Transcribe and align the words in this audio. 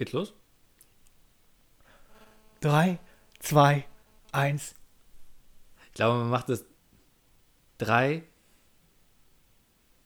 Geht 0.00 0.12
los? 0.12 0.32
3, 2.62 2.98
2, 3.40 3.84
1. 4.32 4.74
Ich 5.88 5.92
glaube, 5.92 6.20
man 6.20 6.30
macht 6.30 6.48
es 6.48 6.64
drei. 7.76 8.22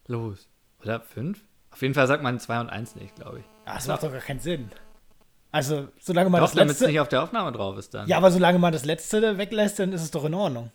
Los. 0.09 0.49
Oder 0.83 1.01
fünf? 1.01 1.45
Auf 1.71 1.81
jeden 1.81 1.95
Fall 1.95 2.09
sagt 2.09 2.25
man 2.25 2.41
zwei 2.41 2.59
und 2.59 2.71
eins 2.71 2.97
nicht, 2.97 3.15
glaube 3.15 3.39
ich. 3.39 3.45
Das 3.67 3.87
macht 3.87 4.03
doch 4.03 4.11
gar 4.11 4.21
keinen 4.21 4.41
Sinn. 4.41 4.73
Also, 5.53 5.87
solange 6.01 6.29
man 6.29 6.41
Doch, 6.41 6.51
das 6.53 6.57
letzte. 6.67 6.87
nicht 6.89 6.99
auf 6.99 7.09
der 7.09 7.23
Aufnahme 7.23 7.53
drauf 7.53 7.79
ist 7.79 7.95
dann. 7.95 8.09
Ja, 8.09 8.17
aber 8.17 8.33
solange 8.33 8.59
man 8.59 8.73
das 8.73 8.85
letzte 8.85 9.39
weglässt, 9.39 9.79
dann 9.79 9.93
ist 9.93 10.03
es 10.03 10.11
doch 10.11 10.25
in 10.25 10.35
Ordnung. 10.35 10.73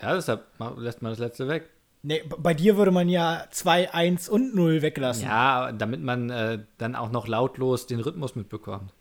Ja, 0.00 0.14
deshalb 0.14 0.46
lässt 0.78 1.02
man 1.02 1.12
das 1.12 1.18
letzte 1.18 1.48
weg. 1.48 1.68
Nee, 2.02 2.22
bei 2.38 2.54
dir 2.54 2.76
würde 2.76 2.90
man 2.92 3.08
ja 3.08 3.46
2, 3.50 3.92
1 3.92 4.28
und 4.28 4.54
0 4.54 4.82
weglassen. 4.82 5.24
Ja, 5.24 5.72
damit 5.72 6.00
man 6.02 6.30
äh, 6.30 6.64
dann 6.78 6.94
auch 6.94 7.10
noch 7.10 7.26
lautlos 7.26 7.86
den 7.86 8.00
Rhythmus 8.00 8.36
mitbekommt. 8.36 8.92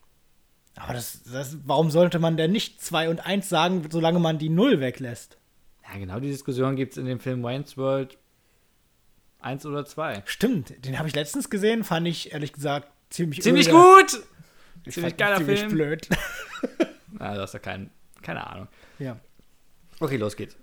Aber 0.75 0.93
das, 0.93 1.23
das, 1.23 1.57
warum 1.65 1.91
sollte 1.91 2.19
man 2.19 2.37
denn 2.37 2.51
nicht 2.51 2.81
2 2.81 3.09
und 3.09 3.25
1 3.25 3.47
sagen, 3.49 3.83
solange 3.89 4.19
man 4.19 4.37
die 4.39 4.49
0 4.49 4.79
weglässt? 4.79 5.37
Ja, 5.91 5.97
genau 5.99 6.19
die 6.19 6.29
Diskussion 6.29 6.75
gibt 6.75 6.93
es 6.93 6.97
in 6.97 7.05
dem 7.05 7.19
Film 7.19 7.43
Wayne's 7.43 7.77
World 7.77 8.17
1 9.41 9.65
oder 9.65 9.85
2. 9.85 10.23
Stimmt, 10.25 10.85
den 10.85 10.97
habe 10.97 11.07
ich 11.07 11.15
letztens 11.15 11.49
gesehen, 11.49 11.83
fand 11.83 12.07
ich 12.07 12.33
ehrlich 12.33 12.51
gesagt 12.53 12.89
ziemlich 13.09 13.41
Ziemlich 13.41 13.69
öde. 13.69 13.77
gut! 13.77 14.23
Ich 14.85 14.95
ziemlich 14.95 15.17
geiler 15.17 15.37
ziemlich 15.37 15.59
Film. 15.59 15.71
blöd. 15.71 16.09
Na, 17.11 17.33
du 17.35 17.41
hast 17.41 17.53
ja 17.53 17.59
kein, 17.59 17.89
keine 18.21 18.45
Ahnung. 18.47 18.67
ja. 18.99 19.17
Okay, 19.99 20.17
los 20.17 20.35
geht's. 20.35 20.55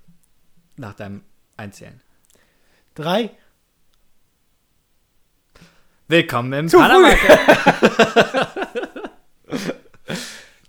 Nach 0.76 0.94
deinem 0.94 1.22
Einzählen. 1.56 2.00
3, 2.94 3.28
Willkommen 6.06 6.52
im 6.52 6.68
Zu 6.68 6.78
Panama. 6.78 7.08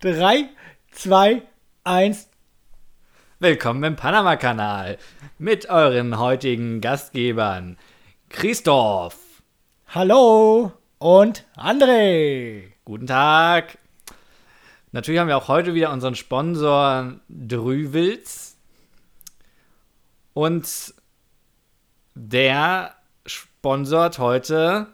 3, 0.02 0.50
2, 0.92 1.44
1. 1.84 2.30
Willkommen 3.38 3.84
im 3.84 3.96
Panama-Kanal 3.96 4.98
mit 5.38 5.70
euren 5.70 6.18
heutigen 6.18 6.82
Gastgebern 6.82 7.78
Christoph. 8.30 9.44
Hallo 9.90 10.72
und 10.98 11.46
André. 11.56 12.72
Guten 12.86 13.06
Tag. 13.06 13.78
Natürlich 14.92 15.20
haben 15.20 15.28
wir 15.28 15.38
auch 15.38 15.48
heute 15.48 15.76
wieder 15.76 15.92
unseren 15.92 16.16
Sponsor 16.16 17.20
Drüwils. 17.30 18.58
Und 20.34 20.95
der 22.16 22.96
sponsort 23.26 24.20
heute 24.20 24.88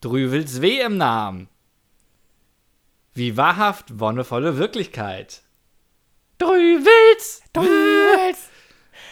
Drüwils 0.00 0.60
WM-Namen. 0.60 1.48
Wie 3.14 3.36
wahrhaft 3.36 3.98
wonnevolle 3.98 4.58
Wirklichkeit. 4.58 5.42
Drüwils! 6.38 7.42
Drüwels. 7.54 8.50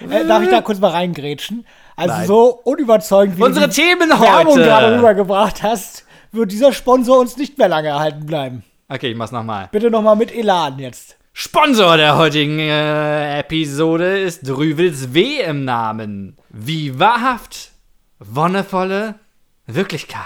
Äh, 0.01 0.27
darf 0.27 0.43
ich 0.43 0.51
da 0.51 0.61
kurz 0.61 0.79
mal 0.79 0.91
reingrätschen? 0.91 1.67
Also 1.97 2.15
Nein. 2.15 2.27
so 2.27 2.61
unüberzeugend 2.65 3.39
wie 3.39 3.43
Unsere 3.43 3.69
du 3.69 3.73
die 3.75 3.81
Themen 3.81 4.11
Werbung 4.11 4.57
gerade 4.57 4.87
heute. 4.87 4.99
rübergebracht 4.99 5.63
hast, 5.63 6.05
wird 6.33 6.53
dieser 6.53 6.73
Sponsor 6.73 7.19
uns 7.21 7.37
nicht 7.37 7.57
mehr 7.57 7.69
lange 7.69 7.89
erhalten 7.89 8.27
bleiben. 8.27 8.65
Okay, 8.89 9.13
ich 9.13 9.17
mach's 9.17 9.33
nochmal. 9.33 9.69
Bitte 9.73 9.91
nochmal 9.91 10.17
mit 10.17 10.35
Elan 10.35 10.79
jetzt. 10.79 11.17
Sponsor 11.33 11.97
der 11.97 12.19
heutigen 12.19 12.59
äh, 12.59 13.39
Episode 13.41 14.19
ist 14.19 14.47
Drüwels 14.47 15.15
WM-Namen. 15.15 16.37
Wie 16.57 17.01
wahrhaft 17.01 17.73
wonnevolle 18.21 19.19
Wirklichkeit. 19.67 20.23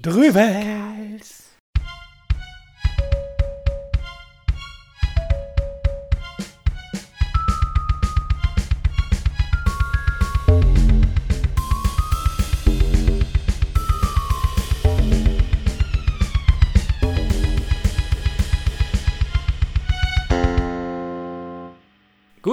Drüwels. 0.00 1.41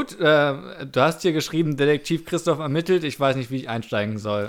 Gut, 0.09 0.19
äh, 0.19 0.85
du 0.85 1.01
hast 1.01 1.21
hier 1.21 1.33
geschrieben, 1.33 1.77
Detektiv 1.77 2.25
Christoph 2.25 2.59
ermittelt. 2.59 3.03
Ich 3.03 3.19
weiß 3.19 3.35
nicht, 3.35 3.51
wie 3.51 3.57
ich 3.57 3.69
einsteigen 3.69 4.17
soll. 4.17 4.47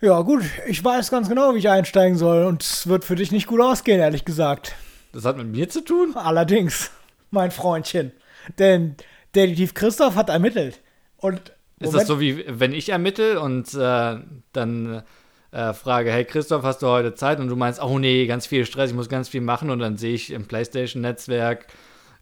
Ja 0.00 0.20
gut, 0.20 0.42
ich 0.66 0.84
weiß 0.84 1.10
ganz 1.10 1.28
genau, 1.28 1.54
wie 1.54 1.58
ich 1.58 1.68
einsteigen 1.68 2.16
soll 2.16 2.44
und 2.44 2.62
es 2.62 2.86
wird 2.86 3.04
für 3.04 3.16
dich 3.16 3.32
nicht 3.32 3.48
gut 3.48 3.60
ausgehen, 3.60 4.00
ehrlich 4.00 4.24
gesagt. 4.24 4.74
Das 5.12 5.24
hat 5.24 5.36
mit 5.36 5.48
mir 5.48 5.68
zu 5.68 5.84
tun? 5.84 6.14
Allerdings, 6.14 6.90
mein 7.30 7.50
Freundchen. 7.50 8.12
Denn 8.58 8.94
Detektiv 9.34 9.74
Christoph 9.74 10.14
hat 10.14 10.28
ermittelt. 10.28 10.80
Und 11.16 11.52
Ist 11.80 11.94
das 11.94 12.06
so 12.06 12.20
wie 12.20 12.44
wenn 12.46 12.72
ich 12.72 12.90
ermittle 12.90 13.40
und 13.40 13.74
äh, 13.74 14.16
dann 14.52 15.02
äh, 15.50 15.72
frage, 15.72 16.12
hey 16.12 16.24
Christoph, 16.24 16.62
hast 16.62 16.82
du 16.82 16.86
heute 16.86 17.14
Zeit? 17.14 17.40
Und 17.40 17.48
du 17.48 17.56
meinst, 17.56 17.82
oh 17.82 17.98
nee, 17.98 18.26
ganz 18.26 18.46
viel 18.46 18.66
Stress, 18.66 18.90
ich 18.90 18.96
muss 18.96 19.08
ganz 19.08 19.28
viel 19.28 19.40
machen. 19.40 19.70
Und 19.70 19.80
dann 19.80 19.96
sehe 19.96 20.14
ich 20.14 20.30
im 20.30 20.46
PlayStation-Netzwerk, 20.46 21.66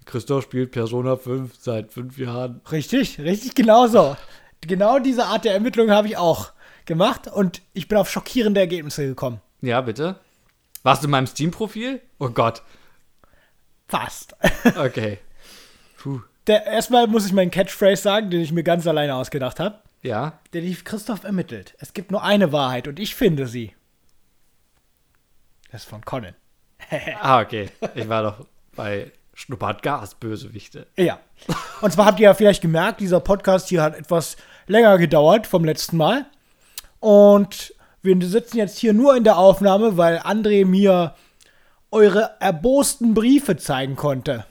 Christoph 0.06 0.44
spielt 0.44 0.70
Persona 0.70 1.16
5 1.16 1.52
seit 1.58 1.92
fünf 1.92 2.16
Jahren. 2.16 2.60
Richtig, 2.70 3.18
richtig 3.20 3.54
genauso. 3.54 4.16
Genau 4.62 4.98
diese 4.98 5.26
Art 5.26 5.44
der 5.44 5.52
Ermittlung 5.52 5.90
habe 5.90 6.08
ich 6.08 6.16
auch 6.16 6.52
gemacht 6.86 7.28
und 7.28 7.60
ich 7.74 7.88
bin 7.88 7.98
auf 7.98 8.10
schockierende 8.10 8.60
Ergebnisse 8.60 9.06
gekommen. 9.06 9.40
Ja, 9.60 9.80
bitte. 9.80 10.18
Warst 10.82 11.02
du 11.02 11.08
in 11.08 11.10
meinem 11.10 11.26
Steam-Profil? 11.26 12.00
Oh 12.18 12.30
Gott. 12.30 12.62
Fast. 13.88 14.34
Okay. 14.76 15.18
Puh. 15.98 16.20
Der, 16.46 16.64
erstmal 16.66 17.08
muss 17.08 17.26
ich 17.26 17.32
meinen 17.32 17.50
Catchphrase 17.50 18.02
sagen, 18.02 18.30
den 18.30 18.40
ich 18.40 18.52
mir 18.52 18.62
ganz 18.62 18.86
alleine 18.86 19.16
ausgedacht 19.16 19.58
habe. 19.58 19.80
Ja. 20.02 20.38
Der 20.52 20.60
lief 20.60 20.84
Christoph 20.84 21.24
ermittelt. 21.24 21.74
Es 21.78 21.92
gibt 21.92 22.12
nur 22.12 22.22
eine 22.22 22.52
Wahrheit 22.52 22.86
und 22.86 23.00
ich 23.00 23.16
finde 23.16 23.48
sie. 23.48 23.74
Das 25.72 25.82
ist 25.82 25.88
von 25.90 26.04
Conan. 26.04 26.34
Ah, 27.20 27.40
okay. 27.40 27.70
Ich 27.96 28.08
war 28.08 28.22
doch 28.22 28.46
bei 28.76 29.10
Schnuppert 29.38 29.82
Gas, 29.82 30.14
Bösewichte. 30.14 30.86
Ja. 30.96 31.18
Und 31.82 31.92
zwar 31.92 32.06
habt 32.06 32.18
ihr 32.20 32.24
ja 32.24 32.32
vielleicht 32.32 32.62
gemerkt, 32.62 33.00
dieser 33.00 33.20
Podcast 33.20 33.68
hier 33.68 33.82
hat 33.82 33.94
etwas 33.94 34.38
länger 34.66 34.96
gedauert 34.96 35.46
vom 35.46 35.62
letzten 35.62 35.98
Mal. 35.98 36.24
Und 37.00 37.74
wir 38.00 38.16
sitzen 38.26 38.56
jetzt 38.56 38.78
hier 38.78 38.94
nur 38.94 39.14
in 39.14 39.24
der 39.24 39.36
Aufnahme, 39.36 39.98
weil 39.98 40.20
André 40.20 40.64
mir 40.64 41.14
eure 41.90 42.30
erbosten 42.40 43.12
Briefe 43.12 43.58
zeigen 43.58 43.94
konnte. 43.94 44.46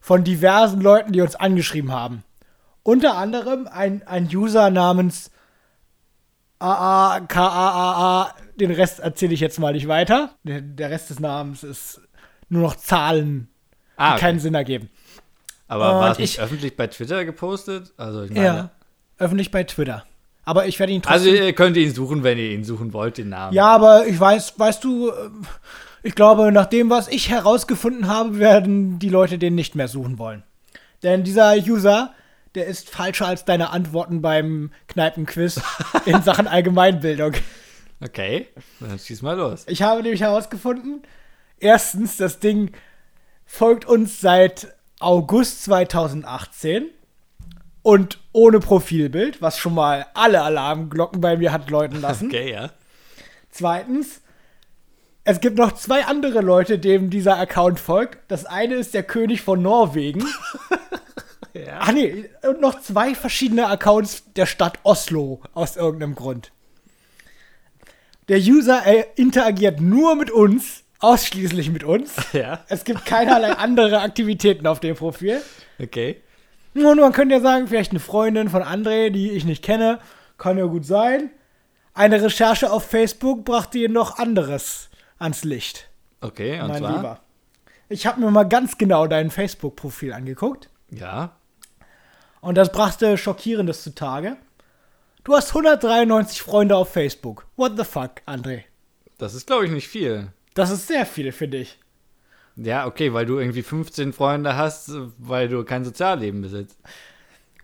Von 0.00 0.24
diversen 0.24 0.80
Leuten, 0.80 1.12
die 1.12 1.20
uns 1.20 1.36
angeschrieben 1.36 1.92
haben. 1.92 2.24
Unter 2.82 3.18
anderem 3.18 3.68
ein, 3.70 4.06
ein 4.06 4.26
User 4.34 4.70
namens 4.70 5.30
AAKAAA. 6.60 8.34
Den 8.56 8.70
Rest 8.70 9.00
erzähle 9.00 9.34
ich 9.34 9.40
jetzt 9.40 9.58
mal 9.58 9.74
nicht 9.74 9.86
weiter. 9.86 10.30
Der, 10.44 10.62
der 10.62 10.88
Rest 10.88 11.10
des 11.10 11.20
Namens 11.20 11.62
ist 11.62 12.00
nur 12.48 12.62
noch 12.62 12.76
Zahlen, 12.76 13.50
Ah, 14.00 14.12
okay. 14.12 14.20
keinen 14.20 14.40
Sinn 14.40 14.54
ergeben. 14.54 14.88
Aber 15.68 15.92
Und 15.94 16.00
war 16.00 16.12
es 16.12 16.18
nicht 16.18 16.34
ich- 16.34 16.40
öffentlich 16.40 16.76
bei 16.76 16.86
Twitter 16.88 17.24
gepostet? 17.24 17.92
Also, 17.96 18.22
ich 18.24 18.30
meine. 18.30 18.44
Ja, 18.44 18.70
öffentlich 19.18 19.50
bei 19.50 19.62
Twitter. 19.64 20.04
Aber 20.44 20.66
ich 20.66 20.78
werde 20.80 20.92
ihn 20.92 21.02
trotzdem. 21.02 21.32
Also, 21.32 21.44
ihr 21.44 21.52
könnt 21.52 21.76
ihn 21.76 21.94
suchen, 21.94 22.22
wenn 22.24 22.38
ihr 22.38 22.50
ihn 22.50 22.64
suchen 22.64 22.92
wollt, 22.92 23.18
den 23.18 23.28
Namen. 23.28 23.54
ja, 23.54 23.66
aber 23.68 24.06
ich 24.06 24.18
weiß, 24.18 24.54
weißt 24.58 24.82
du, 24.82 25.10
äh, 25.10 25.12
ich 26.02 26.14
glaube, 26.14 26.50
nach 26.50 26.66
dem, 26.66 26.88
was 26.90 27.08
ich 27.08 27.28
herausgefunden 27.28 28.08
habe, 28.08 28.38
werden 28.38 28.98
die 28.98 29.10
Leute 29.10 29.38
den 29.38 29.54
nicht 29.54 29.74
mehr 29.74 29.86
suchen 29.86 30.18
wollen. 30.18 30.42
Denn 31.02 31.22
dieser 31.24 31.54
User, 31.56 32.14
der 32.54 32.66
ist 32.66 32.88
falscher 32.90 33.26
als 33.26 33.44
deine 33.44 33.70
Antworten 33.70 34.22
beim 34.22 34.70
Kneipenquiz 34.88 35.60
in 36.06 36.22
Sachen 36.24 36.48
Allgemeinbildung. 36.48 37.32
Okay, 38.02 38.48
dann 38.80 38.98
schieß 38.98 39.20
mal 39.22 39.36
los. 39.36 39.64
Ich 39.68 39.82
habe 39.82 40.02
nämlich 40.02 40.22
herausgefunden, 40.22 41.02
erstens, 41.58 42.16
das 42.16 42.38
Ding 42.40 42.72
folgt 43.50 43.84
uns 43.84 44.20
seit 44.20 44.74
August 45.00 45.64
2018 45.64 46.88
und 47.82 48.20
ohne 48.32 48.60
Profilbild, 48.60 49.42
was 49.42 49.58
schon 49.58 49.74
mal 49.74 50.06
alle 50.14 50.42
Alarmglocken 50.42 51.20
bei 51.20 51.36
mir 51.36 51.50
hat 51.50 51.68
läuten 51.68 52.00
lassen. 52.00 52.28
Okay, 52.28 52.52
ja. 52.52 52.70
Zweitens, 53.50 54.20
es 55.24 55.40
gibt 55.40 55.58
noch 55.58 55.72
zwei 55.72 56.04
andere 56.04 56.42
Leute, 56.42 56.78
dem 56.78 57.10
dieser 57.10 57.38
Account 57.38 57.80
folgt. 57.80 58.18
Das 58.28 58.46
eine 58.46 58.76
ist 58.76 58.94
der 58.94 59.02
König 59.02 59.42
von 59.42 59.60
Norwegen. 59.60 60.24
Ja. 61.52 61.78
Ach 61.80 61.90
nee, 61.90 62.30
und 62.42 62.60
noch 62.60 62.80
zwei 62.80 63.12
verschiedene 63.12 63.66
Accounts 63.66 64.22
der 64.36 64.46
Stadt 64.46 64.78
Oslo 64.84 65.40
aus 65.52 65.74
irgendeinem 65.74 66.14
Grund. 66.14 66.52
Der 68.28 68.38
User 68.38 68.84
interagiert 69.18 69.80
nur 69.80 70.14
mit 70.14 70.30
uns, 70.30 70.84
ausschließlich 71.00 71.70
mit 71.70 71.84
uns. 71.84 72.14
Ja, 72.32 72.64
Es 72.68 72.84
gibt 72.84 73.04
keinerlei 73.06 73.52
andere 73.52 74.00
Aktivitäten 74.00 74.66
auf 74.66 74.80
dem 74.80 74.96
Profil. 74.96 75.40
okay. 75.82 76.22
Und 76.74 77.00
man 77.00 77.12
könnte 77.12 77.34
ja 77.34 77.40
sagen, 77.40 77.66
vielleicht 77.66 77.90
eine 77.90 77.98
Freundin 77.98 78.48
von 78.48 78.62
André, 78.62 79.10
die 79.10 79.32
ich 79.32 79.44
nicht 79.44 79.64
kenne, 79.64 79.98
kann 80.38 80.56
ja 80.56 80.66
gut 80.66 80.86
sein. 80.86 81.30
Eine 81.94 82.22
Recherche 82.22 82.70
auf 82.70 82.84
Facebook 82.84 83.44
brachte 83.44 83.78
ihr 83.78 83.88
noch 83.88 84.18
anderes 84.18 84.88
ans 85.18 85.42
Licht. 85.42 85.88
Okay, 86.20 86.60
und 86.60 86.68
mein 86.68 86.78
zwar? 86.78 86.96
Lieber. 86.96 87.20
Ich 87.88 88.06
habe 88.06 88.20
mir 88.20 88.30
mal 88.30 88.44
ganz 88.44 88.78
genau 88.78 89.08
dein 89.08 89.30
Facebook-Profil 89.30 90.12
angeguckt. 90.12 90.70
Ja. 90.90 91.32
Und 92.40 92.54
das 92.56 92.70
brachte 92.70 93.18
Schockierendes 93.18 93.82
zutage. 93.82 94.36
Du 95.24 95.34
hast 95.34 95.48
193 95.48 96.40
Freunde 96.40 96.76
auf 96.76 96.92
Facebook. 96.92 97.46
What 97.56 97.72
the 97.76 97.84
fuck, 97.84 98.22
André? 98.26 98.62
Das 99.18 99.34
ist, 99.34 99.48
glaube 99.48 99.66
ich, 99.66 99.72
nicht 99.72 99.88
viel. 99.88 100.28
Das 100.54 100.70
ist 100.70 100.88
sehr 100.88 101.06
viel 101.06 101.32
für 101.32 101.48
dich. 101.48 101.78
Ja, 102.56 102.86
okay, 102.86 103.12
weil 103.12 103.26
du 103.26 103.38
irgendwie 103.38 103.62
15 103.62 104.12
Freunde 104.12 104.56
hast, 104.56 104.90
weil 105.18 105.48
du 105.48 105.64
kein 105.64 105.84
Sozialleben 105.84 106.42
besitzt. 106.42 106.78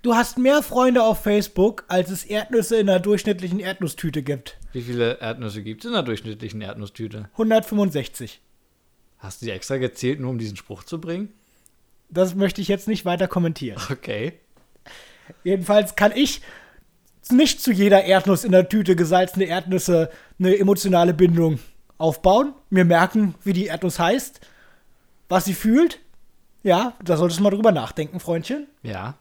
Du 0.03 0.15
hast 0.15 0.39
mehr 0.39 0.63
Freunde 0.63 1.03
auf 1.03 1.23
Facebook, 1.23 1.85
als 1.89 2.11
es 2.11 2.25
Erdnüsse 2.25 2.77
in 2.77 2.89
einer 2.89 3.01
durchschnittlichen 3.01 3.59
Erdnusstüte 3.59 4.23
gibt. 4.23 4.57
Wie 4.73 4.83
viele 4.83 5.21
Erdnüsse 5.21 5.63
gibt 5.63 5.85
es 5.85 5.91
in 5.91 5.97
einer 5.97 6.05
durchschnittlichen 6.05 6.61
Erdnusstüte? 6.61 7.29
165. 7.33 8.41
Hast 9.19 9.43
du 9.43 9.47
die 9.47 9.53
extra 9.53 9.79
gezählt, 9.79 10.21
nur 10.21 10.31
um 10.31 10.39
diesen 10.39 10.57
Spruch 10.57 10.85
zu 10.85 11.01
bringen? 11.01 11.33
Das 12.09 12.37
möchte 12.37 12.61
ich 12.61 12.69
jetzt 12.69 12.87
nicht 12.87 13.05
weiter 13.05 13.27
kommentieren. 13.27 13.83
Okay. 13.91 14.35
Jedenfalls 15.43 15.97
kann 15.97 16.13
ich 16.15 16.41
nicht 17.31 17.61
zu 17.61 17.73
jeder 17.73 18.05
Erdnuss 18.05 18.45
in 18.45 18.53
der 18.53 18.69
Tüte 18.69 18.95
gesalzene 18.95 19.47
Erdnüsse 19.47 20.11
eine 20.39 20.57
emotionale 20.57 21.15
Bindung 21.15 21.59
aufbauen. 21.99 22.55
Mir 22.71 22.85
merken, 22.85 23.35
wie 23.45 23.53
die 23.53 23.67
Erdnuss 23.67 23.99
heißt, 23.99 24.41
was 25.29 25.45
sie 25.45 25.55
fühlt. 25.55 26.01
Ja, 26.63 26.95
da 27.03 27.17
solltest 27.17 27.41
du 27.41 27.45
mal 27.45 27.51
drüber 27.51 27.73
nachdenken, 27.73 28.21
Freundchen. 28.21 28.67
Ja. 28.83 29.15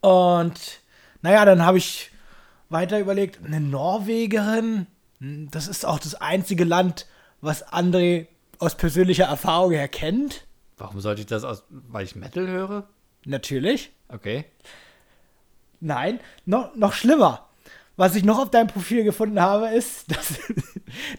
Und 0.00 0.80
naja, 1.22 1.44
dann 1.44 1.62
habe 1.64 1.78
ich 1.78 2.10
weiter 2.68 2.98
überlegt, 3.00 3.44
eine 3.44 3.60
Norwegerin, 3.60 4.86
das 5.20 5.68
ist 5.68 5.86
auch 5.86 5.98
das 5.98 6.14
einzige 6.14 6.64
Land, 6.64 7.06
was 7.40 7.66
André 7.66 8.26
aus 8.58 8.76
persönlicher 8.76 9.24
Erfahrung 9.24 9.72
her 9.72 9.88
kennt. 9.88 10.46
Warum 10.76 11.00
sollte 11.00 11.22
ich 11.22 11.26
das 11.26 11.44
aus, 11.44 11.64
weil 11.70 12.04
ich 12.04 12.16
Metal 12.16 12.46
höre? 12.46 12.88
Natürlich. 13.24 13.92
Okay. 14.08 14.44
Nein, 15.80 16.20
noch, 16.44 16.74
noch 16.76 16.92
schlimmer. 16.92 17.45
Was 17.96 18.14
ich 18.14 18.24
noch 18.24 18.38
auf 18.38 18.50
deinem 18.50 18.66
Profil 18.66 19.04
gefunden 19.04 19.40
habe, 19.40 19.68
ist, 19.68 20.10
dass 20.14 20.34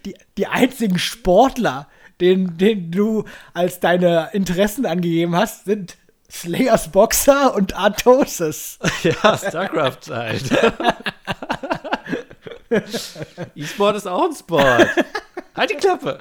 die, 0.06 0.16
die 0.38 0.48
einzigen 0.48 1.00
Sportler, 1.00 1.88
den, 2.22 2.58
den 2.58 2.92
du 2.92 3.26
als 3.54 3.80
deine 3.80 4.30
Interessen 4.34 4.86
angegeben 4.86 5.36
hast, 5.36 5.66
sind 5.66 5.98
Slayers 6.30 6.92
Boxer 6.92 7.56
und 7.56 7.76
Artosis. 7.76 8.80
Ja, 9.04 9.38
StarCraft 9.38 10.10
halt. 10.10 10.44
E-Sport 13.56 13.96
ist 13.96 14.08
auch 14.08 14.26
ein 14.26 14.36
Sport. 14.36 14.90
Halt 15.56 15.70
die 15.70 15.76
Klappe. 15.76 16.20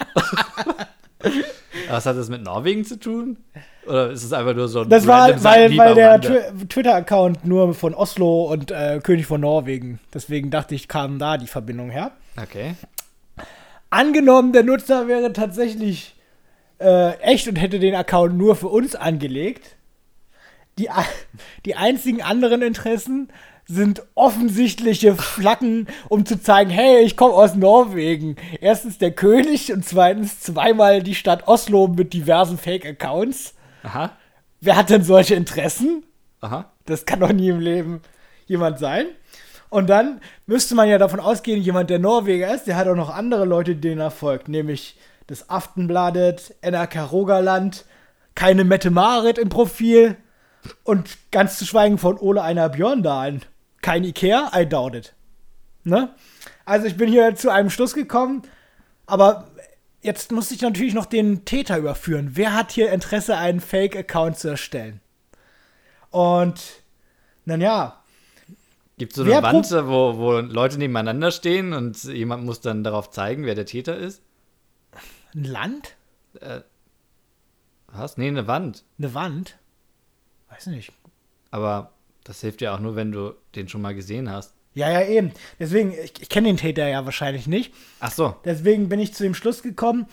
Was 1.88 2.06
hat 2.06 2.16
das 2.16 2.28
mit 2.28 2.42
Norwegen 2.42 2.84
zu 2.84 3.00
tun? 3.00 3.38
Oder 3.86 4.10
ist 4.10 4.24
es 4.24 4.32
einfach 4.32 4.54
nur 4.54 4.68
so 4.68 4.80
ein 4.80 4.88
Das 4.88 5.06
war, 5.06 5.30
random 5.30 5.44
weil, 5.44 5.76
weil 5.76 5.94
der 5.94 6.20
Twitter-Account 6.20 7.44
nur 7.44 7.74
von 7.74 7.94
Oslo 7.94 8.44
und 8.52 8.70
äh, 8.70 9.00
König 9.02 9.26
von 9.26 9.40
Norwegen. 9.40 10.00
Deswegen 10.12 10.50
dachte 10.50 10.74
ich, 10.74 10.88
kam 10.88 11.18
da 11.18 11.36
die 11.38 11.46
Verbindung 11.46 11.90
her. 11.90 12.12
Okay. 12.40 12.74
Angenommen, 13.90 14.52
der 14.52 14.64
Nutzer 14.64 15.08
wäre 15.08 15.32
tatsächlich 15.32 16.16
äh, 16.80 17.12
echt 17.20 17.48
und 17.48 17.56
hätte 17.56 17.78
den 17.78 17.94
Account 17.94 18.36
nur 18.36 18.56
für 18.56 18.68
uns 18.68 18.94
angelegt. 18.94 19.76
Die, 20.78 20.88
die 21.64 21.76
einzigen 21.76 22.22
anderen 22.22 22.62
Interessen 22.62 23.28
sind 23.68 24.02
offensichtliche 24.14 25.16
Flaggen, 25.16 25.88
um 26.08 26.24
zu 26.24 26.40
zeigen, 26.40 26.70
hey, 26.70 27.00
ich 27.00 27.16
komme 27.16 27.34
aus 27.34 27.56
Norwegen. 27.56 28.36
Erstens 28.60 28.98
der 28.98 29.10
König 29.10 29.72
und 29.72 29.84
zweitens 29.84 30.40
zweimal 30.40 31.02
die 31.02 31.16
Stadt 31.16 31.48
Oslo 31.48 31.88
mit 31.88 32.12
diversen 32.12 32.58
Fake-Accounts. 32.58 33.54
Aha. 33.86 34.10
Wer 34.60 34.76
hat 34.76 34.90
denn 34.90 35.02
solche 35.02 35.34
Interessen? 35.34 36.04
Aha. 36.40 36.72
Das 36.86 37.06
kann 37.06 37.20
doch 37.20 37.32
nie 37.32 37.48
im 37.48 37.60
Leben 37.60 38.02
jemand 38.46 38.78
sein. 38.78 39.06
Und 39.68 39.88
dann 39.88 40.20
müsste 40.46 40.74
man 40.74 40.88
ja 40.88 40.98
davon 40.98 41.20
ausgehen, 41.20 41.60
jemand, 41.60 41.90
der 41.90 41.98
Norweger 41.98 42.54
ist, 42.54 42.66
der 42.66 42.76
hat 42.76 42.88
auch 42.88 42.94
noch 42.94 43.10
andere 43.10 43.44
Leute, 43.44 43.76
denen 43.76 44.00
er 44.00 44.10
folgt, 44.10 44.48
nämlich 44.48 44.98
das 45.26 45.50
Aftenbladet, 45.50 46.54
NRK 46.62 47.10
Rogaland, 47.10 47.84
keine 48.34 48.64
Mette 48.64 48.90
Marit 48.90 49.38
im 49.38 49.48
Profil 49.48 50.16
und 50.84 51.16
ganz 51.32 51.58
zu 51.58 51.64
schweigen 51.64 51.98
von 51.98 52.18
Ole 52.18 52.42
Einar 52.42 52.70
Björndalen. 52.70 53.42
Kein 53.82 54.04
Ikea, 54.04 54.52
I 54.54 54.66
doubt 54.66 54.94
it. 54.94 55.14
Ne? 55.84 56.10
Also 56.64 56.86
ich 56.86 56.96
bin 56.96 57.08
hier 57.08 57.34
zu 57.34 57.50
einem 57.50 57.70
Schluss 57.70 57.94
gekommen, 57.94 58.42
aber 59.06 59.48
jetzt 60.00 60.32
muss 60.32 60.50
ich 60.50 60.60
natürlich 60.62 60.94
noch 60.94 61.06
den 61.06 61.44
Täter 61.44 61.78
überführen. 61.78 62.30
Wer 62.32 62.54
hat 62.54 62.72
hier 62.72 62.92
Interesse, 62.92 63.36
einen 63.36 63.60
Fake-Account 63.60 64.38
zu 64.38 64.48
erstellen? 64.48 65.00
Und, 66.10 66.82
naja, 67.44 68.02
Gibt 68.98 69.12
es 69.12 69.16
so 69.16 69.22
eine 69.24 69.42
Wand, 69.42 69.70
wo, 69.70 70.16
wo 70.16 70.38
Leute 70.38 70.78
nebeneinander 70.78 71.30
stehen 71.30 71.74
und 71.74 72.02
jemand 72.04 72.44
muss 72.44 72.62
dann 72.62 72.82
darauf 72.82 73.10
zeigen, 73.10 73.44
wer 73.44 73.54
der 73.54 73.66
Täter 73.66 73.96
ist? 73.96 74.22
ein 75.36 75.44
Land? 75.44 75.96
Was? 77.88 78.16
Nee, 78.16 78.28
eine 78.28 78.46
Wand. 78.46 78.84
Eine 78.98 79.14
Wand? 79.14 79.58
Weiß 80.48 80.66
nicht. 80.66 80.92
Aber 81.50 81.92
das 82.24 82.40
hilft 82.40 82.60
ja 82.60 82.74
auch 82.74 82.80
nur, 82.80 82.96
wenn 82.96 83.12
du 83.12 83.34
den 83.54 83.68
schon 83.68 83.82
mal 83.82 83.94
gesehen 83.94 84.30
hast. 84.30 84.54
Ja, 84.76 84.90
ja, 84.90 85.06
eben. 85.06 85.32
Deswegen, 85.58 85.92
ich, 85.92 86.12
ich 86.20 86.28
kenne 86.28 86.48
den 86.48 86.58
Täter 86.58 86.86
ja 86.86 87.06
wahrscheinlich 87.06 87.46
nicht. 87.46 87.72
Ach 87.98 88.12
so. 88.12 88.36
Deswegen 88.44 88.90
bin 88.90 89.00
ich 89.00 89.14
zu 89.14 89.22
dem 89.22 89.34
Schluss 89.34 89.62
gekommen, 89.62 90.06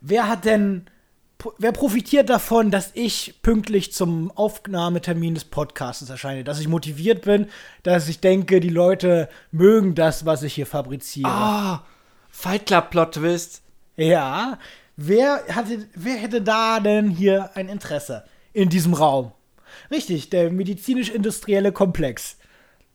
wer 0.00 0.26
hat 0.26 0.46
denn, 0.46 0.86
wer 1.58 1.72
profitiert 1.72 2.30
davon, 2.30 2.70
dass 2.70 2.92
ich 2.94 3.34
pünktlich 3.42 3.92
zum 3.92 4.30
Aufnahmetermin 4.30 5.34
des 5.34 5.44
Podcasts 5.44 6.08
erscheine? 6.08 6.44
Dass 6.44 6.60
ich 6.60 6.68
motiviert 6.68 7.26
bin, 7.26 7.48
dass 7.82 8.08
ich 8.08 8.20
denke, 8.20 8.58
die 8.58 8.70
Leute 8.70 9.28
mögen 9.50 9.94
das, 9.94 10.24
was 10.24 10.42
ich 10.42 10.54
hier 10.54 10.66
fabriziere. 10.66 11.28
Ah, 11.28 11.84
Fight 12.30 12.64
Club 12.64 12.88
Plot 12.88 13.16
Twist. 13.16 13.60
Ja, 13.98 14.58
wer, 14.96 15.44
hatte, 15.54 15.86
wer 15.94 16.14
hätte 16.14 16.40
da 16.40 16.80
denn 16.80 17.10
hier 17.10 17.50
ein 17.54 17.68
Interesse 17.68 18.24
in 18.54 18.70
diesem 18.70 18.94
Raum? 18.94 19.32
Richtig, 19.90 20.30
der 20.30 20.50
medizinisch-industrielle 20.50 21.72
Komplex. 21.72 22.38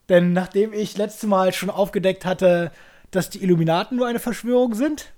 Denn 0.09 0.33
nachdem 0.33 0.73
ich 0.73 0.97
letztes 0.97 1.27
Mal 1.27 1.53
schon 1.53 1.69
aufgedeckt 1.69 2.25
hatte, 2.25 2.71
dass 3.11 3.29
die 3.29 3.43
Illuminaten 3.43 3.97
nur 3.97 4.07
eine 4.07 4.19
Verschwörung 4.19 4.73
sind 4.73 5.11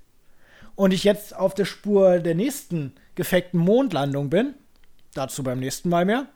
und 0.75 0.93
ich 0.93 1.03
jetzt 1.03 1.35
auf 1.35 1.53
der 1.53 1.65
Spur 1.65 2.19
der 2.19 2.35
nächsten 2.35 2.93
gefakten 3.15 3.59
Mondlandung 3.59 4.29
bin, 4.29 4.55
dazu 5.13 5.43
beim 5.43 5.59
nächsten 5.59 5.89
Mal 5.89 6.05
mehr, 6.05 6.27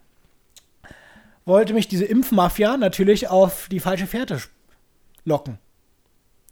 wollte 1.45 1.73
mich 1.73 1.87
diese 1.87 2.05
Impfmafia 2.05 2.77
natürlich 2.77 3.29
auf 3.29 3.67
die 3.69 3.79
falsche 3.79 4.07
Fährte 4.07 4.41
locken. 5.23 5.57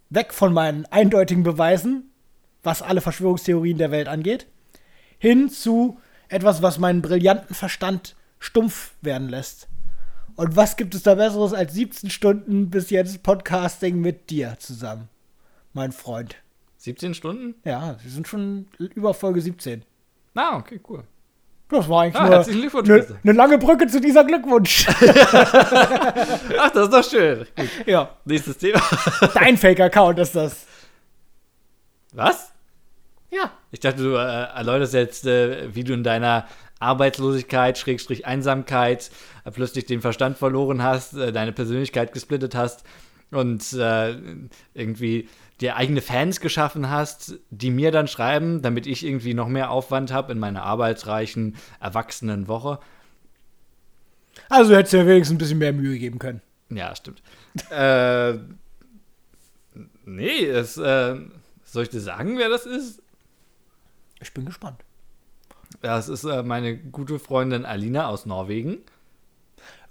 Weg 0.10 0.34
von 0.34 0.54
meinen 0.54 0.86
eindeutigen 0.86 1.44
Beweisen, 1.44 2.12
was 2.64 2.82
alle 2.82 3.02
Verschwörungstheorien 3.02 3.78
der 3.78 3.92
Welt 3.92 4.08
angeht, 4.08 4.48
hin 5.20 5.50
zu 5.50 6.00
etwas, 6.30 6.62
was 6.62 6.80
meinen 6.80 7.02
brillanten 7.02 7.56
Verstand 7.56 8.16
stumpf 8.40 8.94
werden 9.02 9.30
lässt. 9.30 9.68
Und 10.36 10.56
was 10.56 10.76
gibt 10.76 10.94
es 10.96 11.04
da 11.04 11.16
Besseres 11.16 11.54
als 11.54 11.74
17 11.74 12.10
Stunden 12.10 12.70
bis 12.70 12.90
jetzt 12.90 13.24
Podcasting 13.24 14.00
mit 14.02 14.30
dir 14.30 14.56
zusammen, 14.60 15.08
mein 15.74 15.92
Freund? 15.92 16.36
17 16.78 17.14
Stunden? 17.14 17.56
Ja, 17.64 17.98
wir 18.02 18.12
sind 18.12 18.28
schon 18.28 18.68
über 18.78 19.14
Folge 19.14 19.42
17. 19.42 19.84
Ah, 20.36 20.58
okay, 20.58 20.80
cool. 20.90 21.04
Das 21.70 21.90
war 21.90 22.04
eigentlich 22.04 22.22
Ah, 22.22 22.28
nur 22.28 22.84
eine 22.84 23.20
ne 23.24 23.32
lange 23.32 23.58
Brücke 23.58 23.88
zu 23.88 24.00
dieser 24.00 24.24
Glückwunsch. 24.24 24.86
Ach, 26.60 26.70
das 26.72 26.84
ist 26.84 26.94
doch 26.94 27.04
schön. 27.04 27.48
Gut. 27.56 27.70
ja, 27.88 28.10
Nächstes 28.26 28.58
Thema. 28.58 28.82
dein 29.34 29.58
Fake-Account 29.58 30.20
ist 30.20 30.36
das. 30.36 30.68
Was? 32.12 32.52
Ja. 33.32 33.52
Ich 33.72 33.80
dachte, 33.80 34.04
du 34.04 34.16
äh, 34.16 34.44
erläuterst 34.56 34.94
jetzt, 34.94 35.26
äh, 35.26 35.74
wie 35.74 35.84
du 35.84 35.94
in 35.94 36.04
deiner 36.04 36.46
Arbeitslosigkeit, 36.80 37.78
Schrägstrich 37.78 38.26
Einsamkeit, 38.26 39.12
äh, 39.44 39.52
plötzlich 39.52 39.86
den 39.86 40.02
Verstand 40.02 40.38
verloren 40.38 40.84
hast, 40.84 41.14
äh, 41.14 41.32
deine 41.32 41.52
Persönlichkeit 41.54 42.14
gesplittet 42.14 42.56
hast 42.56 42.84
und 43.32 43.74
äh, 43.74 44.16
irgendwie 44.74 45.30
dir 45.62 45.78
eigene 45.78 46.02
Fans 46.02 46.42
geschaffen 46.42 46.90
hast, 46.90 47.36
die 47.50 47.72
mir 47.72 47.92
dann 47.92 48.08
schreiben, 48.08 48.62
damit 48.62 48.88
ich 48.88 49.06
irgendwie 49.06 49.34
noch 49.34 49.48
mehr 49.48 49.72
Aufwand 49.72 50.12
habe 50.12 50.34
in 50.34 50.40
meiner 50.40 50.64
arbeitsreichen, 50.64 51.56
erwachsenen 51.80 52.48
Woche. 52.48 52.80
Also 54.50 54.76
hättest 54.76 54.94
du 54.94 54.98
ja 54.98 55.08
wenigstens 55.08 55.36
ein 55.36 55.38
bisschen 55.38 55.58
mehr 55.60 55.74
Mühe 55.74 55.98
geben 55.98 56.20
können. 56.20 56.42
Ja, 56.70 56.96
stimmt. 56.96 57.22
äh, 57.70 58.34
nee, 60.04 60.46
es, 60.46 60.78
äh, 60.78 61.16
soll 61.64 61.84
ich 61.84 61.90
dir 61.90 62.02
sagen, 62.02 62.38
wer 62.38 62.50
das 62.50 62.66
ist? 62.66 63.02
Ich 64.22 64.34
bin 64.34 64.46
gespannt. 64.46 64.84
Das 65.86 66.10
ist 66.10 66.24
äh, 66.24 66.42
meine 66.42 66.76
gute 66.76 67.20
Freundin 67.20 67.64
Alina 67.64 68.08
aus 68.08 68.26
Norwegen. 68.26 68.80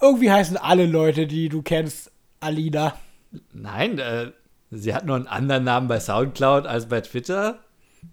Irgendwie 0.02 0.28
heißen 0.28 0.56
alle 0.56 0.86
Leute, 0.86 1.28
die 1.28 1.48
du 1.48 1.62
kennst, 1.62 2.10
Alina. 2.40 2.96
Nein, 3.52 4.00
äh, 4.00 4.32
sie 4.72 4.92
hat 4.92 5.06
nur 5.06 5.14
einen 5.14 5.28
anderen 5.28 5.62
Namen 5.62 5.86
bei 5.86 6.00
Soundcloud 6.00 6.66
als 6.66 6.88
bei 6.88 7.00
Twitter. 7.00 7.60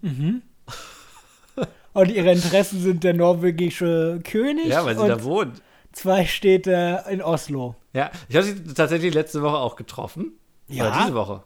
Und 1.92 2.10
ihre 2.10 2.30
Interessen 2.30 2.80
sind 2.80 3.02
der 3.02 3.14
norwegische 3.14 4.20
König 4.22 4.68
Ja, 4.68 4.84
weil 4.84 4.96
sie 4.96 5.08
da 5.08 5.24
wohnt. 5.24 5.60
zwei 5.90 6.24
Städte 6.24 7.02
in 7.10 7.20
Oslo. 7.20 7.74
Ja, 7.94 8.12
ich 8.28 8.36
habe 8.36 8.46
sie 8.46 8.62
tatsächlich 8.74 9.12
letzte 9.12 9.42
Woche 9.42 9.56
auch 9.58 9.74
getroffen. 9.74 10.34
Ja? 10.68 10.86
Oder 10.86 11.00
diese 11.02 11.14
Woche. 11.14 11.42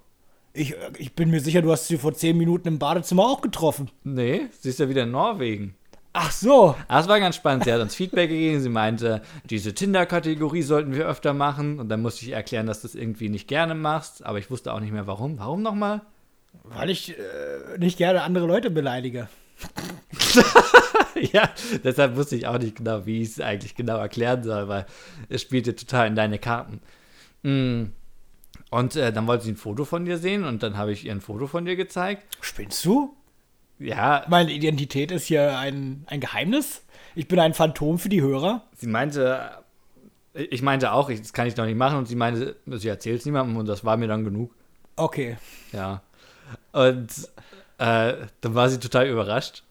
Ich, 0.52 0.75
ich 0.99 1.14
bin 1.14 1.31
mir 1.31 1.40
sicher, 1.40 1.62
du 1.62 1.73
hast 1.73 1.87
sie 1.88 1.97
vor 1.97 2.12
zehn 2.12 2.37
Minuten 2.37 2.69
im 2.69 2.78
Badezimmer 2.78 3.25
auch 3.25 3.40
getroffen. 3.40 3.90
Nee, 4.05 4.49
sie 4.61 4.69
ist 4.69 4.78
ja 4.78 4.88
wieder 4.90 5.05
in 5.05 5.11
Norwegen. 5.12 5.75
Ach 6.19 6.31
so. 6.31 6.75
Es 6.89 7.09
war 7.09 7.21
ganz 7.21 7.37
spannend. 7.37 7.65
Sie 7.65 7.73
hat 7.73 7.81
uns 7.83 7.95
Feedback 7.95 8.31
gegeben. 8.31 8.63
Sie 8.63 8.71
meinte, 8.71 9.21
diese 9.45 9.75
Tinder-Kategorie 9.75 10.63
sollten 10.63 10.95
wir 10.95 11.07
öfter 11.07 11.35
machen. 11.35 11.79
Und 11.79 11.91
dann 11.91 12.01
musste 12.01 12.25
ich 12.25 12.33
erklären, 12.33 12.67
dass 12.67 12.81
du 12.81 12.89
das 12.89 12.95
irgendwie 12.95 13.29
nicht 13.29 13.49
gerne 13.49 13.75
machst. 13.75 14.25
Aber 14.25 14.39
ich 14.39 14.51
wusste 14.51 14.73
auch 14.73 14.81
nicht 14.81 14.93
mehr, 14.93 15.07
warum. 15.07 15.39
Warum 15.39 15.61
nochmal? 15.61 16.01
Weil 16.65 16.89
ich 16.89 17.11
äh, 17.11 17.77
nicht 17.79 17.99
gerne 17.99 18.23
andere 18.23 18.47
Leute 18.47 18.71
beleidige. 18.71 19.29
ja, 21.33 21.51
deshalb 21.85 22.17
wusste 22.17 22.37
ich 22.37 22.47
auch 22.47 22.59
nicht 22.59 22.77
genau, 22.77 23.05
wie 23.05 23.21
ich 23.21 23.29
es 23.29 23.41
eigentlich 23.43 23.75
genau 23.75 23.99
erklären 23.99 24.43
soll, 24.43 24.69
weil 24.69 24.87
es 25.29 25.43
spielte 25.43 25.77
total 25.77 26.07
in 26.07 26.17
deine 26.17 26.39
Karten. 26.39 26.81
Mm. 27.43 27.93
Und 28.71 28.97
äh, 28.97 29.13
dann 29.13 29.27
wollte 29.27 29.45
sie 29.45 29.53
ein 29.53 29.57
Foto 29.57 29.85
von 29.85 30.07
dir 30.07 30.17
sehen 30.17 30.45
und 30.45 30.63
dann 30.63 30.79
habe 30.79 30.93
ich 30.93 31.05
ihr 31.05 31.13
ein 31.13 31.21
Foto 31.21 31.47
von 31.47 31.67
dir 31.67 31.77
gezeigt. 31.77 32.23
Spinnst 32.41 32.83
du? 32.87 33.15
Ja, 33.78 34.25
Meine 34.28 34.52
Identität 34.52 35.11
ist 35.11 35.26
hier 35.26 35.59
ein, 35.59 36.04
ein 36.06 36.21
Geheimnis. 36.21 36.83
Ich 37.14 37.28
bin 37.28 37.38
ein 37.38 37.54
Phantom 37.54 37.99
für 37.99 38.09
die 38.09 38.23
Hörer. 38.23 38.62
sie 38.76 38.87
meinte, 38.87 39.50
ich 40.35 40.62
meinte 40.62 40.92
auch, 40.92 41.09
ich, 41.09 41.21
das 41.21 41.33
kann 41.33 41.47
ich 41.47 41.56
noch 41.56 41.66
nicht 41.66 41.76
machen 41.76 41.99
und 41.99 42.06
sie 42.06 42.16
meinte, 42.16 42.56
sie 42.66 42.88
erzählt 42.88 43.21
es 43.21 43.26
niemandem 43.26 43.56
und 43.56 43.66
das 43.66 43.85
war 43.85 43.97
mir 43.97 44.09
dann 44.09 44.25
genug. 44.25 44.54
Okay. 44.97 45.37
Ja. 45.73 46.02
Und 46.73 47.11
äh, 47.78 48.14
dann 48.40 48.54
war 48.54 48.68
sie 48.68 48.78
total 48.78 49.09
überrascht, 49.09 49.62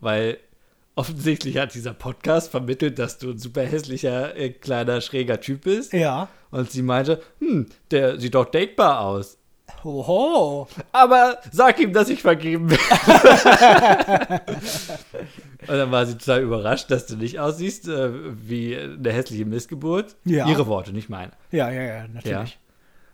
weil 0.00 0.38
offensichtlich 0.94 1.58
hat 1.58 1.74
dieser 1.74 1.94
Podcast 1.94 2.50
vermittelt, 2.50 2.98
dass 2.98 3.18
du 3.18 3.30
ein 3.30 3.38
super 3.38 3.62
hässlicher, 3.62 4.36
äh, 4.36 4.50
kleiner, 4.50 5.00
schräger 5.00 5.40
Typ 5.40 5.62
bist. 5.62 5.92
Ja. 5.92 6.28
Und 6.50 6.70
sie 6.70 6.82
meinte, 6.82 7.22
hm, 7.40 7.66
der 7.90 8.18
sieht 8.18 8.34
doch 8.34 8.46
datebar 8.46 9.00
aus. 9.00 9.38
Oho. 9.84 10.68
Aber 10.92 11.38
sag 11.52 11.78
ihm, 11.80 11.92
dass 11.92 12.08
ich 12.08 12.22
vergeben 12.22 12.66
bin. 12.68 12.78
Und 15.68 15.76
dann 15.76 15.90
war 15.90 16.06
sie 16.06 16.16
total 16.16 16.42
überrascht, 16.42 16.90
dass 16.90 17.06
du 17.06 17.16
nicht 17.16 17.38
aussiehst 17.40 17.88
äh, 17.88 18.10
wie 18.48 18.76
eine 18.76 19.12
hässliche 19.12 19.44
Missgeburt. 19.44 20.16
Ja. 20.24 20.48
Ihre 20.48 20.66
Worte, 20.66 20.92
nicht 20.92 21.08
meine. 21.08 21.32
Ja, 21.50 21.70
ja, 21.70 21.82
ja, 21.82 22.08
natürlich. 22.08 22.58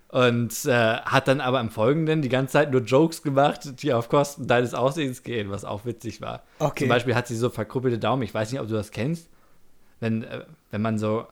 Und 0.08 0.66
äh, 0.66 0.96
hat 0.98 1.26
dann 1.26 1.40
aber 1.40 1.58
im 1.60 1.70
Folgenden 1.70 2.20
die 2.20 2.28
ganze 2.28 2.52
Zeit 2.52 2.70
nur 2.70 2.82
Jokes 2.82 3.22
gemacht, 3.22 3.82
die 3.82 3.94
auf 3.94 4.10
Kosten 4.10 4.46
deines 4.46 4.74
Aussehens 4.74 5.22
gehen, 5.22 5.50
was 5.50 5.64
auch 5.64 5.86
witzig 5.86 6.20
war. 6.20 6.42
Okay. 6.58 6.84
Zum 6.84 6.90
Beispiel 6.90 7.14
hat 7.14 7.26
sie 7.26 7.36
so 7.36 7.48
verkrüppelte 7.48 7.98
Daumen. 7.98 8.22
Ich 8.22 8.34
weiß 8.34 8.52
nicht, 8.52 8.60
ob 8.60 8.68
du 8.68 8.74
das 8.74 8.90
kennst. 8.90 9.30
Wenn, 10.00 10.24
äh, 10.24 10.44
wenn 10.70 10.82
man 10.82 10.98
so, 10.98 11.26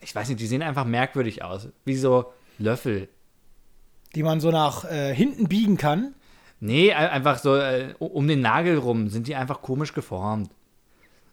ich 0.00 0.14
weiß 0.14 0.28
nicht, 0.28 0.40
die 0.40 0.46
sehen 0.46 0.62
einfach 0.62 0.84
merkwürdig 0.84 1.42
aus. 1.42 1.68
Wie 1.84 1.96
so 1.96 2.32
Löffel. 2.58 3.08
Die 4.14 4.22
man 4.22 4.40
so 4.40 4.50
nach 4.50 4.84
äh, 4.84 5.14
hinten 5.14 5.48
biegen 5.48 5.76
kann. 5.76 6.14
Nee, 6.60 6.92
ein- 6.92 7.10
einfach 7.10 7.38
so 7.38 7.54
äh, 7.56 7.94
um 7.98 8.26
den 8.26 8.40
Nagel 8.40 8.78
rum 8.78 9.08
sind 9.08 9.28
die 9.28 9.36
einfach 9.36 9.62
komisch 9.62 9.92
geformt. 9.92 10.50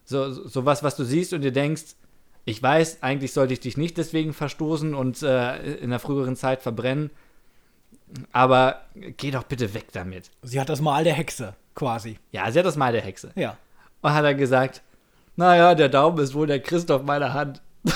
So, 0.04 0.32
so 0.32 0.48
so 0.48 0.66
was, 0.66 0.84
was 0.84 0.96
du 0.96 1.04
siehst 1.04 1.34
und 1.34 1.42
dir 1.42 1.52
denkst, 1.52 1.96
ich 2.44 2.62
weiß, 2.62 3.02
eigentlich 3.02 3.34
sollte 3.34 3.54
ich 3.54 3.60
dich 3.60 3.76
nicht 3.76 3.98
deswegen 3.98 4.34
verstoßen 4.34 4.94
und 4.94 5.24
äh, 5.24 5.78
in 5.78 5.90
der 5.90 5.98
früheren 6.00 6.36
Zeit 6.36 6.62
verbrennen, 6.62 7.10
aber 8.32 8.82
geh 9.18 9.32
doch 9.32 9.44
bitte 9.44 9.74
weg 9.74 9.88
damit. 9.94 10.30
Sie 10.44 10.60
hat 10.62 10.70
das 10.70 10.80
Mal 10.80 11.04
der 11.04 11.14
Hexe, 11.16 11.56
quasi. 11.74 12.20
Ja, 12.32 12.52
sie 12.52 12.60
hat 12.60 12.66
das 12.68 12.76
mal 12.76 12.92
der 12.92 13.02
Hexe. 13.02 13.32
Ja. 13.36 13.58
Und 14.02 14.14
hat 14.14 14.24
dann 14.24 14.38
gesagt, 14.38 14.84
naja, 15.38 15.74
der 15.74 15.90
Daumen 15.90 16.20
ist 16.20 16.36
wohl 16.36 16.46
der 16.46 16.60
Christoph 16.62 17.02
meiner 17.04 17.34
Hand. 17.34 17.64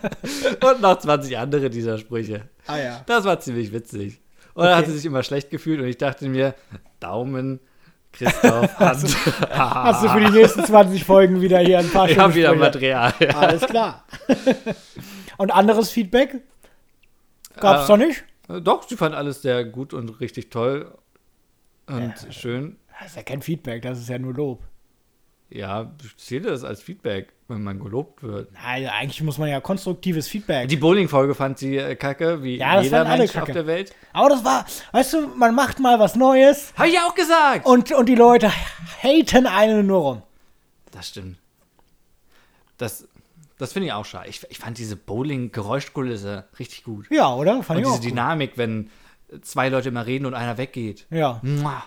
und 0.64 0.80
noch 0.80 0.98
20 0.98 1.36
andere 1.38 1.70
dieser 1.70 1.98
Sprüche. 1.98 2.48
Ah 2.66 2.78
ja. 2.78 3.02
Das 3.06 3.24
war 3.24 3.38
ziemlich 3.40 3.72
witzig. 3.72 4.20
Und 4.54 4.64
dann 4.64 4.72
Okay. 4.72 4.78
hat 4.78 4.86
sie 4.86 4.92
sich 4.96 5.04
immer 5.06 5.22
schlecht 5.22 5.50
gefühlt 5.50 5.80
und 5.80 5.86
ich 5.86 5.98
dachte 5.98 6.28
mir, 6.28 6.54
Daumen, 7.00 7.60
Christoph, 8.12 8.74
Hand. 8.78 9.16
Hast 9.50 10.02
du 10.04 10.08
für 10.08 10.20
die 10.20 10.30
nächsten 10.30 10.64
20 10.64 11.04
Folgen 11.04 11.40
wieder 11.42 11.58
hier 11.58 11.78
ein 11.80 11.90
paar 11.90 12.08
ich 12.08 12.18
habe 12.18 12.34
wieder 12.34 12.48
Sprüche? 12.48 12.64
Material. 12.64 13.12
Alles 13.34 13.66
klar. 13.66 14.04
Und 15.38 15.50
anderes 15.52 15.90
Feedback? 15.90 16.36
Gab's 17.60 17.84
Äh, 17.84 17.88
doch 17.88 17.96
nicht? 17.98 18.24
Doch, 18.62 18.88
sie 18.88 18.96
fand 18.96 19.14
alles 19.14 19.42
sehr 19.42 19.64
gut 19.64 19.92
und 19.92 20.20
richtig 20.20 20.50
toll 20.50 20.96
und 21.86 22.14
schön. 22.30 22.76
Das 23.00 23.08
ist 23.10 23.16
ja 23.16 23.22
kein 23.24 23.42
Feedback, 23.42 23.82
das 23.82 23.98
ist 23.98 24.08
ja 24.08 24.18
nur 24.18 24.32
Lob. 24.34 24.62
Ja, 25.48 25.92
ich 26.02 26.12
sehe 26.24 26.40
das 26.40 26.64
als 26.64 26.82
Feedback, 26.82 27.32
wenn 27.46 27.62
man 27.62 27.78
gelobt 27.78 28.22
wird. 28.22 28.52
Nein, 28.52 28.88
eigentlich 28.88 29.22
muss 29.22 29.38
man 29.38 29.48
ja 29.48 29.60
konstruktives 29.60 30.26
Feedback. 30.26 30.68
Die 30.68 30.76
Bowling-Folge 30.76 31.36
fand 31.36 31.58
sie 31.58 31.76
äh, 31.76 31.94
kacke, 31.94 32.42
wie 32.42 32.56
Ja, 32.56 32.80
jeder 32.80 33.04
Mensch 33.04 33.32
kacke. 33.32 33.42
auf 33.44 33.52
der 33.52 33.66
Welt. 33.66 33.94
Aber 34.12 34.28
das 34.30 34.44
war, 34.44 34.66
weißt 34.90 35.12
du, 35.14 35.26
man 35.36 35.54
macht 35.54 35.78
mal 35.78 36.00
was 36.00 36.16
Neues 36.16 36.72
Habe 36.76 36.88
ich 36.88 36.94
ja 36.94 37.06
auch 37.06 37.14
gesagt. 37.14 37.64
und, 37.64 37.92
und 37.92 38.08
die 38.08 38.16
Leute 38.16 38.50
haten 39.02 39.46
einen 39.46 39.86
nur 39.86 40.00
rum. 40.00 40.22
Das 40.90 41.08
stimmt. 41.08 41.38
Das, 42.76 43.06
das 43.58 43.72
finde 43.72 43.86
ich 43.86 43.92
auch 43.92 44.04
schade. 44.04 44.28
Ich, 44.28 44.44
ich 44.50 44.58
fand 44.58 44.78
diese 44.78 44.96
Bowling-Geräuschkulisse 44.96 46.44
richtig 46.58 46.82
gut. 46.84 47.06
Ja, 47.10 47.32
oder? 47.32 47.62
Fand 47.62 47.78
Und 47.78 47.82
ich 47.84 47.86
auch. 47.88 47.92
diese 47.96 48.02
gut. 48.08 48.10
Dynamik, 48.10 48.52
wenn 48.56 48.90
zwei 49.42 49.68
Leute 49.68 49.88
immer 49.90 50.06
reden 50.06 50.26
und 50.26 50.34
einer 50.34 50.58
weggeht. 50.58 51.06
Ja, 51.10 51.38
Mua. 51.42 51.84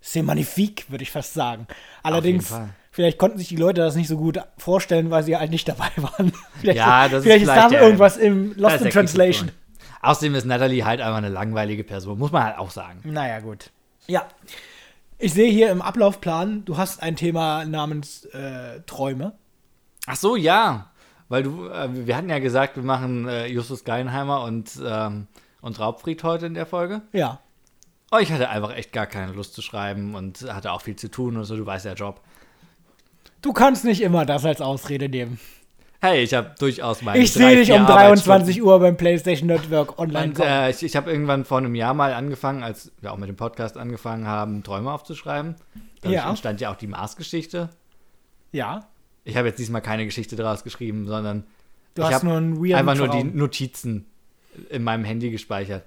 C'est 0.00 0.22
magnifique, 0.22 0.86
würde 0.88 1.02
ich 1.02 1.10
fast 1.10 1.34
sagen. 1.34 1.66
Allerdings, 2.02 2.52
vielleicht 2.90 3.18
konnten 3.18 3.38
sich 3.38 3.48
die 3.48 3.56
Leute 3.56 3.80
das 3.80 3.96
nicht 3.96 4.08
so 4.08 4.16
gut 4.16 4.40
vorstellen, 4.58 5.10
weil 5.10 5.22
sie 5.22 5.36
halt 5.36 5.50
nicht 5.50 5.68
dabei 5.68 5.90
waren. 5.96 6.32
vielleicht 6.58 6.78
Ja, 6.78 7.08
das 7.08 7.18
ist 7.18 7.24
vielleicht 7.24 7.42
ist 7.42 7.48
da 7.48 7.68
vielleicht 7.68 7.82
irgendwas 7.82 8.16
im 8.16 8.54
Lost 8.56 8.80
in 8.80 8.90
Translation. 8.90 9.50
Außerdem 10.02 10.34
ist 10.34 10.46
Natalie 10.46 10.84
halt 10.84 11.00
einfach 11.00 11.18
eine 11.18 11.28
langweilige 11.28 11.84
Person, 11.84 12.18
muss 12.18 12.32
man 12.32 12.44
halt 12.44 12.58
auch 12.58 12.70
sagen. 12.70 13.00
Naja, 13.04 13.40
gut. 13.40 13.70
Ja. 14.06 14.26
Ich 15.18 15.34
sehe 15.34 15.50
hier 15.50 15.70
im 15.70 15.82
Ablaufplan, 15.82 16.64
du 16.64 16.78
hast 16.78 17.02
ein 17.02 17.16
Thema 17.16 17.66
namens 17.66 18.24
äh, 18.26 18.80
Träume. 18.86 19.34
Ach 20.06 20.16
so, 20.16 20.36
ja. 20.36 20.90
Weil 21.28 21.42
du, 21.42 21.68
äh, 21.68 22.06
wir 22.06 22.16
hatten 22.16 22.30
ja 22.30 22.38
gesagt, 22.38 22.76
wir 22.76 22.82
machen 22.82 23.28
äh, 23.28 23.46
Justus 23.46 23.84
Geinheimer 23.84 24.42
und, 24.42 24.70
ähm, 24.82 25.26
und 25.60 25.78
Raubfried 25.78 26.24
heute 26.24 26.46
in 26.46 26.54
der 26.54 26.64
Folge. 26.64 27.02
Ja. 27.12 27.40
Oh, 28.12 28.18
ich 28.18 28.32
hatte 28.32 28.48
einfach 28.48 28.74
echt 28.74 28.92
gar 28.92 29.06
keine 29.06 29.32
Lust 29.32 29.54
zu 29.54 29.62
schreiben 29.62 30.14
und 30.14 30.42
hatte 30.52 30.72
auch 30.72 30.82
viel 30.82 30.96
zu 30.96 31.08
tun 31.10 31.36
und 31.36 31.44
so, 31.44 31.56
du 31.56 31.64
weißt 31.64 31.84
ja, 31.86 31.92
Job. 31.92 32.20
Du 33.42 33.52
kannst 33.52 33.84
nicht 33.84 34.02
immer 34.02 34.26
das 34.26 34.44
als 34.44 34.60
Ausrede 34.60 35.08
nehmen. 35.08 35.38
Hey, 36.02 36.22
ich 36.22 36.32
habe 36.34 36.54
durchaus 36.58 37.02
meine 37.02 37.18
Ich 37.22 37.32
sehe 37.32 37.56
dich 37.56 37.70
um 37.72 37.82
Arbeitsstunden. 37.82 38.24
23 38.46 38.62
Uhr 38.62 38.80
beim 38.80 38.96
PlayStation 38.96 39.46
Network 39.48 39.98
online 39.98 40.28
Und 40.32 40.40
äh, 40.40 40.70
ich, 40.70 40.82
ich 40.82 40.96
habe 40.96 41.10
irgendwann 41.10 41.44
vor 41.44 41.58
einem 41.58 41.74
Jahr 41.74 41.92
mal 41.94 42.14
angefangen, 42.14 42.62
als 42.62 42.90
wir 43.02 43.12
auch 43.12 43.18
mit 43.18 43.28
dem 43.28 43.36
Podcast 43.36 43.76
angefangen 43.76 44.26
haben, 44.26 44.62
Träume 44.62 44.90
aufzuschreiben. 44.90 45.56
Dadurch 46.00 46.16
Ja. 46.16 46.30
entstand 46.30 46.60
ja 46.62 46.72
auch 46.72 46.76
die 46.76 46.86
Mars-Geschichte. 46.86 47.70
ja. 48.52 48.86
Ich 49.22 49.36
habe 49.36 49.48
jetzt 49.48 49.58
diesmal 49.58 49.82
keine 49.82 50.06
Geschichte 50.06 50.34
daraus 50.34 50.64
geschrieben, 50.64 51.06
sondern 51.06 51.44
Du 51.94 52.00
ich 52.00 52.08
hast 52.08 52.14
hab 52.14 52.22
nur 52.22 52.38
einen 52.38 52.56
weirden 52.56 52.76
einfach 52.76 52.94
nur 52.96 53.08
die 53.08 53.20
Traum. 53.20 53.36
Notizen 53.36 54.06
in 54.70 54.82
meinem 54.82 55.04
Handy 55.04 55.30
gespeichert. 55.30 55.84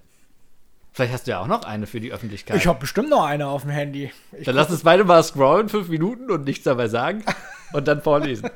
Vielleicht 0.94 1.14
hast 1.14 1.26
du 1.26 1.32
ja 1.32 1.40
auch 1.40 1.48
noch 1.48 1.64
eine 1.64 1.88
für 1.88 2.00
die 2.00 2.14
Öffentlichkeit. 2.14 2.56
Ich 2.58 2.68
habe 2.68 2.80
bestimmt 2.80 3.10
noch 3.10 3.26
eine 3.26 3.48
auf 3.48 3.64
dem 3.64 3.72
Handy. 3.72 4.12
Ich 4.32 4.46
Dann 4.46 4.56
lass 4.56 4.70
uns 4.70 4.84
beide 4.84 5.04
mal 5.04 5.24
scrollen, 5.24 5.68
fünf 5.68 5.90
Minuten 5.90 6.30
und 6.30 6.46
nichts 6.46 6.66
dabei 6.66 6.88
sagen 6.88 7.24
und 7.74 7.88
dann 7.88 8.04
vorlesen. 8.04 8.50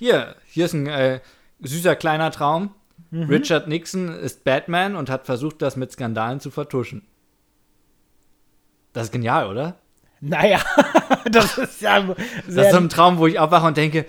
Hier, 0.00 0.34
hier 0.46 0.64
ist 0.64 0.72
ein 0.72 0.88
äh, 0.88 1.20
süßer 1.60 1.94
kleiner 1.94 2.32
Traum. 2.32 2.74
Mhm. 3.12 3.28
Richard 3.28 3.68
Nixon 3.68 4.08
ist 4.08 4.42
Batman 4.42 4.96
und 4.96 5.08
hat 5.08 5.24
versucht, 5.24 5.62
das 5.62 5.76
mit 5.76 5.92
Skandalen 5.92 6.40
zu 6.40 6.50
vertuschen. 6.50 7.06
Das 8.92 9.04
ist 9.04 9.12
genial, 9.12 9.46
oder? 9.46 9.76
Naja, 10.20 10.60
das 11.30 11.58
ist 11.58 11.80
ja 11.80 12.00
Das 12.00 12.56
ist 12.56 12.72
so 12.72 12.76
ein 12.76 12.88
Traum, 12.88 13.18
wo 13.18 13.28
ich 13.28 13.38
aufwache 13.38 13.66
und 13.66 13.76
denke, 13.76 14.06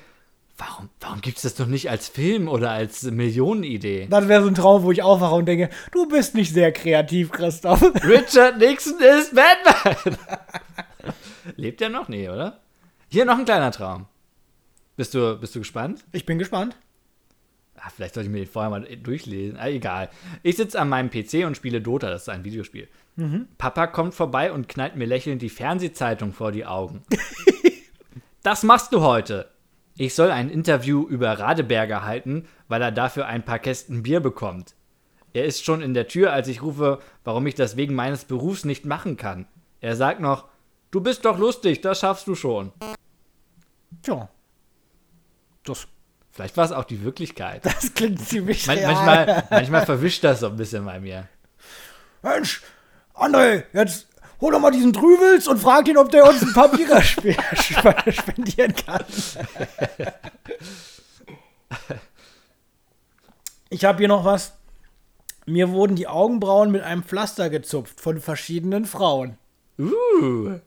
warum, 0.66 0.90
warum 1.00 1.22
gibt 1.22 1.38
es 1.38 1.44
das 1.44 1.56
doch 1.56 1.68
nicht 1.68 1.90
als 1.90 2.08
Film 2.08 2.48
oder 2.48 2.72
als 2.72 3.04
Millionenidee? 3.04 4.08
das 4.10 4.28
wäre 4.28 4.42
so 4.42 4.48
ein 4.48 4.56
Traum, 4.56 4.84
wo 4.84 4.92
ich 4.92 5.04
aufwache 5.04 5.36
und 5.36 5.46
denke, 5.46 5.70
du 5.92 6.08
bist 6.08 6.36
nicht 6.36 6.54
sehr 6.54 6.72
kreativ, 6.72 7.32
Christoph. 7.32 7.82
Richard 8.04 8.58
Nixon 8.58 9.00
ist 9.00 9.36
Batman! 9.36 10.18
Lebt 11.56 11.82
er 11.82 11.90
noch? 11.90 12.08
Nee, 12.08 12.30
oder? 12.30 12.62
Hier 13.10 13.26
noch 13.26 13.38
ein 13.38 13.46
kleiner 13.46 13.72
Traum. 13.72 14.06
Bist 14.96 15.14
du, 15.14 15.38
bist 15.40 15.56
du 15.56 15.60
gespannt? 15.60 16.04
Ich 16.12 16.26
bin 16.26 16.40
gespannt. 16.40 16.78
Ah, 17.76 17.90
vielleicht 17.94 18.14
sollte 18.14 18.28
ich 18.28 18.32
mir 18.32 18.40
den 18.40 18.48
vorher 18.48 18.70
mal 18.70 18.82
durchlesen. 18.82 19.58
Ah, 19.58 19.68
egal. 19.68 20.10
Ich 20.42 20.56
sitze 20.56 20.80
an 20.80 20.88
meinem 20.88 21.10
PC 21.10 21.46
und 21.46 21.58
spiele 21.58 21.82
Dota, 21.82 22.10
das 22.10 22.24
ist 22.24 22.30
ein 22.30 22.46
Videospiel. 22.46 22.88
Papa 23.60 23.88
kommt 23.88 24.16
vorbei 24.16 24.52
und 24.52 24.68
knallt 24.68 24.96
mir 24.96 25.06
lächelnd 25.06 25.42
die 25.42 25.50
Fernsehzeitung 25.50 26.34
vor 26.34 26.52
die 26.52 26.66
Augen. 26.66 27.04
das 28.44 28.64
machst 28.64 28.92
du 28.92 29.02
heute. 29.02 29.53
Ich 29.96 30.16
soll 30.16 30.32
ein 30.32 30.50
Interview 30.50 31.08
über 31.08 31.40
Radeberger 31.40 32.04
halten, 32.04 32.48
weil 32.68 32.82
er 32.82 32.92
dafür 32.92 33.28
ein 33.28 33.46
paar 33.46 33.60
Kästen 33.60 34.04
Bier 34.04 34.20
bekommt. 34.20 34.74
Er 35.34 35.46
ist 35.46 35.64
schon 35.64 35.82
in 35.82 35.94
der 35.94 36.08
Tür, 36.08 36.34
als 36.34 36.48
ich 36.48 36.62
rufe, 36.62 37.00
warum 37.24 37.46
ich 37.48 37.56
das 37.56 37.76
wegen 37.76 37.96
meines 37.96 38.26
Berufs 38.26 38.66
nicht 38.66 38.86
machen 38.86 39.18
kann. 39.18 39.48
Er 39.82 39.96
sagt 39.96 40.20
noch, 40.20 40.48
du 40.92 41.02
bist 41.02 41.26
doch 41.26 41.38
lustig, 41.38 41.82
das 41.82 42.00
schaffst 42.00 42.28
du 42.28 42.36
schon. 42.36 42.72
Tja. 44.02 44.30
Das, 45.64 45.88
Vielleicht 46.32 46.58
war 46.58 46.66
es 46.66 46.72
auch 46.72 46.84
die 46.84 47.04
Wirklichkeit. 47.04 47.64
das 47.66 47.94
klingt 47.94 48.20
ziemlich 48.20 48.66
Man, 48.66 48.78
real. 48.78 48.94
manchmal, 48.94 49.48
manchmal 49.50 49.86
verwischt 49.86 50.24
das 50.24 50.40
so 50.40 50.48
ein 50.48 50.58
bisschen 50.58 50.86
bei 50.86 51.00
mir. 51.00 51.28
Mensch, 52.24 52.64
André, 53.14 53.66
jetzt 53.74 54.08
hol 54.44 54.52
doch 54.52 54.60
mal 54.60 54.72
diesen 54.72 54.92
Trüwels 54.92 55.48
und 55.48 55.58
frag 55.58 55.88
ihn, 55.88 55.98
ob 55.98 56.10
der 56.12 56.28
uns 56.28 56.42
ein 56.42 56.50
sp- 56.52 57.32
sp- 57.56 58.12
spendieren 58.12 58.76
kann. 58.76 59.04
Ich 63.70 63.86
habe 63.86 64.00
hier 64.00 64.08
noch 64.10 64.26
was. 64.26 64.54
Mir 65.46 65.72
wurden 65.72 65.96
die 65.96 66.08
Augenbrauen 66.08 66.72
mit 66.72 66.84
einem 66.84 67.04
Pflaster 67.04 67.50
gezupft 67.50 68.00
von 68.02 68.20
verschiedenen 68.20 68.86
Frauen. 68.86 69.38
Uh, 69.80 70.60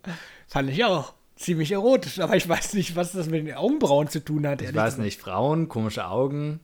Fand 0.48 0.70
ich 0.70 0.84
auch 0.84 1.12
ziemlich 1.36 1.72
erotisch, 1.72 2.18
aber 2.20 2.36
ich 2.36 2.48
weiß 2.48 2.74
nicht, 2.74 2.96
was 2.96 3.12
das 3.12 3.26
mit 3.28 3.46
den 3.46 3.54
Augenbrauen 3.54 4.08
zu 4.08 4.20
tun 4.24 4.46
hat. 4.46 4.60
ich 4.62 4.74
weiß 4.74 4.98
nicht, 4.98 5.20
Frauen, 5.20 5.68
komische 5.68 6.06
Augen. 6.06 6.60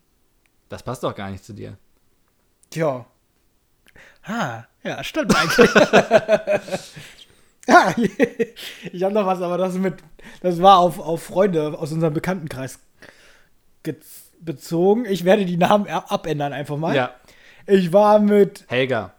Das 0.69 0.83
passt 0.83 1.04
doch 1.04 1.14
gar 1.14 1.31
nicht 1.31 1.45
zu 1.45 1.52
dir. 1.52 1.76
Tja. 2.71 3.04
Ha, 4.25 4.67
ja, 4.85 5.02
stimmt 5.05 5.35
eigentlich. 5.37 5.71
ja, 7.69 7.95
ich 8.93 9.02
habe 9.02 9.14
noch 9.14 9.26
was, 9.26 9.41
aber 9.41 9.59
das 9.59 9.75
mit, 9.75 9.95
das 10.41 10.61
war 10.62 10.79
auf, 10.79 10.99
auf 10.99 11.23
Freunde 11.23 11.79
aus 11.79 11.93
unserem 11.93 12.14
Bekanntenkreis 12.14 12.79
ge- 13.83 13.97
bezogen. 14.41 15.05
Ich 15.05 15.25
werde 15.25 15.45
die 15.45 15.57
Namen 15.57 15.87
ab- 15.88 16.11
abändern 16.11 16.52
einfach 16.52 16.76
mal. 16.76 16.95
Ja, 16.95 17.14
Ich 17.67 17.93
war 17.93 18.19
mit 18.19 18.64
Helga, 18.69 19.12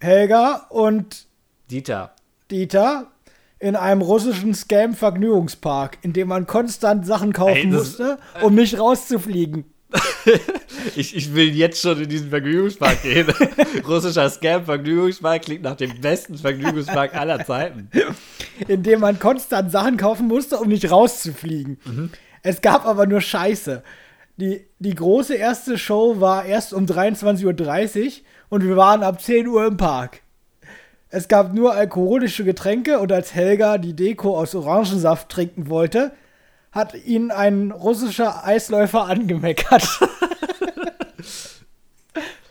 Helga 0.00 0.66
und 0.70 1.26
Dieter. 1.70 2.12
Dieter 2.50 3.06
in 3.60 3.74
einem 3.76 4.02
russischen 4.02 4.54
Scam-Vergnügungspark, 4.54 5.98
in 6.02 6.12
dem 6.12 6.28
man 6.28 6.46
konstant 6.46 7.04
Sachen 7.06 7.32
kaufen 7.32 7.56
Ey, 7.56 7.66
musste, 7.66 8.18
um 8.42 8.54
nicht 8.54 8.78
rauszufliegen. 8.78 9.64
Ich, 10.96 11.14
ich 11.14 11.34
will 11.34 11.54
jetzt 11.54 11.80
schon 11.80 12.00
in 12.00 12.08
diesen 12.08 12.30
Vergnügungspark 12.30 13.02
gehen. 13.02 13.26
Russischer 13.86 14.28
Scam-Vergnügungspark 14.28 15.42
klingt 15.42 15.62
nach 15.62 15.76
dem 15.76 16.00
besten 16.00 16.36
Vergnügungspark 16.36 17.14
aller 17.14 17.44
Zeiten. 17.44 17.90
in 18.68 18.82
dem 18.82 19.00
man 19.00 19.18
konstant 19.18 19.70
Sachen 19.70 19.96
kaufen 19.96 20.28
musste, 20.28 20.58
um 20.58 20.68
nicht 20.68 20.90
rauszufliegen. 20.90 21.78
Es 22.42 22.60
gab 22.60 22.86
aber 22.86 23.06
nur 23.06 23.20
Scheiße. 23.20 23.82
Die, 24.36 24.66
die 24.78 24.94
große 24.94 25.34
erste 25.34 25.78
Show 25.78 26.20
war 26.20 26.44
erst 26.44 26.72
um 26.72 26.86
23.30 26.86 28.06
Uhr 28.06 28.12
und 28.50 28.64
wir 28.64 28.76
waren 28.76 29.02
ab 29.02 29.20
10 29.20 29.48
Uhr 29.48 29.66
im 29.66 29.76
Park. 29.76 30.20
Es 31.10 31.26
gab 31.26 31.54
nur 31.54 31.74
alkoholische 31.74 32.44
Getränke 32.44 32.98
und 32.98 33.10
als 33.10 33.34
Helga 33.34 33.78
die 33.78 33.94
Deko 33.94 34.38
aus 34.38 34.54
Orangensaft 34.54 35.28
trinken 35.28 35.68
wollte, 35.68 36.12
hat 36.72 36.94
ihn 36.94 37.30
ein 37.30 37.70
russischer 37.70 38.44
Eisläufer 38.44 39.06
angemeckert. 39.06 39.86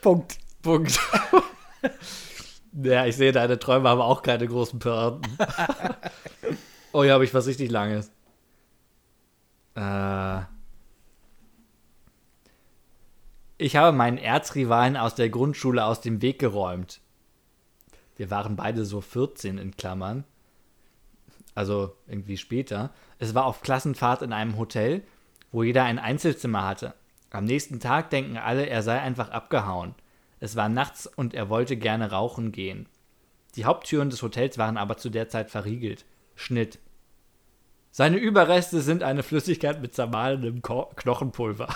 Punkt. 0.02 0.38
Punkt. 0.62 1.00
ja, 2.74 3.06
ich 3.06 3.16
sehe, 3.16 3.32
deine 3.32 3.60
Träume 3.60 3.90
haben 3.90 4.02
auch 4.02 4.22
keine 4.22 4.48
großen 4.48 4.80
Pointen. 4.80 5.38
oh, 6.92 7.04
hier 7.04 7.14
habe 7.14 7.24
ich 7.24 7.34
was 7.34 7.48
richtig 7.48 7.70
Langes. 7.72 8.12
Äh. 9.76 10.42
Ich 13.60 13.76
habe 13.76 13.96
meinen 13.96 14.18
Erzrivalen 14.18 14.98
aus 14.98 15.16
der 15.16 15.30
Grundschule 15.30 15.84
aus 15.84 16.02
dem 16.02 16.22
Weg 16.22 16.40
geräumt. 16.40 17.02
Wir 18.16 18.30
waren 18.30 18.56
beide 18.56 18.86
so 18.86 19.02
14 19.02 19.58
in 19.58 19.76
Klammern. 19.76 20.26
Also 21.56 21.96
irgendwie 22.08 22.38
später. 22.38 22.92
Es 23.20 23.34
war 23.34 23.46
auf 23.46 23.62
Klassenfahrt 23.62 24.22
in 24.22 24.34
einem 24.34 24.58
Hotel, 24.58 25.04
wo 25.52 25.64
jeder 25.64 25.84
ein 25.84 26.00
Einzelzimmer 26.00 26.66
hatte. 26.66 26.94
Am 27.32 27.46
nächsten 27.46 27.80
Tag 27.80 28.10
denken 28.10 28.38
alle, 28.38 28.68
er 28.68 28.84
sei 28.84 29.00
einfach 29.00 29.30
abgehauen. 29.30 29.96
Es 30.40 30.56
war 30.56 30.70
nachts 30.70 31.08
und 31.08 31.34
er 31.34 31.50
wollte 31.50 31.78
gerne 31.78 32.12
rauchen 32.12 32.52
gehen. 32.52 32.88
Die 33.56 33.66
Haupttüren 33.66 34.10
des 34.10 34.22
Hotels 34.22 34.58
waren 34.58 34.78
aber 34.78 34.98
zu 34.98 35.10
der 35.10 35.30
Zeit 35.30 35.50
verriegelt. 35.50 36.06
Schnitt. 36.36 36.80
Seine 37.92 38.18
Überreste 38.18 38.82
sind 38.82 39.02
eine 39.02 39.24
Flüssigkeit 39.24 39.82
mit 39.82 39.96
zermahlenem 39.96 40.62
Ko 40.62 40.92
Knochenpulver. 40.96 41.68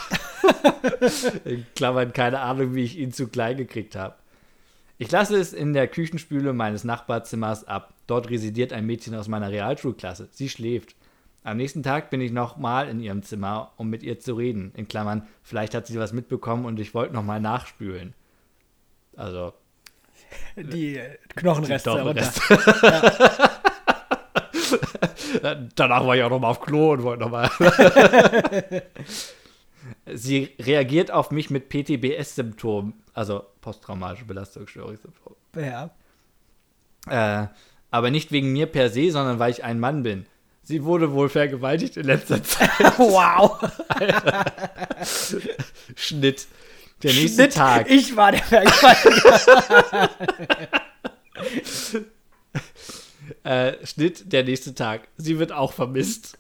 in 1.46 1.66
Klammern 1.76 2.14
keine 2.14 2.42
Ahnung, 2.42 2.76
wie 2.76 2.84
ich 2.84 2.98
ihn 2.98 3.12
zu 3.12 3.28
klein 3.28 3.58
gekriegt 3.58 3.96
habe. 3.96 4.16
Ich 5.00 5.10
lasse 5.10 5.36
es 5.40 5.52
in 5.52 5.74
der 5.74 5.88
Küchenspüle 5.88 6.54
meines 6.54 6.84
Nachbarzimmers 6.84 7.68
ab. 7.68 7.96
Dort 8.06 8.30
residiert 8.30 8.72
ein 8.72 8.86
Mädchen 8.86 9.16
aus 9.16 9.28
meiner 9.28 9.50
Realschulklasse. 9.50 10.30
Sie 10.32 10.48
schläft. 10.48 10.96
Am 11.44 11.58
nächsten 11.58 11.82
Tag 11.82 12.12
bin 12.12 12.22
ich 12.22 12.32
nochmal 12.32 12.88
in 12.88 13.00
ihrem 13.00 13.24
Zimmer, 13.24 13.72
um 13.78 13.90
mit 13.90 14.04
ihr 14.04 14.20
zu 14.20 14.36
reden. 14.36 14.72
In 14.76 14.88
Klammern, 14.88 15.28
vielleicht 15.42 15.74
hat 15.74 15.88
sie 15.88 15.98
was 15.98 16.14
mitbekommen 16.14 16.66
und 16.66 16.80
ich 16.80 16.94
wollte 16.94 17.14
nochmal 17.14 17.40
nachspülen. 17.40 18.14
Also, 19.16 19.54
Die 20.56 21.02
Knochenreste. 21.36 21.90
Die. 21.90 21.96
Knochenreste. 21.96 22.42
Danach 25.76 26.06
war 26.06 26.16
ich 26.16 26.24
auch 26.24 26.30
nochmal 26.30 26.52
auf 26.52 26.62
Klo 26.62 26.92
und 26.94 27.04
wollte 27.04 27.24
nochmal. 27.24 27.50
Sie 30.06 30.50
reagiert 30.60 31.12
auf 31.12 31.32
mich 31.32 31.50
mit 31.50 31.70
PTBS-Symptomen, 31.70 32.94
also 33.14 33.44
posttraumatische 33.62 34.26
Belastungsstörungssymptome. 34.26 35.36
Ja. 35.56 35.90
Äh, 37.08 37.48
aber 37.90 38.12
nicht 38.12 38.32
wegen 38.32 38.54
mir 38.54 38.68
per 38.68 38.90
se, 38.90 39.12
sondern 39.12 39.40
weil 39.40 39.52
ich 39.52 39.64
ein 39.64 39.80
Mann 39.80 40.04
bin. 40.04 40.26
Sie 40.72 40.86
wurde 40.86 41.12
wohl 41.12 41.28
vergewaltigt 41.28 41.98
in 41.98 42.06
letzter 42.06 42.42
Zeit. 42.46 42.70
Wow. 42.98 43.60
Schnitt. 45.98 46.48
Der 47.04 47.12
nächste 47.12 47.42
Schnitt. 47.42 47.54
Tag. 47.56 47.92
Ich 47.92 48.16
war 48.16 48.32
der 48.32 48.42
Vergewaltiger. 48.42 50.10
Äh, 53.44 53.74
Schnitt, 53.86 54.32
der 54.32 54.44
nächste 54.44 54.76
Tag. 54.76 55.08
Sie 55.18 55.40
wird 55.40 55.52
auch 55.52 55.74
vermisst. 55.74 56.38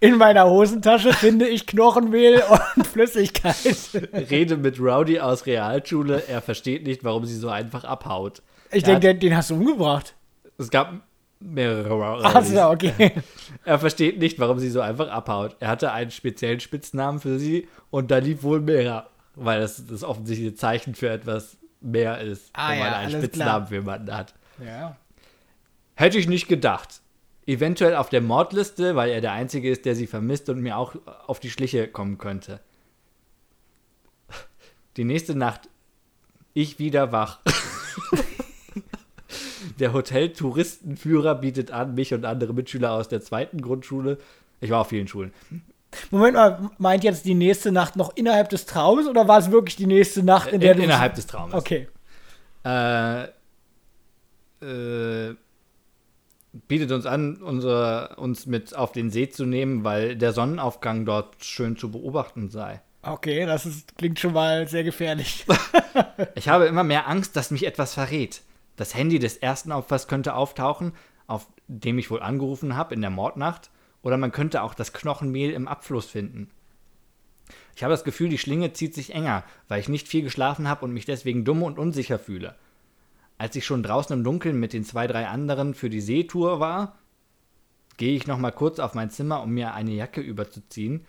In 0.00 0.18
meiner 0.18 0.44
Hosentasche 0.50 1.14
finde 1.14 1.48
ich 1.48 1.66
Knochenmehl 1.66 2.42
und 2.76 2.86
Flüssigkeit. 2.86 3.56
Rede 4.12 4.58
mit 4.58 4.78
Rowdy 4.78 5.20
aus 5.20 5.46
Realschule. 5.46 6.24
Er 6.28 6.42
versteht 6.42 6.84
nicht, 6.84 7.02
warum 7.02 7.24
sie 7.24 7.36
so 7.36 7.48
einfach 7.48 7.84
abhaut. 7.84 8.42
Ich 8.72 8.82
denke, 8.82 9.00
den, 9.00 9.20
den 9.20 9.36
hast 9.36 9.48
du 9.50 9.54
umgebracht. 9.54 10.14
Es 10.58 10.70
gab 10.70 10.92
mehrere. 11.40 12.24
Achso, 12.24 12.70
okay. 12.70 13.12
Er 13.64 13.78
versteht 13.78 14.18
nicht, 14.18 14.38
warum 14.38 14.58
sie 14.58 14.70
so 14.70 14.80
einfach 14.80 15.08
abhaut. 15.08 15.56
Er 15.60 15.68
hatte 15.68 15.92
einen 15.92 16.10
speziellen 16.10 16.60
Spitznamen 16.60 17.20
für 17.20 17.38
sie 17.38 17.68
und 17.90 18.10
da 18.10 18.18
lief 18.18 18.42
wohl 18.42 18.60
mehr. 18.60 19.08
Weil 19.34 19.60
das 19.60 19.86
das 19.86 20.02
offensichtliche 20.02 20.54
Zeichen 20.54 20.96
für 20.96 21.10
etwas 21.10 21.58
mehr 21.80 22.20
ist, 22.20 22.50
Ah 22.54 22.70
wenn 22.70 22.78
man 22.80 22.88
ja, 22.88 22.98
einen 22.98 23.10
Spitznamen 23.10 23.52
klar. 23.52 23.66
für 23.68 23.74
jemanden 23.74 24.12
hat. 24.12 24.34
Ja. 24.64 24.96
Hätte 25.94 26.18
ich 26.18 26.28
nicht 26.28 26.48
gedacht. 26.48 27.00
Eventuell 27.46 27.94
auf 27.94 28.08
der 28.08 28.20
Mordliste, 28.20 28.96
weil 28.96 29.10
er 29.10 29.20
der 29.20 29.32
Einzige 29.32 29.70
ist, 29.70 29.84
der 29.84 29.94
sie 29.94 30.06
vermisst 30.06 30.48
und 30.48 30.60
mir 30.60 30.76
auch 30.76 30.96
auf 31.26 31.40
die 31.40 31.50
Schliche 31.50 31.88
kommen 31.88 32.18
könnte. 32.18 32.60
Die 34.96 35.04
nächste 35.04 35.36
Nacht, 35.36 35.68
ich 36.52 36.78
wieder 36.78 37.12
wach. 37.12 37.40
der 39.78 39.92
Hotel-Touristenführer 39.92 41.34
bietet 41.34 41.70
an, 41.70 41.94
mich 41.94 42.14
und 42.14 42.24
andere 42.24 42.52
Mitschüler 42.52 42.92
aus 42.92 43.08
der 43.08 43.20
zweiten 43.20 43.60
Grundschule, 43.60 44.18
ich 44.60 44.70
war 44.70 44.80
auf 44.80 44.88
vielen 44.88 45.08
Schulen, 45.08 45.32
Moment 46.10 46.34
mal, 46.34 46.70
meint 46.78 47.04
jetzt 47.04 47.24
die 47.24 47.34
nächste 47.34 47.72
Nacht 47.72 47.96
noch 47.96 48.14
innerhalb 48.14 48.50
des 48.50 48.66
Traumes 48.66 49.06
oder 49.06 49.26
war 49.26 49.38
es 49.38 49.50
wirklich 49.50 49.76
die 49.76 49.86
nächste 49.86 50.22
Nacht, 50.22 50.52
in 50.52 50.60
der 50.60 50.72
in, 50.72 50.78
du. 50.78 50.84
innerhalb 50.84 51.14
des 51.14 51.26
Traumes. 51.26 51.54
Okay. 51.54 51.88
äh, 52.64 53.24
äh, 54.60 55.34
bietet 56.66 56.92
uns 56.92 57.06
an, 57.06 57.36
unsere, 57.36 58.16
uns 58.16 58.46
mit 58.46 58.74
auf 58.74 58.92
den 58.92 59.10
See 59.10 59.28
zu 59.28 59.46
nehmen, 59.46 59.84
weil 59.84 60.16
der 60.16 60.32
Sonnenaufgang 60.32 61.04
dort 61.04 61.44
schön 61.44 61.76
zu 61.76 61.90
beobachten 61.90 62.48
sei. 62.50 62.80
Okay, 63.02 63.46
das 63.46 63.64
ist, 63.64 63.96
klingt 63.96 64.18
schon 64.18 64.32
mal 64.32 64.68
sehr 64.68 64.84
gefährlich. 64.84 65.46
Ich 66.34 66.48
habe 66.48 66.66
immer 66.66 66.82
mehr 66.82 67.08
Angst, 67.08 67.36
dass 67.36 67.52
mich 67.52 67.64
etwas 67.64 67.94
verrät. 67.94 68.42
Das 68.78 68.94
Handy 68.94 69.18
des 69.18 69.36
ersten 69.36 69.72
Opfers 69.72 70.06
könnte 70.06 70.34
auftauchen, 70.34 70.92
auf 71.26 71.48
dem 71.66 71.98
ich 71.98 72.12
wohl 72.12 72.22
angerufen 72.22 72.76
habe 72.76 72.94
in 72.94 73.00
der 73.00 73.10
Mordnacht, 73.10 73.70
oder 74.02 74.16
man 74.16 74.30
könnte 74.30 74.62
auch 74.62 74.72
das 74.72 74.92
Knochenmehl 74.92 75.50
im 75.50 75.66
Abfluss 75.66 76.06
finden. 76.06 76.48
Ich 77.74 77.82
habe 77.82 77.92
das 77.92 78.04
Gefühl, 78.04 78.28
die 78.28 78.38
Schlinge 78.38 78.72
zieht 78.72 78.94
sich 78.94 79.14
enger, 79.14 79.42
weil 79.66 79.80
ich 79.80 79.88
nicht 79.88 80.06
viel 80.06 80.22
geschlafen 80.22 80.68
habe 80.68 80.84
und 80.84 80.92
mich 80.92 81.06
deswegen 81.06 81.44
dumm 81.44 81.64
und 81.64 81.76
unsicher 81.76 82.20
fühle. 82.20 82.54
Als 83.36 83.56
ich 83.56 83.66
schon 83.66 83.82
draußen 83.82 84.16
im 84.16 84.22
Dunkeln 84.22 84.60
mit 84.60 84.72
den 84.72 84.84
zwei, 84.84 85.08
drei 85.08 85.26
anderen 85.26 85.74
für 85.74 85.90
die 85.90 86.00
Seetour 86.00 86.60
war, 86.60 86.98
gehe 87.96 88.14
ich 88.14 88.28
noch 88.28 88.38
mal 88.38 88.52
kurz 88.52 88.78
auf 88.78 88.94
mein 88.94 89.10
Zimmer, 89.10 89.42
um 89.42 89.50
mir 89.50 89.74
eine 89.74 89.90
Jacke 89.90 90.20
überzuziehen. 90.20 91.04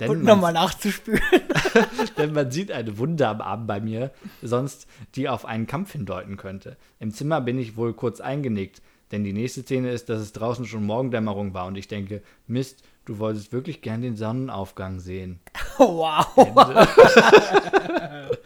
Denn 0.00 0.22
nochmal 0.22 0.52
nachzuspülen. 0.52 1.22
denn 2.16 2.32
man 2.32 2.50
sieht 2.50 2.72
eine 2.72 2.98
Wunde 2.98 3.28
am 3.28 3.40
Arm 3.40 3.66
bei 3.66 3.80
mir, 3.80 4.10
sonst 4.40 4.86
die 5.14 5.28
auf 5.28 5.44
einen 5.44 5.66
Kampf 5.66 5.92
hindeuten 5.92 6.36
könnte. 6.36 6.76
Im 6.98 7.12
Zimmer 7.12 7.40
bin 7.40 7.58
ich 7.58 7.76
wohl 7.76 7.92
kurz 7.92 8.20
eingenickt, 8.20 8.82
denn 9.10 9.24
die 9.24 9.32
nächste 9.32 9.62
Szene 9.62 9.90
ist, 9.90 10.08
dass 10.08 10.20
es 10.20 10.32
draußen 10.32 10.64
schon 10.64 10.84
Morgendämmerung 10.84 11.54
war 11.54 11.66
und 11.66 11.76
ich 11.76 11.88
denke, 11.88 12.22
Mist, 12.46 12.82
du 13.04 13.18
wolltest 13.18 13.52
wirklich 13.52 13.82
gern 13.82 14.02
den 14.02 14.16
Sonnenaufgang 14.16 15.00
sehen. 15.00 15.40
wow. 15.78 16.26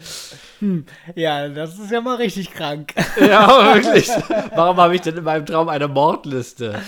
hm, 0.61 0.87
ja, 1.15 1.49
das 1.49 1.79
ist 1.79 1.91
ja 1.91 2.01
mal 2.01 2.17
richtig 2.17 2.53
krank. 2.53 2.95
Ja, 3.21 3.75
wirklich. 3.75 4.09
Warum 4.55 4.77
habe 4.79 4.95
ich 4.95 5.01
denn 5.03 5.17
in 5.17 5.25
meinem 5.25 5.45
Traum 5.47 5.69
eine 5.69 5.89
Mordliste? 5.89 6.81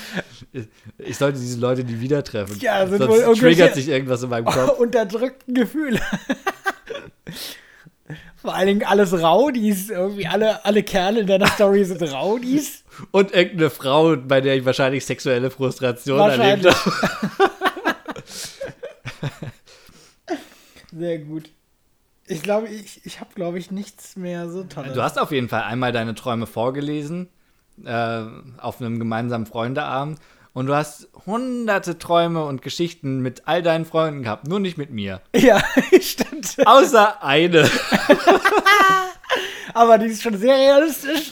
Ich 0.99 1.17
sollte 1.19 1.39
diese 1.39 1.59
Leute 1.59 1.85
nie 1.85 2.01
wieder 2.01 2.23
treffen. 2.25 2.59
Ja, 2.61 2.87
sind 2.87 2.99
Sonst 2.99 3.27
wohl 3.27 3.37
triggert 3.37 3.75
sich 3.75 3.89
irgendwas 3.89 4.23
in 4.23 4.31
meinem 4.31 4.45
Kopf. 4.51 4.79
Unterdrückten 4.79 5.55
Gefühle. 5.55 6.01
Vor 8.37 8.55
allen 8.55 8.67
Dingen 8.69 8.85
alles 8.85 9.13
Raudis. 9.21 9.91
Irgendwie 9.91 10.27
alle, 10.27 10.65
alle 10.65 10.83
Kerle 10.83 11.21
in 11.21 11.27
deiner 11.27 11.49
Story 11.49 11.85
sind 11.85 12.01
Raudis. 12.03 12.85
Und 13.11 13.33
irgendeine 13.35 13.71
Frau, 13.71 14.17
bei 14.17 14.41
der 14.41 14.57
ich 14.57 14.65
wahrscheinlich 14.65 15.05
sexuelle 15.05 15.51
Frustration 15.51 16.19
erlebt 16.19 16.65
Wahrscheinlich. 16.65 16.75
habe. 16.75 17.51
Sehr 20.93 21.19
gut. 21.19 21.51
Ich 22.29 22.43
glaube, 22.43 22.69
ich, 22.69 23.05
ich 23.05 23.21
habe, 23.21 23.31
glaube 23.35 23.59
ich, 23.59 23.71
nichts 23.71 24.17
mehr 24.17 24.49
so 24.49 24.65
tolles. 24.65 24.95
Du 24.95 25.03
hast 25.03 25.19
auf 25.19 25.33
jeden 25.33 25.49
Fall 25.49 25.63
einmal 25.63 25.93
deine 25.93 26.15
Träume 26.15 26.47
vorgelesen 26.47 27.29
äh, 27.85 28.23
auf 28.59 28.81
einem 28.81 28.99
gemeinsamen 28.99 29.47
Freundeabend 29.47 30.19
und 30.53 30.67
du 30.67 30.75
hast 30.75 31.09
hunderte 31.27 31.99
Träume 31.99 32.45
und 32.45 32.63
Geschichten 32.63 33.21
mit 33.21 33.43
all 33.47 33.63
deinen 33.63 33.85
Freunden 33.85 34.23
gehabt, 34.23 34.49
nur 34.49 34.61
nicht 34.61 34.79
mit 34.79 34.91
mir. 34.91 35.21
Ja, 35.37 35.63
stimmt. 36.01 36.57
Außer 36.65 37.23
eine. 37.23 37.71
Aber 39.75 39.99
die 39.99 40.07
ist 40.07 40.23
schon 40.23 40.37
sehr 40.37 40.57
realistisch. 40.57 41.31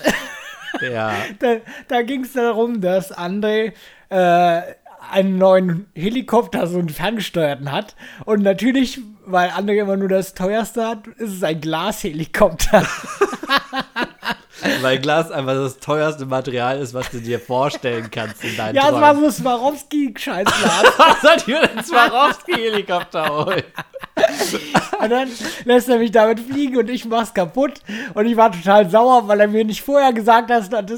Ja. 0.81 1.13
Da, 1.39 1.57
da 1.89 2.03
ging 2.03 2.23
es 2.25 2.35
darum, 2.35 2.81
dass 2.81 3.17
André 3.17 3.73
äh, 4.11 4.63
einen 5.11 5.39
neuen 5.39 5.87
Helikopter, 5.95 6.67
so 6.67 6.79
einen 6.79 6.89
ferngesteuerten 6.89 7.73
hat. 7.73 7.97
Und 8.25 8.43
natürlich, 8.43 9.01
weil 9.27 9.51
André 9.51 9.81
immer 9.81 9.97
nur 9.97 10.09
das 10.09 10.35
teuerste 10.35 10.87
hat, 10.87 11.07
ist 11.19 11.35
es 11.35 11.43
ein 11.43 11.61
Glashelikopter. 11.61 12.87
Weil 14.81 14.99
Glas 14.99 15.31
einfach 15.31 15.55
das 15.55 15.79
teuerste 15.79 16.27
Material 16.27 16.79
ist, 16.79 16.95
was 16.95 17.11
du 17.11 17.21
dir 17.21 17.39
vorstellen 17.39 18.11
kannst 18.11 18.43
in 18.43 18.57
deinen 18.57 18.75
ja, 18.75 18.89
es 18.89 18.95
war 18.95 19.15
so 19.15 19.31
Swarovski-Scheißglas. 19.31 20.85
Was 20.99 21.21
soll 21.21 21.37
ich 21.37 21.47
mir 21.47 21.67
den 21.67 21.85
Swarovski-Helikopter 21.85 23.45
holen? 23.45 23.63
und 25.01 25.11
dann 25.11 25.29
lässt 25.65 25.89
er 25.89 25.99
mich 25.99 26.11
damit 26.11 26.41
fliegen 26.41 26.79
und 26.79 26.89
ich 26.89 27.05
mach's 27.05 27.35
kaputt. 27.35 27.75
Und 28.15 28.27
ich 28.27 28.37
war 28.37 28.51
total 28.51 28.89
sauer, 28.89 29.29
weil 29.29 29.41
er 29.41 29.49
mir 29.49 29.65
nicht 29.65 29.83
vorher 29.83 30.13
gesagt 30.13 30.51
hat, 30.51 30.71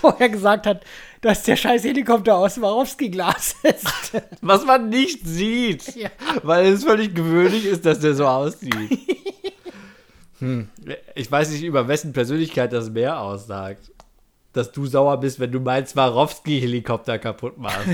vorher 0.00 0.28
gesagt 0.28 0.66
hat, 0.66 0.82
dass 1.20 1.42
der 1.42 1.56
scheiß 1.56 1.84
Helikopter 1.84 2.36
aus 2.36 2.54
Swarovski-Glas 2.54 3.56
ist. 3.62 4.12
Was 4.40 4.64
man 4.64 4.88
nicht 4.88 5.26
sieht. 5.26 5.94
Ja. 5.96 6.10
Weil 6.42 6.66
es 6.66 6.84
völlig 6.84 7.14
gewöhnlich 7.14 7.64
ist, 7.64 7.84
dass 7.84 8.00
der 8.00 8.14
so 8.14 8.26
aussieht. 8.26 8.98
Hm. 10.40 10.68
Ich 11.16 11.32
weiß 11.32 11.50
nicht, 11.50 11.64
über 11.64 11.88
wessen 11.88 12.12
Persönlichkeit 12.12 12.72
das 12.72 12.90
mehr 12.90 13.18
aussagt. 13.20 13.90
Dass 14.52 14.70
du 14.70 14.86
sauer 14.86 15.18
bist, 15.18 15.40
wenn 15.40 15.50
du 15.50 15.58
meinen 15.58 15.84
Swarovski-Helikopter 15.84 17.18
kaputt 17.18 17.58
machst. 17.58 17.88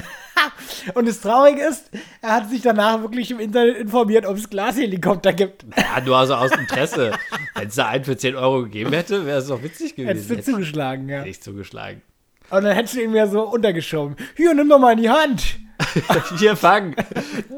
Und 0.94 1.08
das 1.08 1.22
Traurige 1.22 1.62
ist, 1.62 1.90
er 2.20 2.32
hat 2.32 2.50
sich 2.50 2.60
danach 2.60 3.00
wirklich 3.00 3.30
im 3.30 3.40
Internet 3.40 3.78
informiert, 3.78 4.26
ob 4.26 4.36
es 4.36 4.50
Glashelikopter 4.50 5.32
gibt. 5.32 5.64
Ja, 5.74 6.02
nur 6.04 6.18
also 6.18 6.34
aus 6.34 6.50
Interesse. 6.50 7.12
Wenn 7.54 7.68
es 7.68 7.76
da 7.76 7.88
einen 7.88 8.04
für 8.04 8.16
10 8.18 8.36
Euro 8.36 8.64
gegeben 8.64 8.92
hätte, 8.92 9.24
wäre 9.24 9.38
es 9.38 9.46
doch 9.46 9.62
witzig 9.62 9.96
Hättest 9.96 10.28
gewesen. 10.28 10.44
du 10.44 10.52
zugeschlagen, 10.52 11.08
ja. 11.08 11.20
Hätte 11.20 11.30
ich 11.30 11.40
zugeschlagen. 11.40 12.02
Und 12.50 12.62
dann 12.64 12.74
hättest 12.74 12.94
du 12.94 13.02
ihn 13.02 13.10
mir 13.12 13.26
so 13.26 13.42
untergeschoben. 13.48 14.16
Hier, 14.36 14.54
nimm 14.54 14.68
doch 14.68 14.78
mal 14.78 14.92
in 14.92 15.02
die 15.02 15.10
Hand. 15.10 15.58
Hier, 16.38 16.56
fang! 16.56 16.94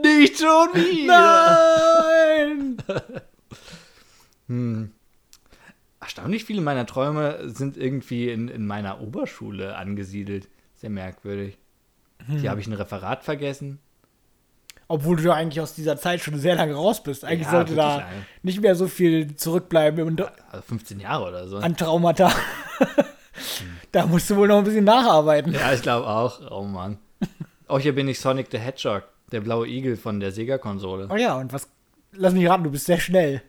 Nicht 0.03 0.39
schon 0.39 0.69
wieder! 0.75 1.59
Nein! 4.49 4.93
Erstaunlich 6.01 6.45
viele 6.45 6.61
meiner 6.63 6.87
Träume 6.87 7.49
sind 7.49 7.77
irgendwie 7.77 8.31
in, 8.31 8.49
in 8.49 8.67
meiner 8.67 9.01
Oberschule 9.01 9.77
angesiedelt. 9.77 10.49
Sehr 10.75 10.91
merkwürdig. 10.91 11.59
Hier 12.29 12.51
habe 12.51 12.61
ich 12.61 12.67
ein 12.67 12.73
Referat 12.73 13.25
vergessen. 13.25 13.81
Obwohl 14.89 15.17
du 15.17 15.25
ja 15.25 15.33
eigentlich 15.35 15.61
aus 15.61 15.75
dieser 15.75 15.97
Zeit 15.97 16.21
schon 16.21 16.39
sehr 16.39 16.55
lange 16.55 16.75
raus 16.75 17.03
bist. 17.03 17.25
Eigentlich 17.25 17.47
Ja, 17.47 17.51
sollte 17.51 17.75
da 17.75 17.97
lange. 17.99 18.27
nicht 18.43 18.61
mehr 18.61 18.77
so 18.77 18.87
viel 18.87 19.35
zurückbleiben 19.35 20.17
Also 20.53 20.63
15 20.69 21.01
Jahre 21.01 21.27
oder 21.29 21.49
so. 21.49 21.57
an 21.59 21.77
Traumata. 21.77 22.33
da 23.93 24.07
musst 24.07 24.31
du 24.31 24.37
wohl 24.37 24.49
noch 24.49 24.59
ein 24.59 24.65
bisschen 24.65 24.85
nacharbeiten. 24.85 25.53
Ja, 25.53 25.73
ich 25.73 25.83
glaube 25.83 26.07
auch. 26.07 26.41
Oh 26.51 26.65
Mann. 26.65 26.99
Oh, 27.69 27.81
hier 27.81 27.97
bin 27.97 28.07
ich 28.07 28.21
Sonic 28.21 28.47
the 28.53 28.59
Hedgehog, 28.59 29.03
der 29.33 29.41
blaue 29.41 29.67
Igel 29.67 29.97
von 29.97 30.21
der 30.21 30.31
Sega-Konsole. 30.31 31.09
Oh 31.11 31.17
ja, 31.17 31.37
und 31.37 31.53
was. 31.53 31.69
Lass 32.13 32.33
mich 32.33 32.49
raten, 32.49 32.63
du 32.63 32.71
bist 32.71 32.87
sehr 32.87 33.01
schnell. 33.01 33.43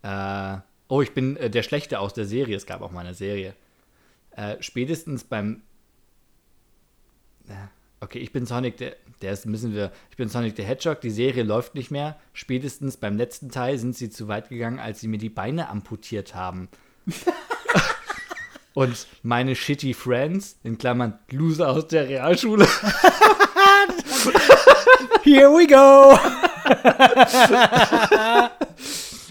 Äh, 0.00 0.56
oh, 0.88 1.02
ich 1.02 1.12
bin 1.12 1.36
äh, 1.36 1.50
der 1.50 1.62
Schlechte 1.62 2.00
aus 2.00 2.14
der 2.14 2.24
Serie. 2.24 2.56
Es 2.56 2.64
gab 2.64 2.80
auch 2.80 2.92
mal 2.92 3.00
eine 3.00 3.12
Serie. 3.12 3.52
Äh, 4.30 4.56
spätestens 4.60 5.24
beim. 5.24 5.60
Äh, 7.46 7.52
Okay, 8.00 8.18
ich 8.18 8.32
bin 8.32 8.46
Sonic 8.46 8.78
der. 8.78 8.96
Der 9.20 9.32
ist, 9.32 9.44
müssen 9.44 9.74
wir. 9.74 9.92
Ich 10.10 10.16
bin 10.16 10.30
Sonic 10.30 10.56
the 10.56 10.62
Hedgehog. 10.62 11.02
Die 11.02 11.10
Serie 11.10 11.42
läuft 11.42 11.74
nicht 11.74 11.90
mehr. 11.90 12.16
Spätestens 12.32 12.96
beim 12.96 13.18
letzten 13.18 13.50
Teil 13.50 13.76
sind 13.76 13.94
sie 13.94 14.08
zu 14.08 14.28
weit 14.28 14.48
gegangen, 14.48 14.78
als 14.78 15.00
sie 15.00 15.08
mir 15.08 15.18
die 15.18 15.28
Beine 15.28 15.68
amputiert 15.68 16.34
haben. 16.34 16.68
Und 18.74 19.06
meine 19.22 19.56
shitty 19.56 19.94
Friends, 19.94 20.58
in 20.62 20.76
Klammern 20.78 21.18
Loser 21.30 21.70
aus 21.70 21.88
der 21.88 22.08
Realschule, 22.08 22.68
Here 25.22 25.50
we 25.50 25.66
go! 25.66 26.16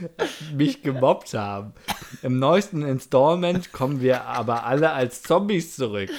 mich 0.55 0.81
gemobbt 0.81 1.33
haben. 1.33 1.73
Im 2.21 2.39
neuesten 2.39 2.83
Installment 2.83 3.71
kommen 3.71 4.01
wir 4.01 4.25
aber 4.25 4.65
alle 4.65 4.91
als 4.91 5.23
Zombies 5.23 5.75
zurück. 5.75 6.09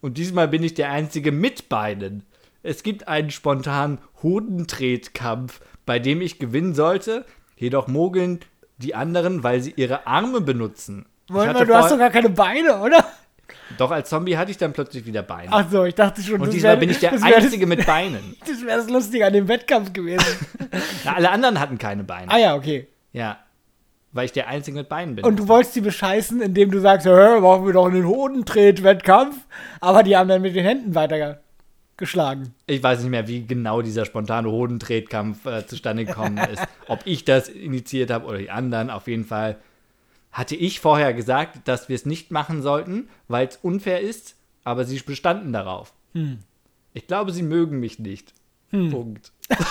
Und 0.00 0.18
diesmal 0.18 0.48
bin 0.48 0.62
ich 0.62 0.74
der 0.74 0.90
Einzige 0.90 1.32
mit 1.32 1.68
Beinen. 1.68 2.24
Es 2.62 2.82
gibt 2.82 3.08
einen 3.08 3.30
spontanen 3.30 3.98
Hodentretkampf, 4.22 5.60
bei 5.86 5.98
dem 5.98 6.20
ich 6.20 6.38
gewinnen 6.38 6.74
sollte, 6.74 7.24
jedoch 7.56 7.88
mogeln 7.88 8.40
die 8.78 8.94
anderen, 8.94 9.42
weil 9.42 9.60
sie 9.60 9.74
ihre 9.76 10.06
Arme 10.06 10.40
benutzen. 10.40 11.06
Hatte 11.32 11.52
mal, 11.52 11.66
du 11.66 11.74
hast 11.74 11.90
doch 11.90 11.98
gar 11.98 12.10
keine 12.10 12.30
Beine, 12.30 12.78
oder? 12.80 13.04
doch 13.78 13.90
als 13.90 14.08
Zombie 14.10 14.36
hatte 14.36 14.50
ich 14.50 14.56
dann 14.58 14.72
plötzlich 14.72 15.04
wieder 15.06 15.22
Beine. 15.22 15.48
Ach 15.50 15.66
so, 15.70 15.84
ich 15.84 15.94
dachte 15.94 16.22
schon, 16.22 16.34
Und 16.36 16.46
das 16.46 16.50
diesmal 16.54 16.72
wär- 16.72 16.80
bin 16.80 16.90
ich 16.90 16.98
der 16.98 17.12
das 17.12 17.22
Einzige 17.22 17.66
mit 17.66 17.84
Beinen. 17.86 18.36
Das, 18.40 18.48
das 18.50 18.62
wäre 18.66 18.78
das 18.78 18.90
Lustige 18.90 19.26
an 19.26 19.32
dem 19.32 19.48
Wettkampf 19.48 19.92
gewesen. 19.92 20.24
Na, 21.04 21.14
alle 21.16 21.30
anderen 21.30 21.58
hatten 21.60 21.78
keine 21.78 22.04
Beine. 22.04 22.30
ah 22.30 22.38
ja, 22.38 22.54
okay. 22.54 22.88
Ja. 23.12 23.38
Weil 24.12 24.26
ich 24.26 24.32
der 24.32 24.46
Einzige 24.48 24.76
mit 24.78 24.88
Beinen 24.88 25.16
bin. 25.16 25.24
Und 25.24 25.36
du 25.40 25.48
wolltest 25.48 25.74
die 25.74 25.80
bescheißen, 25.80 26.40
indem 26.40 26.70
du 26.70 26.78
sagst, 26.80 27.04
hör, 27.06 27.40
machen 27.40 27.66
wir 27.66 27.72
doch 27.72 27.86
einen 27.86 28.06
Hodentret-Wettkampf. 28.06 29.36
Aber 29.80 30.02
die 30.04 30.16
haben 30.16 30.28
dann 30.28 30.40
mit 30.42 30.54
den 30.54 30.64
Händen 30.64 30.94
weiter 30.94 31.40
geschlagen. 31.96 32.54
Ich 32.66 32.82
weiß 32.82 33.00
nicht 33.00 33.10
mehr, 33.10 33.26
wie 33.26 33.44
genau 33.46 33.82
dieser 33.82 34.04
spontane 34.04 34.50
Hodentretkampf 34.50 35.44
äh, 35.46 35.66
zustande 35.66 36.04
gekommen 36.04 36.38
ist. 36.52 36.62
Ob 36.86 37.00
ich 37.06 37.24
das 37.24 37.48
initiiert 37.48 38.10
habe 38.12 38.26
oder 38.26 38.38
die 38.38 38.50
anderen. 38.50 38.90
Auf 38.90 39.08
jeden 39.08 39.24
Fall 39.24 39.56
hatte 40.34 40.54
ich 40.56 40.80
vorher 40.80 41.14
gesagt, 41.14 41.66
dass 41.66 41.88
wir 41.88 41.96
es 41.96 42.04
nicht 42.04 42.30
machen 42.30 42.60
sollten, 42.60 43.08
weil 43.28 43.46
es 43.48 43.56
unfair 43.56 44.00
ist, 44.02 44.36
aber 44.64 44.84
sie 44.84 44.98
bestanden 45.00 45.52
darauf. 45.54 45.94
Ich 46.92 47.06
glaube, 47.06 47.32
sie 47.32 47.42
mögen 47.42 47.80
mich 47.80 47.98
nicht. 47.98 48.34
Punkt. 48.70 49.32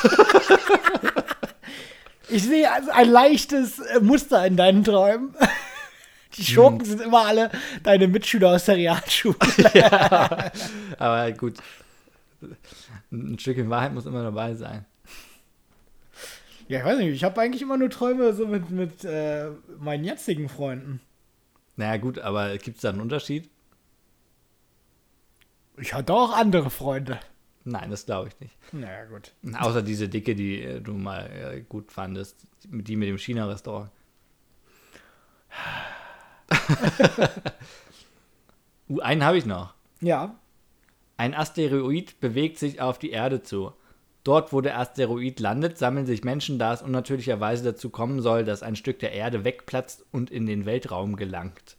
Ich 2.30 2.44
sehe 2.44 2.72
also 2.72 2.90
ein 2.90 3.10
leichtes 3.12 3.80
äh, 3.80 4.00
Muster 4.00 4.46
in 4.48 4.56
deinen 4.58 4.84
Träumen. 4.84 5.36
Die 6.38 6.44
Schurken 6.46 6.80
Hm. 6.80 6.86
sind 6.86 7.02
immer 7.02 7.26
alle 7.28 7.52
deine 7.84 8.08
Mitschüler 8.08 8.52
aus 8.56 8.66
der 8.66 8.78
Realschule. 8.78 9.36
Aber 10.98 11.32
gut. 11.34 11.58
Ein 13.12 13.38
Stückchen 13.38 13.70
Wahrheit 13.70 13.94
muss 13.94 14.08
immer 14.08 14.24
dabei 14.24 14.56
sein. 14.56 14.86
Ja, 16.74 16.80
ich 16.80 16.86
weiß 16.86 16.98
nicht, 16.98 17.14
ich 17.14 17.24
habe 17.24 17.40
eigentlich 17.40 17.62
immer 17.62 17.78
nur 17.78 17.92
Träume 17.92 18.34
so 18.34 18.48
mit, 18.48 18.72
mit 18.72 19.06
äh, 19.06 19.52
meinen 19.78 20.04
jetzigen 20.04 20.50
Freunden. 20.50 21.02
Naja, 21.76 21.98
gut, 21.98 22.18
aber 22.18 22.58
gibt 22.58 22.78
es 22.78 22.82
da 22.82 22.90
einen 22.90 23.00
Unterschied? 23.00 23.48
Ich 25.78 25.94
hatte 25.94 26.16
auch 26.16 26.36
andere 26.36 26.72
Freunde. 26.72 27.20
Nein, 27.64 27.92
das 27.92 28.08
glaube 28.08 28.30
ich 28.30 28.40
nicht. 28.40 28.58
Naja, 28.74 29.06
gut. 29.06 29.34
Außer 29.56 29.84
diese 29.84 30.10
Dicke, 30.10 30.34
die 30.34 30.64
äh, 30.64 30.82
du 30.82 30.94
mal 30.94 31.30
äh, 31.30 31.62
gut 31.62 31.92
fandest. 31.92 32.48
Die 32.64 32.96
mit 32.96 33.08
dem 33.08 33.20
China-Restaurant. 33.20 33.92
uh, 38.90 39.00
einen 39.00 39.24
habe 39.24 39.38
ich 39.38 39.46
noch. 39.46 39.76
Ja. 40.02 40.40
Ein 41.18 41.36
Asteroid 41.36 42.20
bewegt 42.20 42.58
sich 42.58 42.82
auf 42.82 42.98
die 42.98 43.12
Erde 43.12 43.44
zu. 43.44 43.74
Dort, 44.24 44.54
wo 44.54 44.62
der 44.62 44.80
Asteroid 44.80 45.40
landet, 45.40 45.78
sammeln 45.78 46.06
sich 46.06 46.24
Menschen, 46.24 46.58
da 46.58 46.74
es 46.74 46.82
unnatürlicherweise 46.82 47.64
dazu 47.64 47.90
kommen 47.90 48.22
soll, 48.22 48.46
dass 48.46 48.64
ein 48.64 48.78
Stück 48.78 49.00
der 49.00 49.12
Erde 49.12 49.44
wegplatzt 49.44 50.06
und 50.12 50.32
in 50.32 50.46
den 50.46 50.66
Weltraum 50.66 51.18
gelangt. 51.18 51.76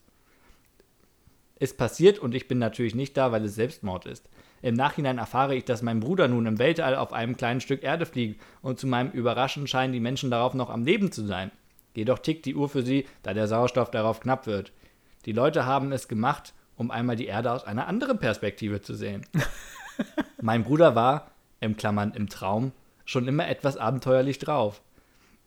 Es 1.56 1.74
passiert 1.74 2.18
und 2.18 2.34
ich 2.34 2.48
bin 2.48 2.58
natürlich 2.58 2.94
nicht 2.94 3.16
da, 3.16 3.32
weil 3.32 3.44
es 3.44 3.54
Selbstmord 3.54 4.04
ist. 4.04 4.28
Im 4.60 4.74
Nachhinein 4.74 5.18
erfahre 5.18 5.54
ich, 5.54 5.64
dass 5.64 5.82
mein 5.82 6.00
Bruder 6.00 6.28
nun 6.28 6.46
im 6.46 6.58
Weltall 6.58 6.96
auf 6.96 7.12
einem 7.12 7.36
kleinen 7.36 7.60
Stück 7.60 7.82
Erde 7.82 8.06
fliegt 8.06 8.42
und 8.60 8.78
zu 8.78 8.86
meinem 8.86 9.10
Überraschen 9.12 9.66
scheinen 9.66 9.92
die 9.92 10.00
Menschen 10.00 10.30
darauf 10.30 10.54
noch 10.54 10.68
am 10.68 10.84
Leben 10.84 11.12
zu 11.12 11.24
sein. 11.24 11.50
Jedoch 11.94 12.18
tickt 12.18 12.44
die 12.44 12.54
Uhr 12.54 12.68
für 12.68 12.82
sie, 12.82 13.06
da 13.22 13.34
der 13.34 13.46
Sauerstoff 13.46 13.90
darauf 13.90 14.20
knapp 14.20 14.46
wird. 14.46 14.72
Die 15.26 15.32
Leute 15.32 15.64
haben 15.64 15.92
es 15.92 16.08
gemacht, 16.08 16.52
um 16.76 16.90
einmal 16.90 17.16
die 17.16 17.26
Erde 17.26 17.52
aus 17.52 17.64
einer 17.64 17.86
anderen 17.86 18.18
Perspektive 18.18 18.82
zu 18.82 18.94
sehen. 18.94 19.26
mein 20.42 20.64
Bruder 20.64 20.94
war, 20.94 21.30
im 21.64 21.76
Klammern 21.76 22.12
im 22.14 22.28
Traum, 22.28 22.72
schon 23.04 23.28
immer 23.28 23.48
etwas 23.48 23.76
abenteuerlich 23.76 24.38
drauf. 24.38 24.80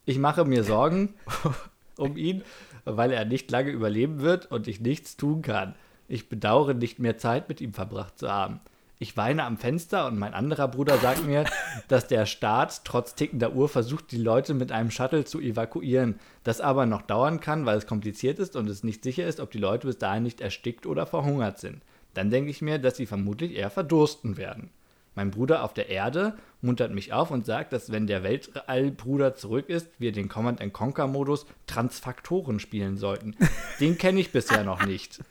Ich 0.05 0.19
mache 0.19 0.45
mir 0.45 0.63
Sorgen 0.63 1.13
um 1.97 2.17
ihn, 2.17 2.43
weil 2.85 3.11
er 3.11 3.25
nicht 3.25 3.51
lange 3.51 3.71
überleben 3.71 4.21
wird 4.21 4.51
und 4.51 4.67
ich 4.67 4.79
nichts 4.79 5.17
tun 5.17 5.41
kann. 5.41 5.75
Ich 6.07 6.29
bedauere 6.29 6.73
nicht 6.73 6.99
mehr 6.99 7.17
Zeit 7.17 7.49
mit 7.49 7.59
ihm 7.59 7.73
verbracht 7.73 8.17
zu 8.17 8.31
haben. 8.31 8.61
Ich 8.99 9.15
weine 9.15 9.43
am 9.43 9.57
Fenster 9.57 10.07
und 10.07 10.17
mein 10.17 10.33
anderer 10.33 10.67
Bruder 10.67 10.97
sagt 10.97 11.25
mir, 11.25 11.45
dass 11.87 12.07
der 12.07 12.25
Staat 12.25 12.83
trotz 12.83 13.13
tickender 13.13 13.53
Uhr 13.53 13.69
versucht, 13.69 14.11
die 14.11 14.17
Leute 14.17 14.53
mit 14.53 14.71
einem 14.71 14.89
Shuttle 14.89 15.25
zu 15.25 15.39
evakuieren. 15.39 16.19
Das 16.43 16.61
aber 16.61 16.85
noch 16.85 17.03
dauern 17.03 17.39
kann, 17.39 17.65
weil 17.65 17.77
es 17.77 17.85
kompliziert 17.85 18.39
ist 18.39 18.55
und 18.55 18.69
es 18.69 18.83
nicht 18.83 19.03
sicher 19.03 19.27
ist, 19.27 19.39
ob 19.39 19.51
die 19.51 19.59
Leute 19.59 19.87
bis 19.87 19.97
dahin 19.97 20.23
nicht 20.23 20.41
erstickt 20.41 20.85
oder 20.85 21.05
verhungert 21.05 21.59
sind. 21.59 21.83
Dann 22.15 22.31
denke 22.31 22.49
ich 22.49 22.61
mir, 22.63 22.79
dass 22.79 22.97
sie 22.97 23.05
vermutlich 23.05 23.55
eher 23.55 23.69
verdursten 23.69 24.37
werden. 24.37 24.71
Mein 25.17 25.31
Bruder 25.31 25.63
auf 25.63 25.73
der 25.73 25.89
Erde 25.89 26.37
muntert 26.61 26.93
mich 26.93 27.11
auf 27.11 27.31
und 27.31 27.43
sagt, 27.43 27.73
dass 27.73 27.91
wenn 27.91 28.05
der 28.05 28.21
Weltallbruder 28.21 29.33
zurück 29.33 29.67
ist, 29.67 29.89
wir 29.97 30.11
den 30.11 30.29
Command 30.29 30.61
Conquer 30.71 31.07
Modus 31.07 31.47
Transfaktoren 31.65 32.59
spielen 32.59 32.97
sollten. 32.97 33.35
Den 33.79 33.97
kenne 33.97 34.19
ich 34.19 34.31
bisher 34.31 34.63
noch 34.63 34.85
nicht. 34.85 35.23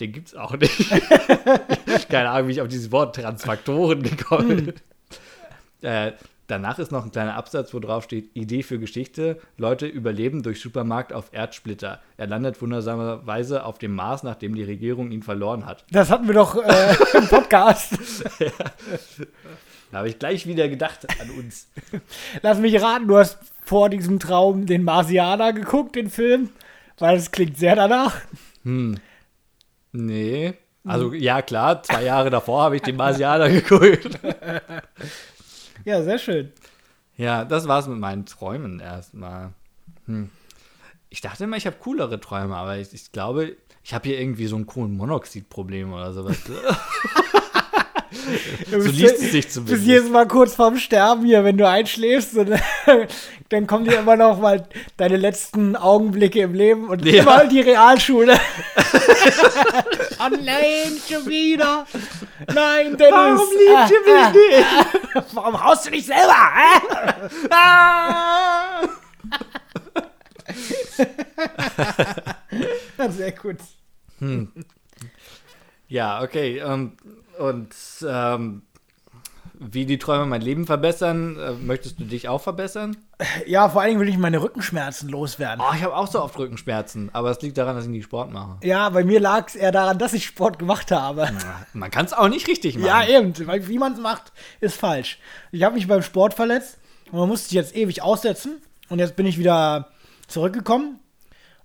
Den 0.00 0.12
gibt's 0.12 0.34
auch 0.34 0.56
nicht. 0.56 0.88
Keine 2.08 2.30
Ahnung, 2.30 2.48
wie 2.48 2.52
ich 2.52 2.62
auf 2.62 2.68
dieses 2.68 2.90
Wort 2.90 3.16
Transfaktoren 3.16 4.02
gekommen 4.02 4.64
bin. 4.64 4.74
Äh, 5.82 6.12
danach 6.48 6.80
ist 6.80 6.90
noch 6.90 7.04
ein 7.04 7.12
kleiner 7.12 7.36
Absatz, 7.36 7.72
wo 7.72 7.78
drauf 7.78 8.04
steht: 8.04 8.30
Idee 8.34 8.64
für 8.64 8.80
Geschichte. 8.80 9.38
Leute 9.56 9.86
überleben 9.86 10.42
durch 10.42 10.60
Supermarkt 10.60 11.12
auf 11.12 11.28
Erdsplitter. 11.32 12.00
Er 12.16 12.26
landet 12.26 12.60
wundersamerweise 12.60 13.64
auf 13.64 13.78
dem 13.78 13.94
Mars, 13.94 14.24
nachdem 14.24 14.56
die 14.56 14.64
Regierung 14.64 15.12
ihn 15.12 15.22
verloren 15.22 15.64
hat. 15.66 15.84
Das 15.92 16.10
hatten 16.10 16.26
wir 16.26 16.34
doch 16.34 16.56
äh, 16.56 16.96
im 17.16 17.28
Podcast. 17.28 17.98
Da 19.90 19.98
habe 19.98 20.08
ich 20.08 20.18
gleich 20.18 20.46
wieder 20.46 20.68
gedacht 20.68 21.06
an 21.20 21.30
uns. 21.30 21.68
Lass 22.42 22.58
mich 22.58 22.82
raten, 22.82 23.08
du 23.08 23.16
hast 23.16 23.38
vor 23.62 23.88
diesem 23.88 24.18
Traum 24.18 24.66
den 24.66 24.82
Marsianer 24.82 25.52
geguckt, 25.52 25.96
den 25.96 26.10
Film, 26.10 26.50
weil 26.98 27.16
es 27.16 27.30
klingt 27.30 27.56
sehr 27.56 27.76
danach. 27.76 28.16
Nee. 29.92 30.54
Also, 30.84 31.12
ja, 31.12 31.42
klar, 31.42 31.82
zwei 31.82 32.04
Jahre 32.04 32.30
davor 32.30 32.62
habe 32.62 32.76
ich 32.76 32.82
den 32.82 32.96
Marsianer 32.96 33.48
geguckt. 33.50 34.18
Ja, 35.84 36.02
sehr 36.02 36.18
schön. 36.18 36.52
Ja, 37.16 37.44
das 37.44 37.66
war's 37.66 37.88
mit 37.88 37.98
meinen 37.98 38.26
Träumen 38.26 38.80
erstmal. 38.80 39.52
Hm. 40.06 40.30
Ich 41.10 41.20
dachte 41.20 41.44
immer, 41.44 41.56
ich 41.56 41.66
habe 41.66 41.76
coolere 41.80 42.20
Träume, 42.20 42.56
aber 42.56 42.76
ich, 42.78 42.92
ich 42.92 43.12
glaube, 43.12 43.56
ich 43.82 43.94
habe 43.94 44.08
hier 44.08 44.20
irgendwie 44.20 44.46
so 44.46 44.56
ein 44.56 44.66
Kohlenmonoxid-Problem 44.66 45.92
oder 45.92 46.12
sowas. 46.12 46.38
so 48.70 48.76
liest 48.78 49.14
es 49.16 49.30
sich 49.32 49.44
Bis 49.46 49.54
zumindest. 49.54 49.84
jedes 49.86 50.08
Mal 50.10 50.26
kurz 50.28 50.54
vorm 50.54 50.76
Sterben 50.78 51.24
hier, 51.24 51.44
wenn 51.44 51.56
du 51.56 51.68
einschläfst, 51.68 52.36
und 52.36 52.50
dann 53.48 53.66
kommen 53.66 53.84
dir 53.84 53.98
immer 53.98 54.16
noch 54.16 54.38
mal 54.38 54.68
deine 54.96 55.16
letzten 55.16 55.74
Augenblicke 55.76 56.40
im 56.40 56.54
Leben 56.54 56.88
und 56.88 57.04
Ja. 57.04 57.22
immer 57.22 57.46
die 57.46 57.60
Realschule. 57.60 58.38
oh 60.20 60.28
nein, 60.44 60.92
schon 61.08 61.26
wieder. 61.26 61.86
Nein, 62.54 62.96
Dennis. 62.96 63.12
Warum 63.12 63.48
liebt 63.50 63.90
ihr 63.90 64.00
mich 64.14 64.32
nicht? 64.34 64.66
Warum 65.34 65.64
haust 65.64 65.86
du 65.86 65.90
dich 65.90 66.06
selber? 66.06 66.36
Ah! 67.50 68.82
Sehr 73.10 73.32
gut. 73.32 73.56
Ja, 75.88 76.22
okay. 76.22 76.58
Ähm, 76.58 76.92
und 77.38 77.74
ähm, 78.06 78.62
wie 79.60 79.86
die 79.86 79.98
Träume 79.98 80.26
mein 80.26 80.40
Leben 80.40 80.66
verbessern, 80.66 81.36
äh, 81.38 81.52
möchtest 81.52 81.98
du 81.98 82.04
dich 82.04 82.28
auch 82.28 82.40
verbessern? 82.40 82.96
Ja, 83.46 83.68
vor 83.68 83.80
allen 83.80 83.90
Dingen 83.90 84.00
will 84.00 84.08
ich 84.08 84.18
meine 84.18 84.40
Rückenschmerzen 84.40 85.08
loswerden. 85.08 85.64
Oh, 85.66 85.74
ich 85.74 85.82
habe 85.82 85.96
auch 85.96 86.06
so 86.06 86.22
oft 86.22 86.38
Rückenschmerzen, 86.38 87.10
aber 87.12 87.30
es 87.30 87.40
liegt 87.42 87.58
daran, 87.58 87.74
dass 87.74 87.84
ich 87.84 87.90
nie 87.90 88.02
Sport 88.02 88.32
mache. 88.32 88.58
Ja, 88.62 88.88
bei 88.90 89.02
mir 89.02 89.18
lag 89.18 89.48
es 89.48 89.56
eher 89.56 89.72
daran, 89.72 89.98
dass 89.98 90.12
ich 90.12 90.26
Sport 90.26 90.58
gemacht 90.58 90.92
habe. 90.92 91.28
Man 91.72 91.90
kann 91.90 92.06
es 92.06 92.12
auch 92.12 92.28
nicht 92.28 92.46
richtig 92.46 92.76
machen. 92.76 92.86
Ja, 92.86 93.04
eben. 93.04 93.34
Wie 93.36 93.78
man 93.78 93.94
es 93.94 94.00
macht, 94.00 94.32
ist 94.60 94.76
falsch. 94.76 95.18
Ich 95.50 95.64
habe 95.64 95.74
mich 95.74 95.88
beim 95.88 96.02
Sport 96.02 96.34
verletzt 96.34 96.78
und 97.10 97.18
man 97.18 97.28
musste 97.28 97.48
sich 97.48 97.56
jetzt 97.56 97.74
ewig 97.74 98.02
aussetzen. 98.02 98.62
Und 98.88 99.00
jetzt 99.00 99.16
bin 99.16 99.26
ich 99.26 99.38
wieder 99.38 99.88
zurückgekommen 100.28 101.00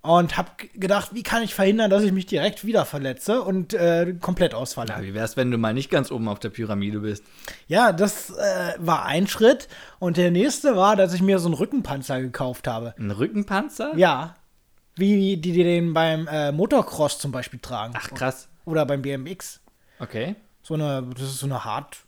und 0.04 0.36
habe 0.36 0.50
gedacht, 0.74 1.14
wie 1.14 1.22
kann 1.22 1.42
ich 1.42 1.54
verhindern, 1.54 1.90
dass 1.90 2.02
ich 2.02 2.12
mich 2.12 2.26
direkt 2.26 2.66
wieder 2.66 2.84
verletze 2.84 3.40
und 3.40 3.72
äh, 3.72 4.14
komplett 4.20 4.52
ausfalle. 4.52 4.90
Ja, 4.90 5.02
wie 5.02 5.14
wär's, 5.14 5.38
wenn 5.38 5.50
du 5.50 5.56
mal 5.56 5.72
nicht 5.72 5.90
ganz 5.90 6.12
oben 6.12 6.28
auf 6.28 6.38
der 6.38 6.50
Pyramide 6.50 7.00
bist? 7.00 7.24
Ja, 7.68 7.90
das 7.90 8.28
äh, 8.30 8.74
war 8.78 9.06
ein 9.06 9.26
Schritt. 9.26 9.66
Und 9.98 10.18
der 10.18 10.30
nächste 10.30 10.76
war, 10.76 10.94
dass 10.94 11.14
ich 11.14 11.22
mir 11.22 11.38
so 11.38 11.48
einen 11.48 11.54
Rückenpanzer 11.54 12.20
gekauft 12.20 12.68
habe. 12.68 12.94
Ein 12.98 13.12
Rückenpanzer? 13.12 13.96
Ja. 13.96 14.34
Wie 14.94 15.36
die, 15.36 15.52
die 15.52 15.64
den 15.64 15.94
beim 15.94 16.28
äh, 16.28 16.52
Motocross 16.52 17.18
zum 17.18 17.32
Beispiel 17.32 17.60
tragen. 17.60 17.94
Ach, 17.96 18.10
krass. 18.10 18.48
Oder 18.66 18.84
beim 18.84 19.00
BMX. 19.00 19.60
Okay. 20.00 20.36
so 20.62 20.74
eine, 20.74 21.08
das 21.14 21.22
ist 21.22 21.38
so 21.38 21.46
eine 21.46 21.64
Hart, 21.64 21.98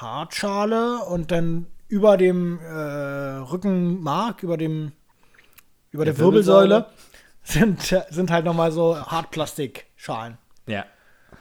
Hartschale 0.00 0.98
und 1.04 1.30
dann 1.30 1.66
über 1.86 2.16
dem 2.16 2.58
äh, 2.58 2.64
Rückenmark, 2.72 4.42
über 4.42 4.56
dem, 4.56 4.90
über 5.92 6.04
der, 6.04 6.14
Der 6.14 6.24
Wirbelsäule, 6.24 6.86
sind, 7.46 7.82
sind 8.10 8.30
halt 8.30 8.44
nochmal 8.44 8.72
so 8.72 8.96
Hartplastikschalen. 8.98 10.38
Ja. 10.66 10.84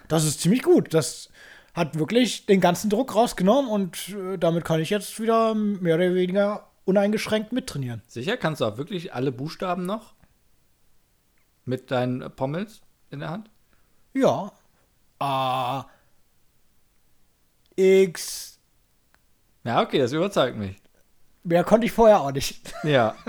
Das 0.08 0.24
ist 0.24 0.42
ziemlich 0.42 0.62
gut. 0.64 0.94
Das 0.94 1.30
hat 1.74 1.98
wirklich 1.98 2.46
den 2.46 2.62
ganzen 2.62 2.90
Druck 2.90 3.16
rausgenommen 3.16 3.70
und 3.70 4.10
äh, 4.10 4.38
damit 4.38 4.64
kann 4.66 4.80
ich 4.80 4.90
jetzt 4.90 5.20
wieder 5.20 5.54
mehr 5.56 5.96
oder 5.96 6.14
weniger 6.14 6.70
uneingeschränkt 6.86 7.52
mittrainieren. 7.52 8.02
Sicher? 8.08 8.38
Kannst 8.38 8.62
du 8.62 8.66
auch 8.66 8.78
wirklich 8.78 9.14
alle 9.14 9.32
Buchstaben 9.32 9.86
noch? 9.86 10.14
Mit 11.66 11.90
deinen 11.90 12.32
Pommels 12.36 12.82
in 13.10 13.20
der 13.20 13.32
Hand? 13.32 13.50
Ja. 14.14 14.52
A, 15.20 15.86
X, 17.76 18.60
Ja, 19.64 19.82
okay, 19.82 19.98
das 20.00 20.12
überzeugt 20.14 20.56
mich. 20.58 20.78
mehr 21.44 21.64
konnte 21.64 21.86
ich 21.88 21.92
vorher 21.92 22.22
auch 22.22 22.32
nicht. 22.32 22.74
Ja. 22.84 23.16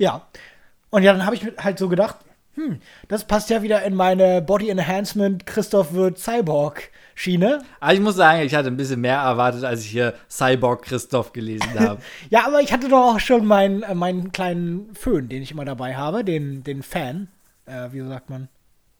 Ja. 0.00 0.28
Und 0.90 1.02
ja, 1.02 1.12
dann 1.12 1.24
habe 1.26 1.36
ich 1.36 1.42
mir 1.42 1.52
halt 1.58 1.78
so 1.78 1.88
gedacht, 1.88 2.16
hm, 2.54 2.80
das 3.08 3.24
passt 3.24 3.50
ja 3.50 3.62
wieder 3.62 3.82
in 3.84 3.94
meine 3.94 4.42
Body 4.42 4.68
Enhancement 4.70 5.46
Christoph 5.46 5.92
wird 5.92 6.18
Cyborg 6.18 6.90
Schiene. 7.14 7.60
Aber 7.80 7.92
ich 7.94 8.00
muss 8.00 8.16
sagen, 8.16 8.42
ich 8.42 8.54
hatte 8.54 8.68
ein 8.68 8.76
bisschen 8.76 9.00
mehr 9.00 9.18
erwartet, 9.18 9.64
als 9.64 9.80
ich 9.84 9.90
hier 9.90 10.14
Cyborg 10.30 10.82
Christoph 10.82 11.32
gelesen 11.32 11.68
habe. 11.78 12.00
Ja, 12.30 12.46
aber 12.46 12.60
ich 12.60 12.72
hatte 12.72 12.88
doch 12.88 13.14
auch 13.14 13.20
schon 13.20 13.44
meinen, 13.44 13.82
äh, 13.82 13.94
meinen 13.94 14.32
kleinen 14.32 14.94
Föhn, 14.94 15.28
den 15.28 15.42
ich 15.42 15.50
immer 15.52 15.64
dabei 15.64 15.96
habe, 15.96 16.24
den, 16.24 16.62
den 16.64 16.82
Fan. 16.82 17.28
Äh, 17.66 17.88
wie 17.92 18.00
sagt 18.06 18.30
man? 18.30 18.48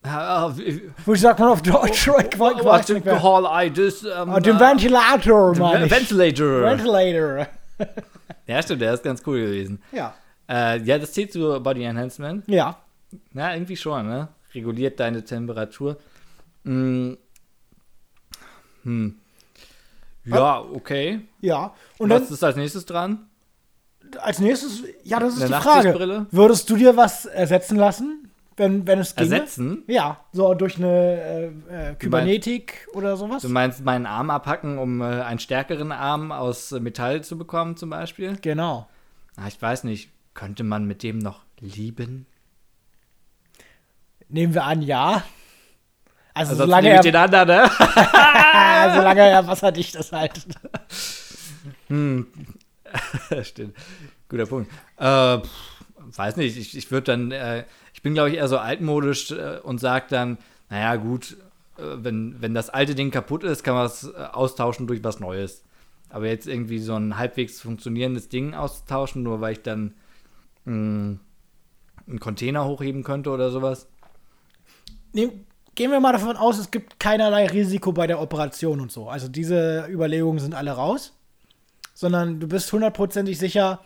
Ah, 0.05 0.53
wie- 0.55 0.81
sagt 1.16 1.40
man 1.40 1.48
auf 1.48 1.62
Deutsch? 1.62 2.07
Hell 2.07 3.46
I 3.66 3.70
this, 3.70 4.05
ähm, 4.05 4.31
Ah, 4.31 4.40
den 4.40 4.57
äh, 4.57 4.61
Ventilator, 4.61 5.57
meine 5.57 5.87
ich. 5.87 5.90
Ventilator. 5.90 6.62
Ventilator. 6.62 7.46
Ja, 8.46 8.62
stimmt, 8.62 8.81
der 8.81 8.94
ist 8.94 9.03
ganz 9.03 9.22
cool 9.27 9.40
gewesen. 9.40 9.83
Ja. 9.92 10.14
Äh, 10.49 10.83
ja, 10.83 10.99
das 10.99 11.13
zählt 11.13 11.33
zu 11.33 11.61
Body 11.61 11.85
Enhancement. 11.85 12.45
Ja. 12.49 12.79
Ja, 13.35 13.55
irgendwie 13.55 13.77
schon, 13.77 14.07
ne? 14.07 14.29
Reguliert 14.55 14.99
deine 15.01 15.25
Temperatur. 15.25 15.99
Mm. 16.65 17.15
Hm. 18.85 19.17
Ja, 20.25 20.61
okay. 20.61 21.21
Ja. 21.41 21.75
Und 21.99 22.11
Was 22.11 22.25
dann 22.25 22.35
ist 22.35 22.45
als 22.45 22.57
nächstes 22.57 22.87
dran? 22.87 23.29
als 24.21 24.39
nächstes, 24.39 24.85
ja, 25.05 25.21
das 25.21 25.35
ist 25.35 25.43
Eine 25.43 25.57
die 25.57 25.63
Frage. 25.63 26.27
Würdest 26.31 26.71
du 26.71 26.77
dir 26.77 26.97
was 26.97 27.27
ersetzen 27.27 27.77
lassen, 27.77 28.31
wenn, 28.57 28.87
wenn 28.87 28.99
es 29.01 29.15
ginge? 29.15 29.35
Ersetzen? 29.35 29.85
Ja, 29.87 30.21
so 30.33 30.55
durch 30.55 30.77
eine 30.77 31.53
äh, 31.69 31.91
äh, 31.91 31.95
Kybernetik 31.95 32.89
oder 32.95 33.17
sowas. 33.17 33.43
Du 33.43 33.49
meinst 33.49 33.85
meinen 33.85 34.07
Arm 34.07 34.31
abhacken, 34.31 34.79
um 34.79 35.01
äh, 35.01 35.05
einen 35.05 35.39
stärkeren 35.39 35.93
Arm 35.93 36.33
aus 36.33 36.71
Metall 36.73 37.23
zu 37.23 37.37
bekommen, 37.39 37.77
zum 37.77 37.91
Beispiel? 37.91 38.37
Genau. 38.41 38.89
Ah, 39.37 39.49
ich 39.49 39.61
weiß 39.61 39.85
nicht. 39.85 40.11
Könnte 40.38 40.62
man 40.62 40.85
mit 40.85 41.03
dem 41.03 41.18
noch 41.18 41.40
lieben? 41.59 42.24
Nehmen 44.29 44.55
wir 44.55 44.62
an, 44.62 44.83
ja. 44.83 45.24
Also, 46.33 46.53
Also 46.53 46.62
solange, 46.62 46.90
er, 46.90 47.01
den 47.01 47.16
anderen, 47.16 47.48
ne? 47.48 47.68
solange 48.94 49.20
er 49.22 49.44
wasserdicht 49.48 49.96
ist 49.96 50.12
halt. 50.12 50.46
Hm. 51.88 52.29
Stimmt. 53.42 53.77
Guter 54.29 54.46
Punkt. 54.46 54.70
Äh, 54.98 55.38
weiß 56.14 56.37
nicht, 56.37 56.57
ich, 56.57 56.77
ich 56.77 56.88
würde 56.92 57.07
dann, 57.07 57.33
äh, 57.33 57.64
ich 57.92 58.03
bin 58.03 58.14
glaube 58.14 58.31
ich 58.31 58.37
eher 58.37 58.46
so 58.46 58.59
altmodisch 58.59 59.33
äh, 59.33 59.59
und 59.64 59.79
sage 59.81 60.07
dann, 60.09 60.38
naja 60.70 60.94
gut, 60.94 61.37
äh, 61.79 61.83
wenn, 61.96 62.40
wenn 62.40 62.55
das 62.55 62.70
alte 62.70 62.94
Ding 62.94 63.11
kaputt 63.11 63.42
ist, 63.42 63.64
kann 63.64 63.74
man 63.74 63.87
es 63.87 64.05
äh, 64.05 64.14
austauschen 64.31 64.87
durch 64.87 65.03
was 65.03 65.18
Neues. 65.18 65.64
Aber 66.11 66.29
jetzt 66.29 66.46
irgendwie 66.46 66.79
so 66.79 66.94
ein 66.94 67.18
halbwegs 67.18 67.61
funktionierendes 67.61 68.29
Ding 68.29 68.55
austauschen, 68.55 69.24
nur 69.24 69.40
weil 69.40 69.55
ich 69.55 69.62
dann 69.62 69.94
mh, 70.69 71.19
einen 72.07 72.21
Container 72.21 72.65
hochheben 72.67 73.03
könnte 73.03 73.31
oder 73.31 73.51
sowas. 73.51 73.89
Nehm, 75.13 75.45
gehen 75.75 75.91
wir 75.91 76.01
mal 76.01 76.13
davon 76.13 76.37
aus, 76.37 76.59
es 76.59 76.71
gibt 76.71 77.01
keinerlei 77.01 77.47
Risiko 77.47 77.93
bei 77.93 78.07
der 78.07 78.21
Operation 78.21 78.81
und 78.81 78.93
so. 78.93 79.09
Also 79.09 79.29
diese 79.29 79.87
Überlegungen 79.91 80.39
sind 80.39 80.55
alle 80.55 80.73
raus. 80.73 81.15
Sondern 81.95 82.39
du 82.39 82.47
bist 82.47 82.73
hundertprozentig 82.73 83.39
sicher, 83.39 83.81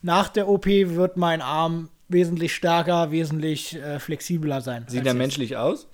nach 0.00 0.28
der 0.28 0.48
OP 0.48 0.66
wird 0.66 1.18
mein 1.18 1.42
Arm 1.42 1.90
wesentlich 2.08 2.54
stärker, 2.54 3.10
wesentlich 3.10 3.76
äh, 3.76 3.98
flexibler 3.98 4.62
sein. 4.62 4.86
Sieht 4.88 5.04
jetzt. 5.04 5.16
menschlich 5.16 5.56
aus? 5.56 5.86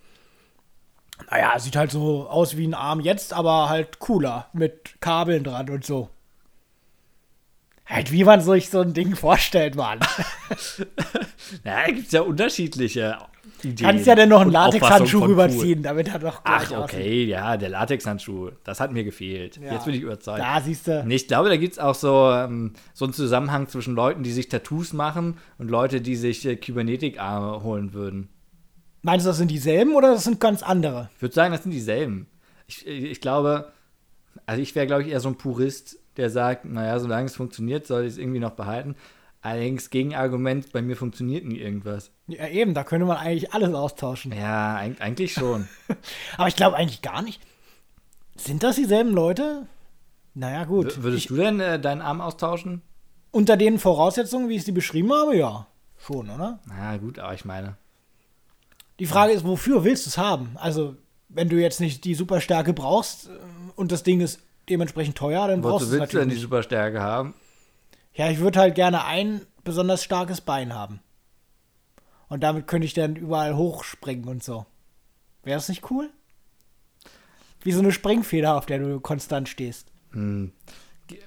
Naja, 1.30 1.58
sieht 1.58 1.76
halt 1.76 1.90
so 1.90 2.28
aus 2.28 2.56
wie 2.56 2.66
ein 2.66 2.74
Arm 2.74 3.00
jetzt, 3.00 3.32
aber 3.32 3.68
halt 3.68 3.98
cooler. 3.98 4.48
Mit 4.52 5.00
Kabeln 5.00 5.44
dran 5.44 5.68
und 5.70 5.84
so. 5.84 6.08
Halt, 7.86 8.10
wie 8.10 8.24
man 8.24 8.40
sich 8.40 8.68
so 8.68 8.80
ein 8.80 8.92
Ding 8.94 9.14
vorstellt, 9.14 9.74
Mann. 9.76 10.00
Ja, 11.64 11.86
da 11.86 11.92
gibt 11.92 12.06
es 12.06 12.12
ja 12.12 12.22
unterschiedliche 12.22 13.18
Ideen. 13.62 13.76
Kannst 13.76 14.06
ja 14.06 14.16
dann 14.16 14.28
noch 14.28 14.40
einen 14.40 14.50
Latexhandschuh 14.50 15.24
rüberziehen, 15.24 15.82
damit 15.82 16.08
er 16.08 16.18
doch 16.18 16.40
Ach, 16.42 16.66
gleich 16.66 16.76
aussieht. 16.76 16.98
okay, 16.98 17.24
ja, 17.24 17.56
der 17.56 17.68
Latexhandschuh, 17.68 18.50
das 18.64 18.80
hat 18.80 18.92
mir 18.92 19.04
gefehlt. 19.04 19.58
Ja. 19.58 19.74
Jetzt 19.74 19.84
bin 19.84 19.94
ich 19.94 20.02
überzeugt. 20.02 20.40
Da 20.40 20.60
siehst 20.60 20.88
du. 20.88 21.06
Ich 21.08 21.28
glaube, 21.28 21.48
da 21.48 21.56
gibt 21.56 21.74
es 21.74 21.78
auch 21.78 21.94
so, 21.94 22.30
ähm, 22.32 22.72
so 22.94 23.04
einen 23.04 23.14
Zusammenhang 23.14 23.68
zwischen 23.68 23.94
Leuten, 23.94 24.24
die 24.24 24.32
sich 24.32 24.48
Tattoos 24.48 24.92
machen 24.92 25.38
und 25.58 25.70
Leute, 25.70 26.00
die 26.00 26.16
sich 26.16 26.44
äh, 26.46 26.56
Kybernetik-Arme 26.56 27.62
holen 27.62 27.92
würden. 27.92 28.28
Meinst 29.02 29.24
du, 29.24 29.30
das 29.30 29.36
sind 29.38 29.50
dieselben 29.50 29.94
oder 29.94 30.12
das 30.12 30.24
sind 30.24 30.40
ganz 30.40 30.62
andere? 30.64 31.10
Ich 31.14 31.22
würde 31.22 31.34
sagen, 31.34 31.52
das 31.52 31.62
sind 31.62 31.72
dieselben. 31.72 32.26
Ich, 32.66 32.84
ich 32.86 33.20
glaube, 33.20 33.72
also 34.46 34.60
ich 34.60 34.74
wäre, 34.74 34.86
glaube 34.86 35.02
ich, 35.02 35.10
eher 35.10 35.20
so 35.20 35.28
ein 35.28 35.38
Purist, 35.38 35.98
der 36.16 36.30
sagt, 36.30 36.64
naja, 36.64 36.98
solange 36.98 37.26
es 37.26 37.36
funktioniert, 37.36 37.86
soll 37.86 38.02
ich 38.02 38.12
es 38.12 38.18
irgendwie 38.18 38.40
noch 38.40 38.52
behalten. 38.52 38.96
Allerdings 39.42 39.90
Gegenargument, 39.90 40.72
bei 40.72 40.82
mir 40.82 40.96
funktioniert 40.96 41.44
nie 41.44 41.58
irgendwas. 41.58 42.10
Ja, 42.26 42.48
eben, 42.48 42.74
da 42.74 42.82
könnte 42.82 43.06
man 43.06 43.18
eigentlich 43.18 43.52
alles 43.52 43.72
austauschen. 43.74 44.32
Ja, 44.32 44.76
eig 44.76 45.00
eigentlich 45.00 45.32
schon. 45.32 45.68
Aber 46.36 46.48
ich 46.48 46.56
glaube 46.56 46.76
eigentlich 46.76 47.02
gar 47.02 47.22
nicht. 47.22 47.40
Sind 48.34 48.62
das 48.62 48.76
dieselben 48.76 49.12
Leute? 49.12 49.66
Naja, 50.34 50.64
gut. 50.64 50.98
W 50.98 51.02
würdest 51.04 51.24
ich, 51.24 51.28
du 51.28 51.36
denn 51.36 51.60
äh, 51.60 51.78
deinen 51.78 52.02
Arm 52.02 52.20
austauschen? 52.20 52.82
unter 53.36 53.58
den 53.58 53.78
Voraussetzungen, 53.78 54.48
wie 54.48 54.56
ich 54.56 54.64
sie 54.64 54.72
beschrieben 54.72 55.12
habe, 55.12 55.36
ja. 55.36 55.66
Schon, 55.98 56.30
oder? 56.30 56.58
Na 56.64 56.96
gut, 56.96 57.18
aber 57.18 57.34
ich 57.34 57.44
meine. 57.44 57.76
Die 58.98 59.04
Frage 59.04 59.32
ist, 59.32 59.44
wofür 59.44 59.84
willst 59.84 60.06
du 60.06 60.08
es 60.08 60.16
haben? 60.16 60.52
Also, 60.54 60.96
wenn 61.28 61.50
du 61.50 61.56
jetzt 61.56 61.80
nicht 61.80 62.04
die 62.04 62.14
Superstärke 62.14 62.72
brauchst 62.72 63.26
äh, 63.26 63.30
und 63.76 63.92
das 63.92 64.04
Ding 64.04 64.22
ist 64.22 64.40
dementsprechend 64.68 65.16
teuer, 65.16 65.48
dann 65.48 65.60
brauchst 65.60 65.86
Wozu 65.86 65.90
du 65.90 65.94
es 65.96 66.00
willst 66.00 66.12
du 66.12 66.18
denn 66.18 66.28
natürlich 66.28 66.40
die. 66.40 66.44
Superstärke 66.44 67.00
haben? 67.00 67.34
Ja, 68.14 68.30
ich 68.30 68.38
würde 68.38 68.58
halt 68.60 68.74
gerne 68.74 69.04
ein 69.04 69.42
besonders 69.64 70.02
starkes 70.02 70.40
Bein 70.40 70.74
haben. 70.74 71.00
Und 72.28 72.42
damit 72.42 72.66
könnte 72.66 72.86
ich 72.86 72.94
dann 72.94 73.16
überall 73.16 73.56
hochspringen 73.56 74.26
und 74.28 74.42
so. 74.42 74.66
Wäre 75.44 75.56
das 75.58 75.68
nicht 75.68 75.90
cool? 75.90 76.10
Wie 77.62 77.72
so 77.72 77.80
eine 77.80 77.92
Springfeder, 77.92 78.56
auf 78.56 78.66
der 78.66 78.78
du 78.78 79.00
konstant 79.00 79.48
stehst. 79.48 79.92
Hm. 80.12 80.52
Ge- 81.06 81.20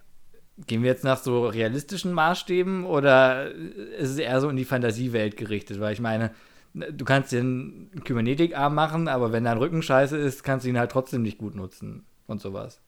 Gehen 0.67 0.84
wir 0.84 0.89
jetzt 0.89 1.04
nach 1.04 1.17
so 1.21 1.47
realistischen 1.47 2.12
Maßstäben 2.12 2.86
oder 2.86 3.49
ist 3.52 4.10
es 4.10 4.17
eher 4.17 4.41
so 4.41 4.49
in 4.49 4.58
die 4.58 4.65
Fantasiewelt 4.65 5.38
gerichtet? 5.38 5.80
Weil 5.80 5.93
ich 5.93 6.02
meine, 6.02 6.32
du 6.73 7.06
kannst 7.06 7.32
den 7.32 7.91
Kybernetik-Arm 8.04 8.75
machen, 8.75 9.08
aber 9.08 9.32
wenn 9.32 9.43
dein 9.45 9.58
Rücken 9.58 9.82
scheiße 9.82 10.17
ist, 10.17 10.43
kannst 10.43 10.65
du 10.65 10.69
ihn 10.69 10.80
halt 10.80 10.91
trotzdem 10.91 11.21
nicht 11.21 11.38
gut 11.38 11.56
nutzen 11.56 12.06
und 12.28 12.41
sowas. 12.41 12.82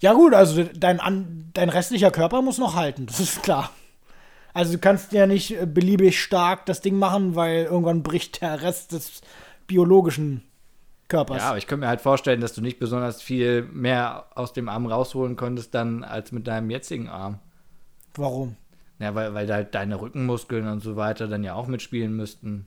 Ja, 0.00 0.12
gut, 0.14 0.34
also 0.34 0.64
dein, 0.74 1.00
An 1.00 1.50
dein 1.54 1.68
restlicher 1.68 2.10
Körper 2.10 2.42
muss 2.42 2.58
noch 2.58 2.74
halten, 2.74 3.06
das 3.06 3.20
ist 3.20 3.42
klar. 3.42 3.70
Also 4.52 4.72
du 4.72 4.78
kannst 4.78 5.12
ja 5.12 5.26
nicht 5.26 5.60
äh, 5.60 5.66
beliebig 5.66 6.20
stark 6.20 6.66
das 6.66 6.80
Ding 6.80 6.98
machen, 6.98 7.36
weil 7.36 7.64
irgendwann 7.64 8.02
bricht 8.02 8.42
der 8.42 8.62
Rest 8.62 8.92
des 8.92 9.20
biologischen 9.66 10.42
Körpers. 11.08 11.38
Ja, 11.38 11.48
aber 11.50 11.58
ich 11.58 11.66
könnte 11.66 11.84
mir 11.84 11.88
halt 11.88 12.00
vorstellen, 12.00 12.40
dass 12.40 12.54
du 12.54 12.60
nicht 12.60 12.78
besonders 12.78 13.22
viel 13.22 13.62
mehr 13.62 14.26
aus 14.34 14.52
dem 14.52 14.68
Arm 14.68 14.86
rausholen 14.86 15.36
könntest 15.36 15.74
dann 15.74 16.02
als 16.04 16.32
mit 16.32 16.46
deinem 16.46 16.70
jetzigen 16.70 17.08
Arm. 17.08 17.38
Warum? 18.14 18.56
Ja, 18.98 19.14
weil, 19.14 19.34
weil 19.34 19.52
halt 19.52 19.74
deine 19.74 20.00
Rückenmuskeln 20.00 20.66
und 20.68 20.80
so 20.80 20.96
weiter 20.96 21.26
dann 21.28 21.44
ja 21.44 21.54
auch 21.54 21.66
mitspielen 21.66 22.14
müssten. 22.14 22.66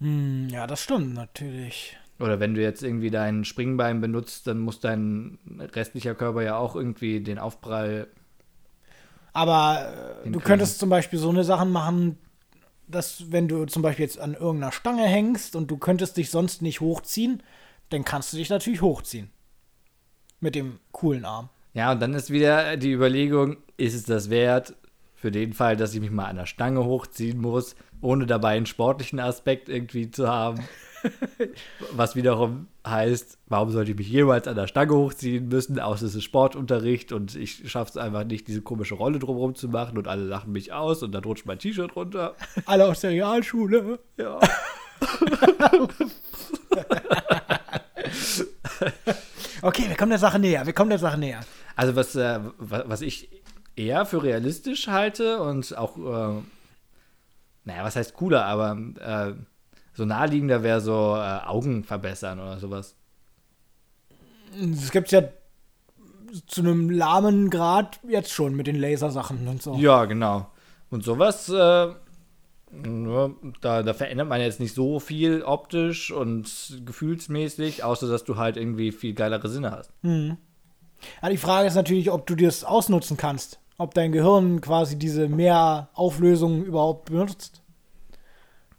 Hm, 0.00 0.48
ja, 0.48 0.66
das 0.66 0.82
stimmt 0.82 1.14
natürlich. 1.14 1.96
Oder 2.18 2.40
wenn 2.40 2.54
du 2.54 2.62
jetzt 2.62 2.82
irgendwie 2.82 3.10
dein 3.10 3.44
Springbein 3.44 4.00
benutzt, 4.00 4.46
dann 4.46 4.58
muss 4.58 4.80
dein 4.80 5.38
restlicher 5.58 6.14
Körper 6.14 6.42
ja 6.42 6.56
auch 6.56 6.76
irgendwie 6.76 7.20
den 7.20 7.38
Aufprall. 7.38 8.06
Aber 9.32 10.18
äh, 10.20 10.24
Den 10.24 10.32
du 10.32 10.38
können. 10.38 10.46
könntest 10.58 10.78
zum 10.78 10.88
Beispiel 10.88 11.18
so 11.18 11.30
eine 11.30 11.44
Sachen 11.44 11.72
machen, 11.72 12.18
dass 12.86 13.32
wenn 13.32 13.48
du 13.48 13.64
zum 13.64 13.82
Beispiel 13.82 14.04
jetzt 14.04 14.20
an 14.20 14.34
irgendeiner 14.34 14.72
Stange 14.72 15.04
hängst 15.04 15.56
und 15.56 15.70
du 15.70 15.78
könntest 15.78 16.16
dich 16.16 16.30
sonst 16.30 16.62
nicht 16.62 16.80
hochziehen, 16.80 17.42
dann 17.88 18.04
kannst 18.04 18.32
du 18.32 18.36
dich 18.36 18.50
natürlich 18.50 18.82
hochziehen. 18.82 19.30
Mit 20.40 20.54
dem 20.54 20.78
coolen 20.92 21.24
Arm. 21.24 21.48
Ja, 21.74 21.92
und 21.92 22.00
dann 22.00 22.14
ist 22.14 22.30
wieder 22.30 22.76
die 22.76 22.92
Überlegung, 22.92 23.56
ist 23.76 23.94
es 23.94 24.04
das 24.04 24.28
wert, 24.28 24.74
für 25.14 25.30
den 25.30 25.52
Fall, 25.52 25.76
dass 25.76 25.94
ich 25.94 26.00
mich 26.00 26.10
mal 26.10 26.26
an 26.26 26.36
der 26.36 26.46
Stange 26.46 26.84
hochziehen 26.84 27.40
muss, 27.40 27.76
ohne 28.00 28.26
dabei 28.26 28.56
einen 28.56 28.66
sportlichen 28.66 29.20
Aspekt 29.20 29.68
irgendwie 29.68 30.10
zu 30.10 30.28
haben. 30.28 30.62
Was 31.92 32.14
wiederum 32.16 32.68
heißt, 32.86 33.38
warum 33.46 33.70
sollte 33.70 33.90
ich 33.92 33.96
mich 33.98 34.08
jemals 34.08 34.46
an 34.48 34.56
der 34.56 34.66
Stange 34.66 34.94
hochziehen 34.94 35.48
müssen, 35.48 35.78
außer 35.80 36.06
es 36.06 36.14
ist 36.14 36.24
Sportunterricht 36.24 37.12
und 37.12 37.34
ich 37.34 37.70
schaffe 37.70 37.90
es 37.90 37.96
einfach 37.96 38.24
nicht, 38.24 38.48
diese 38.48 38.62
komische 38.62 38.94
Rolle 38.94 39.18
drumherum 39.18 39.54
zu 39.54 39.68
machen 39.68 39.98
und 39.98 40.08
alle 40.08 40.24
lachen 40.24 40.52
mich 40.52 40.72
aus 40.72 41.02
und 41.02 41.12
dann 41.12 41.24
rutscht 41.24 41.46
mein 41.46 41.58
T-Shirt 41.58 41.94
runter. 41.96 42.34
Alle 42.66 42.86
aus 42.86 43.00
der 43.00 43.10
Realschule. 43.10 43.98
Ja. 44.16 44.38
Okay, 49.62 49.88
wir 49.88 49.96
kommen 49.96 50.10
der 50.10 50.18
Sache 50.18 50.38
näher. 50.38 50.66
Wir 50.66 50.72
kommen 50.72 50.90
der 50.90 50.98
Sache 50.98 51.18
näher. 51.18 51.40
Also 51.76 51.94
was, 51.94 52.14
äh, 52.16 52.40
wa- 52.58 52.84
was 52.86 53.00
ich 53.00 53.28
eher 53.76 54.04
für 54.06 54.22
realistisch 54.22 54.88
halte 54.88 55.40
und 55.40 55.76
auch, 55.78 55.96
äh, 55.96 56.42
naja, 57.64 57.84
was 57.84 57.94
heißt 57.96 58.14
cooler, 58.14 58.44
aber 58.44 58.76
äh, 59.00 59.34
so 59.92 60.04
naheliegender 60.04 60.62
wäre 60.62 60.80
so 60.80 61.14
äh, 61.16 61.46
Augen 61.46 61.84
verbessern 61.84 62.40
oder 62.40 62.58
sowas. 62.58 62.96
Es 64.60 64.90
gibt 64.90 65.12
ja 65.12 65.22
zu 66.46 66.62
einem 66.62 66.90
lahmen 66.90 67.50
Grad 67.50 68.00
jetzt 68.08 68.32
schon 68.32 68.54
mit 68.54 68.66
den 68.66 68.76
Lasersachen 68.76 69.46
und 69.48 69.62
so. 69.62 69.74
Ja, 69.74 70.04
genau. 70.06 70.48
Und 70.90 71.04
sowas, 71.04 71.48
äh, 71.48 71.88
da, 73.60 73.82
da 73.82 73.94
verändert 73.94 74.28
man 74.28 74.40
jetzt 74.40 74.60
nicht 74.60 74.74
so 74.74 74.98
viel 74.98 75.42
optisch 75.42 76.10
und 76.10 76.80
gefühlsmäßig, 76.84 77.84
außer 77.84 78.08
dass 78.08 78.24
du 78.24 78.36
halt 78.36 78.56
irgendwie 78.56 78.92
viel 78.92 79.14
geilere 79.14 79.48
Sinne 79.48 79.72
hast. 79.72 79.92
Ja, 80.02 81.28
die 81.28 81.36
Frage 81.36 81.68
ist 81.68 81.74
natürlich, 81.74 82.10
ob 82.10 82.26
du 82.26 82.34
das 82.34 82.64
ausnutzen 82.64 83.16
kannst. 83.16 83.58
Ob 83.78 83.94
dein 83.94 84.12
Gehirn 84.12 84.60
quasi 84.60 84.98
diese 84.98 85.28
Mehrauflösung 85.28 86.64
überhaupt 86.64 87.06
benutzt. 87.06 87.61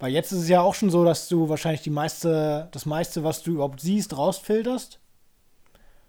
Weil 0.04 0.12
jetzt 0.12 0.34
ist 0.34 0.40
es 0.40 0.50
ja 0.50 0.60
auch 0.60 0.76
schon 0.76 0.90
so, 0.90 1.06
dass 1.06 1.30
du 1.30 1.48
wahrscheinlich 1.48 1.82
die 1.82 1.90
meiste, 1.90 2.68
das 2.74 2.86
meiste, 2.86 3.24
was 3.24 3.42
du 3.42 3.52
überhaupt 3.52 3.80
siehst, 3.80 4.18
rausfilterst 4.18 5.00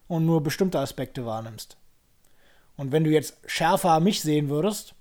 und 0.09 0.27
nur 0.27 0.43
bestimmte 0.43 0.81
Aspekte 0.81 1.25
wahrnimmst. 1.25 1.77
Und 2.77 2.91
wenn 2.91 3.05
du 3.05 3.11
jetzt 3.11 3.37
schärfer 3.47 4.01
mich 4.01 4.21
sehen 4.21 4.49
würdest, 4.49 4.97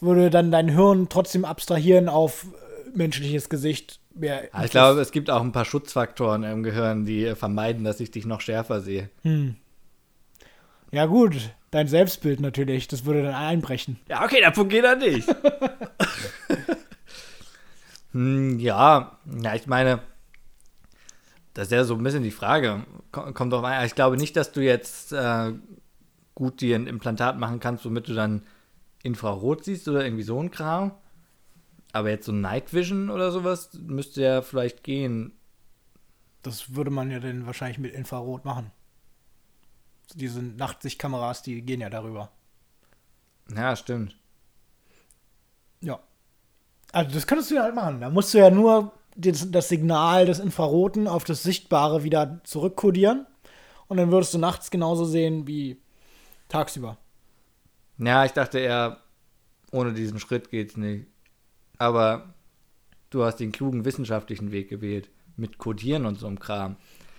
würde 0.00 0.30
dann 0.30 0.50
dein 0.50 0.70
Hirn 0.70 1.10
trotzdem 1.10 1.44
abstrahieren 1.44 2.08
auf 2.08 2.44
äh, 2.44 2.96
menschliches 2.96 3.50
Gesicht. 3.50 4.00
Mehr 4.14 4.48
Aber 4.52 4.64
ich 4.64 4.70
glaube, 4.70 5.00
es 5.02 5.12
gibt 5.12 5.28
auch 5.28 5.42
ein 5.42 5.52
paar 5.52 5.66
Schutzfaktoren 5.66 6.42
im 6.44 6.62
Gehirn, 6.62 7.04
die 7.04 7.26
äh, 7.26 7.34
vermeiden, 7.34 7.84
dass 7.84 8.00
ich 8.00 8.12
dich 8.12 8.24
noch 8.24 8.40
schärfer 8.40 8.80
sehe. 8.80 9.10
ja 10.90 11.04
gut, 11.04 11.50
dein 11.70 11.86
Selbstbild 11.86 12.40
natürlich, 12.40 12.88
das 12.88 13.04
würde 13.04 13.24
dann 13.24 13.34
einbrechen. 13.34 13.98
Ja, 14.08 14.24
okay, 14.24 14.40
der 14.40 14.52
Punkt 14.52 14.72
geht 14.72 14.84
dann 14.84 15.00
nicht. 15.00 15.28
hm, 18.16 18.58
ja, 18.58 19.18
ja, 19.42 19.54
ich 19.54 19.66
meine, 19.66 20.00
das 21.54 21.68
ist 21.68 21.72
ja 21.72 21.84
so 21.84 21.94
ein 21.94 22.02
bisschen 22.02 22.22
die 22.22 22.30
Frage. 22.30 22.84
Ko- 23.12 23.32
Kommt 23.32 23.52
doch 23.52 23.62
mal, 23.62 23.84
ich 23.86 23.94
glaube 23.94 24.16
nicht, 24.16 24.36
dass 24.36 24.52
du 24.52 24.60
jetzt 24.60 25.12
äh, 25.12 25.52
gut 26.34 26.60
dir 26.60 26.76
ein 26.76 26.86
Implantat 26.86 27.38
machen 27.38 27.60
kannst, 27.60 27.84
womit 27.84 28.08
du 28.08 28.14
dann 28.14 28.42
Infrarot 29.02 29.64
siehst 29.64 29.88
oder 29.88 30.04
irgendwie 30.04 30.24
so 30.24 30.40
ein 30.42 30.50
Kram. 30.50 30.92
Aber 31.92 32.10
jetzt 32.10 32.26
so 32.26 32.32
Night 32.32 32.74
Vision 32.74 33.10
oder 33.10 33.32
sowas 33.32 33.70
müsste 33.74 34.22
ja 34.22 34.42
vielleicht 34.42 34.84
gehen. 34.84 35.32
Das 36.42 36.74
würde 36.74 36.90
man 36.90 37.10
ja 37.10 37.20
dann 37.20 37.44
wahrscheinlich 37.44 37.76
mit 37.78 37.92
Infrarot 37.92 38.46
machen. 38.46 38.72
Diese 40.14 40.42
Nachtsichtkameras, 40.42 41.42
die 41.42 41.62
gehen 41.62 41.80
ja 41.80 41.88
darüber. 41.90 42.32
Ja, 43.54 43.74
stimmt. 43.76 44.16
Ja. 45.80 46.00
Also 46.96 47.10
das 47.12 47.26
könntest 47.26 47.50
du 47.50 47.56
ja 47.56 47.62
halt 47.62 47.74
machen. 47.74 48.00
Da 48.00 48.08
musst 48.08 48.32
du 48.32 48.38
ja 48.38 48.48
nur 48.48 48.90
das, 49.16 49.50
das 49.50 49.68
Signal 49.68 50.24
des 50.24 50.38
Infraroten 50.38 51.08
auf 51.08 51.24
das 51.24 51.42
Sichtbare 51.42 52.04
wieder 52.04 52.40
zurückkodieren. 52.44 53.26
Und 53.86 53.98
dann 53.98 54.10
würdest 54.10 54.32
du 54.32 54.38
nachts 54.38 54.70
genauso 54.70 55.04
sehen 55.04 55.46
wie 55.46 55.78
tagsüber. 56.48 56.96
Ja, 57.98 58.24
ich 58.24 58.32
dachte 58.32 58.60
eher, 58.60 59.02
ohne 59.72 59.92
diesen 59.92 60.18
Schritt 60.18 60.48
geht's 60.48 60.78
nicht. 60.78 61.06
Aber 61.76 62.32
du 63.10 63.24
hast 63.24 63.40
den 63.40 63.52
klugen 63.52 63.84
wissenschaftlichen 63.84 64.50
Weg 64.50 64.70
gewählt. 64.70 65.10
Mit 65.36 65.58
Codieren 65.58 66.06
und 66.06 66.18
so 66.18 66.26
einem 66.26 66.38
Kram. 66.38 66.76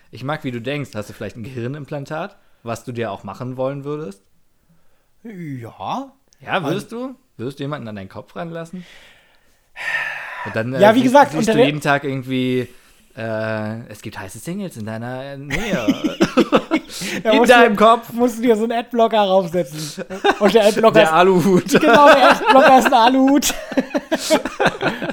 Ich 0.09 0.23
mag, 0.23 0.43
wie 0.43 0.49
du 0.49 0.59
denkst. 0.59 0.95
Hast 0.95 1.09
du 1.09 1.13
vielleicht 1.13 1.37
ein 1.37 1.43
Gehirnimplantat, 1.43 2.35
was 2.63 2.83
du 2.83 2.93
dir 2.93 3.11
auch 3.11 3.23
machen 3.23 3.57
wollen 3.57 3.83
würdest? 3.83 4.23
Ja. 5.21 6.13
Ja, 6.39 6.63
würdest 6.63 6.91
du? 6.91 7.13
Würdest 7.37 7.59
du 7.59 7.63
jemanden 7.63 7.87
an 7.87 7.95
deinen 7.95 8.09
Kopf 8.09 8.35
ranlassen? 8.35 8.83
Und 10.45 10.55
dann, 10.55 10.79
Ja, 10.79 10.93
wie 10.95 10.99
sie- 10.99 11.05
gesagt, 11.05 11.31
siehst 11.33 11.49
du 11.49 11.57
jeden 11.63 11.81
Tag 11.81 12.03
irgendwie, 12.03 12.67
äh, 13.17 13.79
es 13.89 14.01
gibt 14.01 14.17
heiße 14.19 14.39
Singles 14.39 14.77
in 14.77 14.85
deiner 14.85 15.37
Nähe. 15.37 15.85
In 17.23 17.43
deinem 17.43 17.75
Kopf. 17.75 18.11
Musst 18.13 18.37
du 18.37 18.41
dir 18.43 18.55
so 18.55 18.63
einen 18.63 18.71
Adblocker 18.71 19.19
raufsetzen. 19.19 20.03
Und 20.39 20.53
der 20.53 20.65
Adblocker 20.67 20.93
Der 20.93 21.03
ist, 21.03 21.11
Aluhut. 21.11 21.69
genau, 21.79 22.07
der 22.07 22.31
Adblocker 22.31 22.79
ist 22.79 22.85
ein 22.87 22.93
Aluhut. 22.93 23.53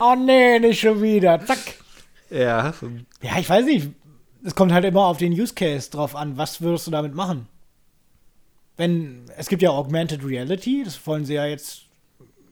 oh 0.00 0.14
nee, 0.14 0.58
nicht 0.60 0.80
schon 0.80 1.02
wieder. 1.02 1.44
Zack. 1.44 1.58
ja. 2.30 2.72
Ja, 3.22 3.38
ich 3.38 3.48
weiß 3.50 3.64
nicht. 3.66 3.90
Es 4.44 4.54
kommt 4.54 4.72
halt 4.72 4.84
immer 4.84 5.04
auf 5.06 5.16
den 5.18 5.32
Use 5.32 5.54
Case 5.54 5.90
drauf 5.90 6.14
an. 6.14 6.36
Was 6.38 6.60
würdest 6.60 6.86
du 6.86 6.90
damit 6.90 7.14
machen? 7.14 7.48
Wenn, 8.76 9.24
es 9.36 9.48
gibt 9.48 9.62
ja 9.62 9.70
Augmented 9.70 10.24
Reality, 10.24 10.82
das 10.84 11.04
wollen 11.06 11.24
sie 11.24 11.34
ja 11.34 11.46
jetzt 11.46 11.83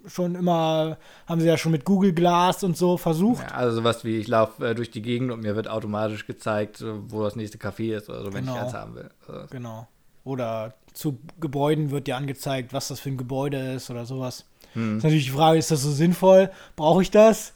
schon 0.07 0.35
immer, 0.35 0.99
haben 1.27 1.41
sie 1.41 1.47
ja 1.47 1.57
schon 1.57 1.73
mit 1.73 1.85
Google 1.85 2.13
Glass 2.13 2.65
und 2.65 2.77
so 2.77 2.97
versucht. 2.97 3.43
ja. 3.43 3.55
Also 3.55 3.77
sowas 3.77 4.05
wie, 4.05 4.19
ich 4.19 4.29
laufe 4.29 4.71
äh, 4.71 4.75
durch 4.75 4.91
die 4.91 5.03
Gegend 5.03 5.31
und 5.31 5.41
mir 5.41 5.55
wird 5.57 5.69
automatisch 5.69 6.27
gezeigt, 6.27 6.85
wo 7.09 7.23
das 7.23 7.37
nächste 7.37 7.59
Café 7.59 7.97
ist 7.97 8.09
oder 8.09 8.23
so, 8.25 8.33
wenn 8.33 8.45
Genau. 8.45 8.57
ich 8.57 8.63
eins 8.63 8.75
haben 8.75 8.95
will. 8.95 9.11
Also, 9.29 9.47
Genau. 9.51 9.87
Oder 10.25 10.75
zu 10.93 11.19
Gebäuden 11.41 11.91
wird 11.91 12.07
dir 12.07 12.17
angezeigt, 12.17 12.73
was 12.73 12.89
das 12.89 13.01
für 13.01 13.09
ein 13.11 13.17
Gebäude 13.17 13.73
ist 13.73 13.91
oder 13.91 14.05
sowas. 14.07 14.45
hm. 14.75 14.99
Ist 14.99 15.05
natürlich 15.05 15.25
die 15.25 15.31
Frage, 15.31 15.59
ist 15.59 15.71
das 15.71 15.83
so 15.83 15.91
sinnvoll? 15.91 16.51
Brauche 16.77 17.03
ich 17.03 17.11
das? 17.11 17.53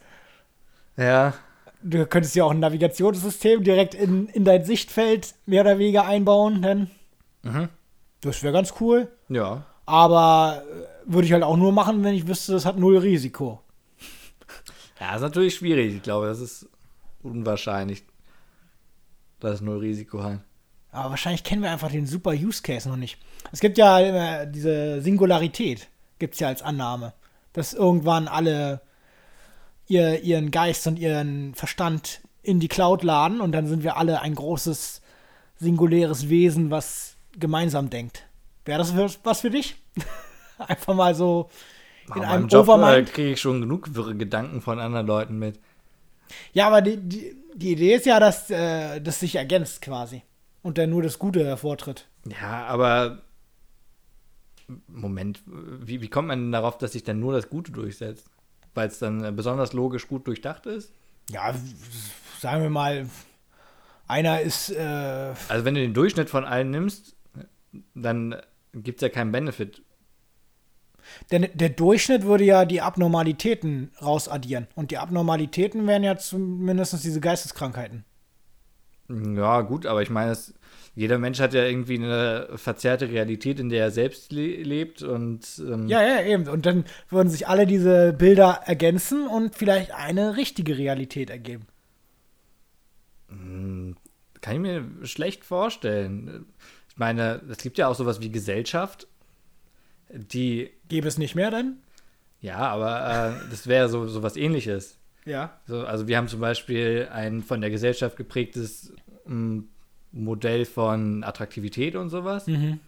Ja, 0.96 1.34
Du 1.82 2.04
könntest 2.06 2.34
ja 2.34 2.42
auch 2.44 2.50
ein 2.50 2.58
Navigationssystem 2.58 3.62
direkt 3.62 3.94
in, 3.94 4.26
in 4.28 4.44
dein 4.44 4.64
Sichtfeld 4.64 5.34
mehr 5.44 5.60
oder 5.60 5.78
weniger 5.78 6.04
einbauen, 6.06 6.62
denn 6.62 6.90
Mhm. 7.42 7.68
das 8.22 8.42
wäre 8.42 8.52
ganz 8.52 8.74
cool. 8.80 9.08
ja. 9.28 9.64
Aber 9.88 10.62
äh, 10.68 10.95
würde 11.06 11.26
ich 11.26 11.32
halt 11.32 11.42
auch 11.42 11.56
nur 11.56 11.72
machen, 11.72 12.02
wenn 12.04 12.14
ich 12.14 12.26
wüsste, 12.26 12.52
das 12.52 12.66
hat 12.66 12.78
null 12.78 12.98
Risiko. 12.98 13.60
Ja, 15.00 15.14
ist 15.14 15.22
natürlich 15.22 15.54
schwierig. 15.54 15.94
Ich 15.94 16.02
glaube, 16.02 16.26
das 16.26 16.40
ist 16.40 16.68
unwahrscheinlich, 17.22 18.04
dass 19.40 19.54
es 19.54 19.60
null 19.60 19.78
Risiko 19.78 20.22
hat. 20.22 20.40
Aber 20.90 21.10
wahrscheinlich 21.10 21.44
kennen 21.44 21.62
wir 21.62 21.70
einfach 21.70 21.90
den 21.90 22.06
super 22.06 22.30
Use 22.30 22.62
Case 22.62 22.88
noch 22.88 22.96
nicht. 22.96 23.18
Es 23.52 23.60
gibt 23.60 23.78
ja 23.78 23.98
immer 24.00 24.46
diese 24.46 25.02
Singularität, 25.02 25.88
gibt 26.18 26.34
es 26.34 26.40
ja 26.40 26.48
als 26.48 26.62
Annahme, 26.62 27.12
dass 27.52 27.74
irgendwann 27.74 28.28
alle 28.28 28.80
ihr, 29.86 30.22
ihren 30.22 30.50
Geist 30.50 30.86
und 30.86 30.98
ihren 30.98 31.54
Verstand 31.54 32.20
in 32.42 32.60
die 32.60 32.68
Cloud 32.68 33.02
laden 33.02 33.40
und 33.40 33.52
dann 33.52 33.66
sind 33.66 33.82
wir 33.82 33.96
alle 33.96 34.22
ein 34.22 34.34
großes 34.34 35.02
singuläres 35.58 36.28
Wesen, 36.28 36.70
was 36.70 37.16
gemeinsam 37.38 37.90
denkt. 37.90 38.24
Wäre 38.64 38.78
das 38.78 39.18
was 39.22 39.40
für 39.40 39.50
dich? 39.50 39.76
Einfach 40.68 40.94
mal 40.94 41.14
so 41.14 41.50
in 42.14 42.22
Aber 42.22 42.28
einem 42.28 42.48
Job 42.48 42.66
äh, 42.68 42.70
Overmind. 42.72 43.12
kriege 43.12 43.32
ich 43.32 43.40
schon 43.40 43.60
genug 43.60 43.94
wirre 43.94 44.14
Gedanken 44.16 44.60
von 44.60 44.78
anderen 44.78 45.06
Leuten 45.06 45.38
mit. 45.38 45.58
Ja, 46.52 46.66
aber 46.66 46.82
die, 46.82 46.96
die, 46.96 47.36
die 47.54 47.72
Idee 47.72 47.94
ist 47.94 48.06
ja, 48.06 48.18
dass 48.20 48.50
äh, 48.50 49.00
das 49.00 49.20
sich 49.20 49.36
ergänzt 49.36 49.82
quasi. 49.82 50.22
Und 50.62 50.78
dann 50.78 50.90
nur 50.90 51.02
das 51.02 51.18
Gute 51.18 51.44
hervortritt. 51.44 52.08
Ja, 52.24 52.66
aber 52.66 53.22
Moment, 54.88 55.42
wie, 55.46 56.00
wie 56.00 56.08
kommt 56.08 56.28
man 56.28 56.40
denn 56.40 56.52
darauf, 56.52 56.76
dass 56.78 56.92
sich 56.92 57.04
dann 57.04 57.20
nur 57.20 57.32
das 57.32 57.48
Gute 57.48 57.70
durchsetzt? 57.70 58.26
Weil 58.74 58.88
es 58.88 58.98
dann 58.98 59.24
äh, 59.24 59.32
besonders 59.32 59.72
logisch 59.72 60.08
gut 60.08 60.26
durchdacht 60.26 60.66
ist? 60.66 60.92
Ja, 61.30 61.54
sagen 62.40 62.62
wir 62.62 62.70
mal, 62.70 63.08
einer 64.08 64.40
ist, 64.40 64.70
äh, 64.70 65.34
Also 65.48 65.64
wenn 65.64 65.74
du 65.74 65.80
den 65.80 65.94
Durchschnitt 65.94 66.30
von 66.30 66.44
allen 66.44 66.70
nimmst, 66.70 67.14
dann 67.94 68.36
gibt 68.74 68.98
es 68.98 69.02
ja 69.02 69.08
keinen 69.08 69.32
Benefit. 69.32 69.82
Der, 71.30 71.40
der 71.40 71.70
Durchschnitt 71.70 72.24
würde 72.24 72.44
ja 72.44 72.64
die 72.64 72.80
Abnormalitäten 72.80 73.90
rausaddieren. 74.02 74.66
Und 74.74 74.90
die 74.90 74.98
Abnormalitäten 74.98 75.86
wären 75.86 76.04
ja 76.04 76.16
zumindest 76.16 77.04
diese 77.04 77.20
Geisteskrankheiten. 77.20 78.04
Ja, 79.08 79.60
gut, 79.60 79.86
aber 79.86 80.02
ich 80.02 80.10
meine, 80.10 80.32
es, 80.32 80.54
jeder 80.94 81.18
Mensch 81.18 81.40
hat 81.40 81.54
ja 81.54 81.64
irgendwie 81.64 81.96
eine 81.96 82.48
verzerrte 82.56 83.08
Realität, 83.08 83.60
in 83.60 83.68
der 83.68 83.84
er 83.84 83.90
selbst 83.90 84.32
le 84.32 84.62
lebt 84.62 85.02
und 85.02 85.42
ähm, 85.60 85.86
Ja, 85.86 86.02
ja, 86.02 86.22
eben. 86.22 86.48
Und 86.48 86.66
dann 86.66 86.84
würden 87.08 87.28
sich 87.28 87.46
alle 87.46 87.66
diese 87.66 88.12
Bilder 88.12 88.62
ergänzen 88.64 89.26
und 89.26 89.54
vielleicht 89.54 89.92
eine 89.92 90.36
richtige 90.36 90.76
Realität 90.76 91.30
ergeben. 91.30 91.66
kann 93.28 94.54
ich 94.54 94.60
mir 94.60 94.84
schlecht 95.02 95.44
vorstellen. 95.44 96.46
Ich 96.88 96.96
meine, 96.96 97.42
es 97.50 97.58
gibt 97.58 97.78
ja 97.78 97.88
auch 97.88 97.94
sowas 97.94 98.20
wie 98.20 98.30
Gesellschaft, 98.30 99.06
die, 100.12 100.70
Gäbe 100.88 101.08
es 101.08 101.18
nicht 101.18 101.34
mehr 101.34 101.50
dann? 101.50 101.78
ja, 102.40 102.58
aber 102.58 103.40
äh, 103.44 103.50
das 103.50 103.66
wäre 103.66 103.88
so, 103.88 104.06
so 104.06 104.22
was 104.22 104.36
ähnliches. 104.36 104.98
Ja. 105.24 105.58
So, 105.66 105.84
also 105.84 106.06
wir 106.06 106.16
haben 106.16 106.28
zum 106.28 106.40
Beispiel 106.40 107.08
ein 107.10 107.42
von 107.42 107.60
der 107.60 107.70
Gesellschaft 107.70 108.16
geprägtes 108.16 108.92
mm, 109.26 109.60
Modell 110.12 110.64
von 110.64 111.24
Attraktivität 111.24 111.96
und 111.96 112.08
sowas, 112.10 112.46
Mhm. 112.46 112.78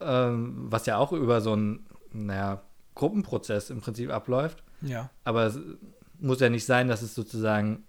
ähm, 0.00 0.66
was 0.70 0.86
ja 0.86 0.98
auch 0.98 1.12
über 1.12 1.40
so 1.40 1.52
einen, 1.54 1.86
naja, 2.12 2.62
Gruppenprozess 2.94 3.70
im 3.70 3.80
Prinzip 3.80 4.10
abläuft. 4.10 4.62
Ja. 4.82 5.10
Aber 5.24 5.46
es 5.46 5.58
muss 6.20 6.38
ja 6.40 6.48
nicht 6.48 6.64
sein, 6.66 6.86
dass 6.86 7.02
es 7.02 7.14
sozusagen 7.14 7.82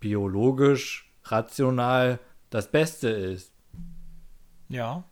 biologisch, 0.00 1.12
rational 1.24 2.18
das 2.48 2.70
Beste 2.72 3.08
ist. 3.10 3.52
Ja. 4.68 5.04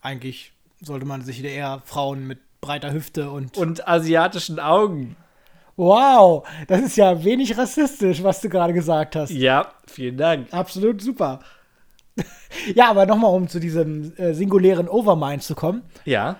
Eigentlich 0.00 0.52
sollte 0.80 1.06
man 1.06 1.22
sich 1.22 1.42
eher 1.42 1.82
Frauen 1.84 2.26
mit 2.26 2.38
breiter 2.60 2.92
Hüfte 2.92 3.30
und. 3.30 3.56
Und 3.56 3.86
asiatischen 3.88 4.58
Augen. 4.58 5.16
wow, 5.76 6.46
das 6.68 6.80
ist 6.82 6.96
ja 6.96 7.24
wenig 7.24 7.56
rassistisch, 7.56 8.22
was 8.22 8.40
du 8.40 8.48
gerade 8.48 8.72
gesagt 8.72 9.16
hast. 9.16 9.30
Ja, 9.30 9.72
vielen 9.86 10.16
Dank. 10.16 10.52
Absolut 10.52 11.00
super. 11.00 11.40
ja, 12.74 12.90
aber 12.90 13.06
nochmal, 13.06 13.34
um 13.34 13.48
zu 13.48 13.60
diesem 13.60 14.14
äh, 14.16 14.34
singulären 14.34 14.88
Overmind 14.88 15.42
zu 15.42 15.54
kommen. 15.54 15.82
Ja. 16.04 16.36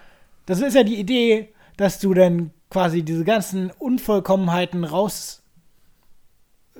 Das 0.46 0.60
ist 0.60 0.74
ja 0.74 0.82
die 0.82 0.98
Idee, 0.98 1.54
dass 1.76 1.98
du 2.00 2.12
dann 2.12 2.50
quasi 2.70 3.02
diese 3.02 3.24
ganzen 3.24 3.70
Unvollkommenheiten 3.70 4.84
raus 4.84 5.42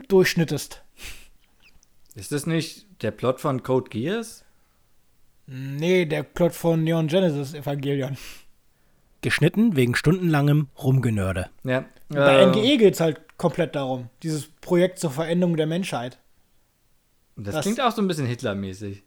durchschnittest. 0.08 0.82
Ist 2.14 2.32
das 2.32 2.46
nicht 2.46 3.02
der 3.02 3.11
Plot 3.11 3.40
von 3.40 3.62
Code 3.62 3.90
Geass? 3.90 4.44
Nee, 5.53 6.05
der 6.07 6.22
Plot 6.22 6.53
von 6.55 6.84
Neon 6.84 7.09
Genesis 7.09 7.55
Evangelion. 7.55 8.16
Geschnitten 9.20 9.74
wegen 9.74 9.96
stundenlangem 9.96 10.68
Rumgenörde. 10.80 11.51
Ja. 11.64 11.84
Bei 12.09 12.38
äh, 12.40 12.46
NGE 12.46 12.76
geht 12.78 12.94
es 12.94 13.01
halt 13.01 13.20
komplett 13.36 13.74
darum. 13.74 14.09
Dieses 14.22 14.46
Projekt 14.46 15.01
zur 15.01 15.11
Veränderung 15.11 15.57
der 15.57 15.66
Menschheit. 15.66 16.18
Das, 17.36 17.55
das- 17.57 17.64
klingt 17.64 17.80
auch 17.80 17.90
so 17.90 18.01
ein 18.01 18.07
bisschen 18.07 18.26
Hitler-mäßig. 18.26 19.03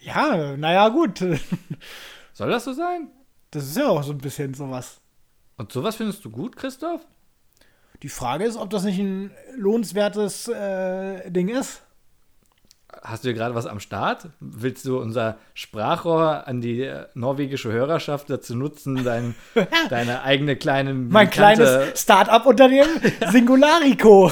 Ja, 0.00 0.56
naja, 0.56 0.88
gut. 0.90 1.18
Soll 2.32 2.50
das 2.50 2.64
so 2.64 2.72
sein? 2.72 3.08
Das 3.50 3.64
ist 3.64 3.76
ja 3.76 3.88
auch 3.88 4.02
so 4.04 4.12
ein 4.12 4.18
bisschen 4.18 4.54
sowas. 4.54 5.00
Und 5.56 5.72
sowas 5.72 5.96
findest 5.96 6.24
du 6.24 6.30
gut, 6.30 6.56
Christoph? 6.56 7.04
Die 8.02 8.08
Frage 8.08 8.44
ist, 8.44 8.56
ob 8.56 8.70
das 8.70 8.84
nicht 8.84 8.98
ein 8.98 9.30
lohnenswertes 9.56 10.48
äh, 10.48 11.30
Ding 11.30 11.48
ist. 11.48 11.82
Hast 13.02 13.24
du 13.24 13.28
hier 13.28 13.34
gerade 13.34 13.54
was 13.54 13.66
am 13.66 13.80
Start? 13.80 14.28
Willst 14.40 14.84
du 14.86 14.98
unser 14.98 15.38
Sprachrohr 15.54 16.46
an 16.46 16.60
die 16.60 16.82
äh, 16.82 17.06
norwegische 17.14 17.72
Hörerschaft 17.72 18.30
dazu 18.30 18.54
nutzen, 18.54 19.04
dein, 19.04 19.34
deine 19.90 20.22
eigene 20.22 20.56
kleine 20.56 20.94
Mein 20.94 21.30
kleines 21.30 22.00
Start-up-Unternehmen 22.00 23.00
Singularico 23.30 24.30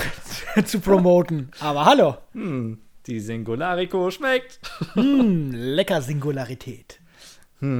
zu 0.64 0.80
promoten. 0.80 1.50
Aber 1.60 1.84
hallo. 1.84 2.16
Hm, 2.32 2.78
die 3.06 3.20
Singularico 3.20 4.10
schmeckt. 4.10 4.60
Hm, 4.94 5.50
lecker 5.54 6.02
Singularität. 6.02 7.00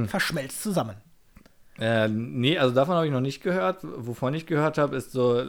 Verschmelzt 0.07 0.63
zusammen. 0.63 0.95
Äh, 1.77 2.07
nee, 2.07 2.57
also 2.57 2.73
davon 2.73 2.95
habe 2.95 3.05
ich 3.05 3.11
noch 3.11 3.19
nicht 3.19 3.43
gehört. 3.43 3.79
Wovon 3.83 4.33
ich 4.33 4.45
gehört 4.45 4.77
habe, 4.77 4.95
ist 4.95 5.11
so 5.11 5.43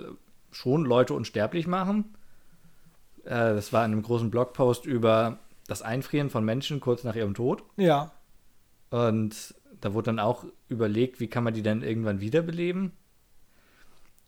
schon 0.51 0.85
Leute 0.85 1.15
unsterblich 1.15 1.69
machen. 1.69 2.15
Äh, 3.25 3.55
das 3.55 3.73
war 3.73 3.85
in 3.85 3.93
einem 3.93 4.03
großen 4.03 4.31
Blogpost 4.31 4.87
über 4.87 5.39
das 5.67 5.83
Einfrieren 5.83 6.31
von 6.31 6.45
Menschen 6.45 6.81
kurz 6.81 7.05
nach 7.05 7.17
ihrem 7.17 7.35
Tod. 7.35 7.63
Ja. 7.77 8.13
Und 8.91 9.55
da 9.81 9.95
wurde 9.95 10.07
dann 10.07 10.19
auch 10.19 10.45
überlegt, 10.69 11.21
wie 11.21 11.29
kann 11.29 11.45
man 11.45 11.55
die 11.55 11.63
dann 11.63 11.83
irgendwann 11.83 12.21
wiederbeleben. 12.21 12.93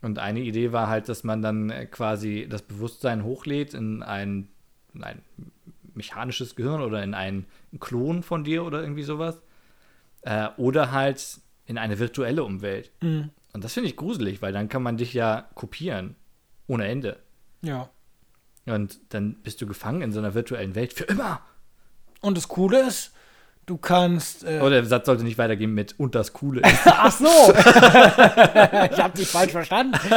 Und 0.02 0.18
eine 0.18 0.40
Idee 0.40 0.72
war 0.72 0.88
halt, 0.88 1.08
dass 1.08 1.24
man 1.24 1.42
dann 1.42 1.70
äh, 1.70 1.86
quasi 1.86 2.46
das 2.48 2.62
Bewusstsein 2.62 3.24
hochlädt 3.24 3.74
in 3.74 4.02
ein, 4.02 4.48
in 4.94 5.04
ein 5.04 5.22
mechanisches 5.94 6.56
Gehirn 6.56 6.82
oder 6.82 7.02
in 7.02 7.14
einen 7.14 7.46
Klon 7.80 8.22
von 8.22 8.44
dir 8.44 8.64
oder 8.64 8.82
irgendwie 8.82 9.02
sowas. 9.02 9.40
Äh, 10.22 10.48
oder 10.56 10.92
halt 10.92 11.40
in 11.64 11.78
eine 11.78 11.98
virtuelle 11.98 12.44
Umwelt. 12.44 12.90
Mhm. 13.00 13.30
Und 13.52 13.64
das 13.64 13.72
finde 13.72 13.88
ich 13.88 13.96
gruselig, 13.96 14.42
weil 14.42 14.52
dann 14.52 14.68
kann 14.68 14.82
man 14.82 14.96
dich 14.96 15.14
ja 15.14 15.48
kopieren. 15.54 16.14
Ohne 16.66 16.86
Ende. 16.86 17.18
Ja. 17.62 17.88
Und 18.66 18.98
dann 19.10 19.34
bist 19.42 19.60
du 19.60 19.66
gefangen 19.66 20.02
in 20.02 20.12
so 20.12 20.18
einer 20.18 20.34
virtuellen 20.34 20.74
Welt 20.74 20.92
für 20.92 21.04
immer. 21.04 21.40
Und 22.20 22.36
das 22.36 22.48
Coole 22.48 22.80
ist, 22.80 23.12
du 23.66 23.76
kannst. 23.76 24.42
Äh, 24.44 24.60
Oh, 24.62 24.68
der 24.68 24.84
Satz 24.84 25.06
sollte 25.06 25.22
nicht 25.22 25.38
weitergehen 25.38 25.72
mit 25.72 25.98
und 26.00 26.14
das 26.16 26.32
Coole 26.32 26.60
ist. 26.66 26.80
Ach 26.84 27.12
so. 27.12 27.26
ich 27.54 28.98
habe 28.98 29.16
dich 29.16 29.28
falsch 29.28 29.52
verstanden. 29.52 29.98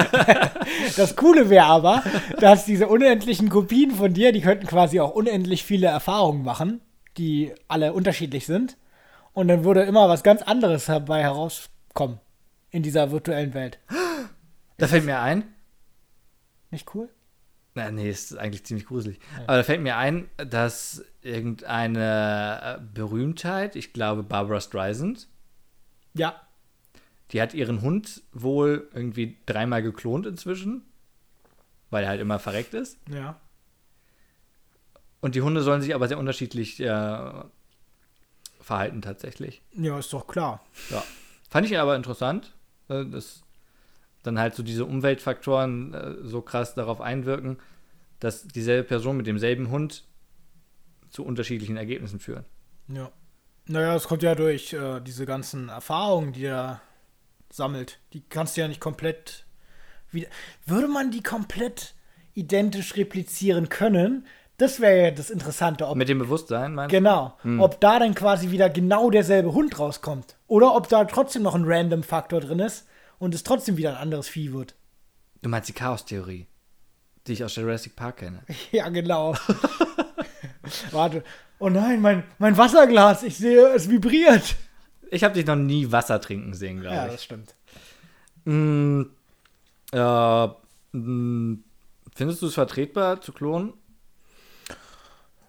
Das 0.95 1.15
Coole 1.15 1.49
wäre 1.49 1.65
aber, 1.65 2.03
dass 2.39 2.65
diese 2.65 2.87
unendlichen 2.87 3.49
Kopien 3.49 3.91
von 3.91 4.13
dir, 4.13 4.31
die 4.31 4.41
könnten 4.41 4.67
quasi 4.67 4.99
auch 4.99 5.11
unendlich 5.11 5.63
viele 5.63 5.87
Erfahrungen 5.87 6.43
machen, 6.43 6.81
die 7.17 7.53
alle 7.67 7.93
unterschiedlich 7.93 8.45
sind. 8.45 8.77
Und 9.33 9.47
dann 9.47 9.63
würde 9.63 9.81
immer 9.83 10.07
was 10.09 10.21
ganz 10.23 10.41
anderes 10.43 10.85
dabei 10.85 11.21
herauskommen 11.21 12.19
in 12.69 12.83
dieser 12.83 13.11
virtuellen 13.11 13.53
Welt. 13.55 13.79
Da 14.77 14.87
fällt 14.87 15.05
mir 15.05 15.19
ein, 15.21 15.43
Nicht 16.71 16.93
cool? 16.93 17.09
Na, 17.75 17.91
nee, 17.91 18.09
ist 18.09 18.35
eigentlich 18.37 18.65
ziemlich 18.65 18.87
gruselig. 18.87 19.19
Aber 19.45 19.57
da 19.57 19.63
fällt 19.63 19.81
mir 19.81 19.97
ein, 19.97 20.29
dass 20.37 21.03
irgendeine 21.21 22.77
äh, 22.79 22.81
Berühmtheit, 22.93 23.75
ich 23.75 23.93
glaube 23.93 24.23
Barbara 24.23 24.59
Streisand, 24.59 25.27
Ja. 26.13 26.41
die 27.31 27.41
hat 27.41 27.53
ihren 27.53 27.81
Hund 27.81 28.23
wohl 28.33 28.89
irgendwie 28.93 29.37
dreimal 29.45 29.83
geklont 29.83 30.25
inzwischen, 30.25 30.81
weil 31.91 32.03
er 32.03 32.09
halt 32.09 32.21
immer 32.21 32.39
verreckt 32.39 32.73
ist. 32.73 32.97
Ja. 33.09 33.39
Und 35.21 35.35
die 35.35 35.41
Hunde 35.41 35.61
sollen 35.61 35.81
sich 35.81 35.93
aber 35.93 36.07
sehr 36.07 36.17
unterschiedlich 36.17 36.79
äh, 36.79 37.43
verhalten 38.61 39.01
tatsächlich. 39.01 39.61
Ja, 39.73 39.99
ist 39.99 40.11
doch 40.13 40.27
klar. 40.27 40.63
Ja. 40.89 41.03
Fand 41.49 41.67
ich 41.67 41.77
aber 41.77 41.95
interessant, 41.95 42.55
äh, 42.87 43.05
dass 43.05 43.43
dann 44.23 44.39
halt 44.39 44.55
so 44.55 44.63
diese 44.63 44.85
Umweltfaktoren 44.85 45.93
äh, 45.93 46.15
so 46.23 46.41
krass 46.41 46.75
darauf 46.75 47.01
einwirken, 47.01 47.57
dass 48.19 48.47
dieselbe 48.47 48.87
Person 48.87 49.17
mit 49.17 49.27
demselben 49.27 49.69
Hund 49.69 50.05
zu 51.09 51.25
unterschiedlichen 51.25 51.77
Ergebnissen 51.77 52.19
führen. 52.19 52.45
Ja. 52.87 53.11
Naja, 53.67 53.95
es 53.95 54.07
kommt 54.07 54.23
ja 54.23 54.35
durch 54.35 54.73
äh, 54.73 54.99
diese 54.99 55.25
ganzen 55.25 55.69
Erfahrungen, 55.69 56.33
die 56.33 56.45
er 56.45 56.81
sammelt. 57.51 57.99
Die 58.13 58.21
kannst 58.21 58.57
du 58.57 58.61
ja 58.61 58.67
nicht 58.67 58.81
komplett 58.81 59.45
wieder. 60.11 60.27
Würde 60.65 60.87
man 60.87 61.11
die 61.11 61.23
komplett 61.23 61.93
identisch 62.33 62.95
replizieren 62.95 63.69
können? 63.69 64.25
Das 64.57 64.81
wäre 64.81 65.03
ja 65.03 65.11
das 65.11 65.29
Interessante. 65.29 65.87
Ob, 65.87 65.95
Mit 65.95 66.09
dem 66.09 66.19
Bewusstsein, 66.19 66.73
meinst 66.73 66.91
du? 66.91 66.97
genau. 66.97 67.37
Ob 67.59 67.79
da 67.79 67.99
dann 67.99 68.13
quasi 68.13 68.51
wieder 68.51 68.69
genau 68.69 69.09
derselbe 69.09 69.53
Hund 69.53 69.79
rauskommt. 69.79 70.35
Oder 70.47 70.75
ob 70.75 70.89
da 70.89 71.05
trotzdem 71.05 71.43
noch 71.43 71.55
ein 71.55 71.63
Random-Faktor 71.65 72.41
drin 72.41 72.59
ist 72.59 72.88
und 73.19 73.35
es 73.35 73.43
trotzdem 73.43 73.77
wieder 73.77 73.91
ein 73.91 73.97
anderes 74.01 74.27
Vieh 74.27 74.51
wird. 74.53 74.75
Du 75.41 75.49
meinst 75.49 75.69
die 75.69 75.73
Chaos-Theorie, 75.73 76.47
die 77.27 77.33
ich 77.33 77.43
aus 77.43 77.55
Jurassic 77.55 77.95
Park 77.95 78.17
kenne. 78.17 78.43
Ja, 78.71 78.89
genau. 78.89 79.35
Warte. 80.91 81.23
Oh 81.59 81.69
nein, 81.69 82.01
mein, 82.01 82.23
mein 82.37 82.57
Wasserglas. 82.57 83.23
Ich 83.23 83.37
sehe, 83.37 83.67
es 83.73 83.89
vibriert. 83.89 84.55
Ich 85.11 85.23
habe 85.23 85.33
dich 85.33 85.45
noch 85.45 85.55
nie 85.55 85.91
Wasser 85.91 86.21
trinken 86.21 86.53
sehen, 86.53 86.77
Ja, 86.83 86.91
glaube 86.91 87.07
das 87.07 87.15
ich. 87.15 87.23
stimmt. 87.23 87.55
Mm, 88.45 89.01
äh, 89.91 90.47
mm, 90.97 91.63
findest 92.15 92.41
du 92.41 92.47
es 92.47 92.53
vertretbar 92.53 93.19
zu 93.21 93.31
klonen? 93.33 93.73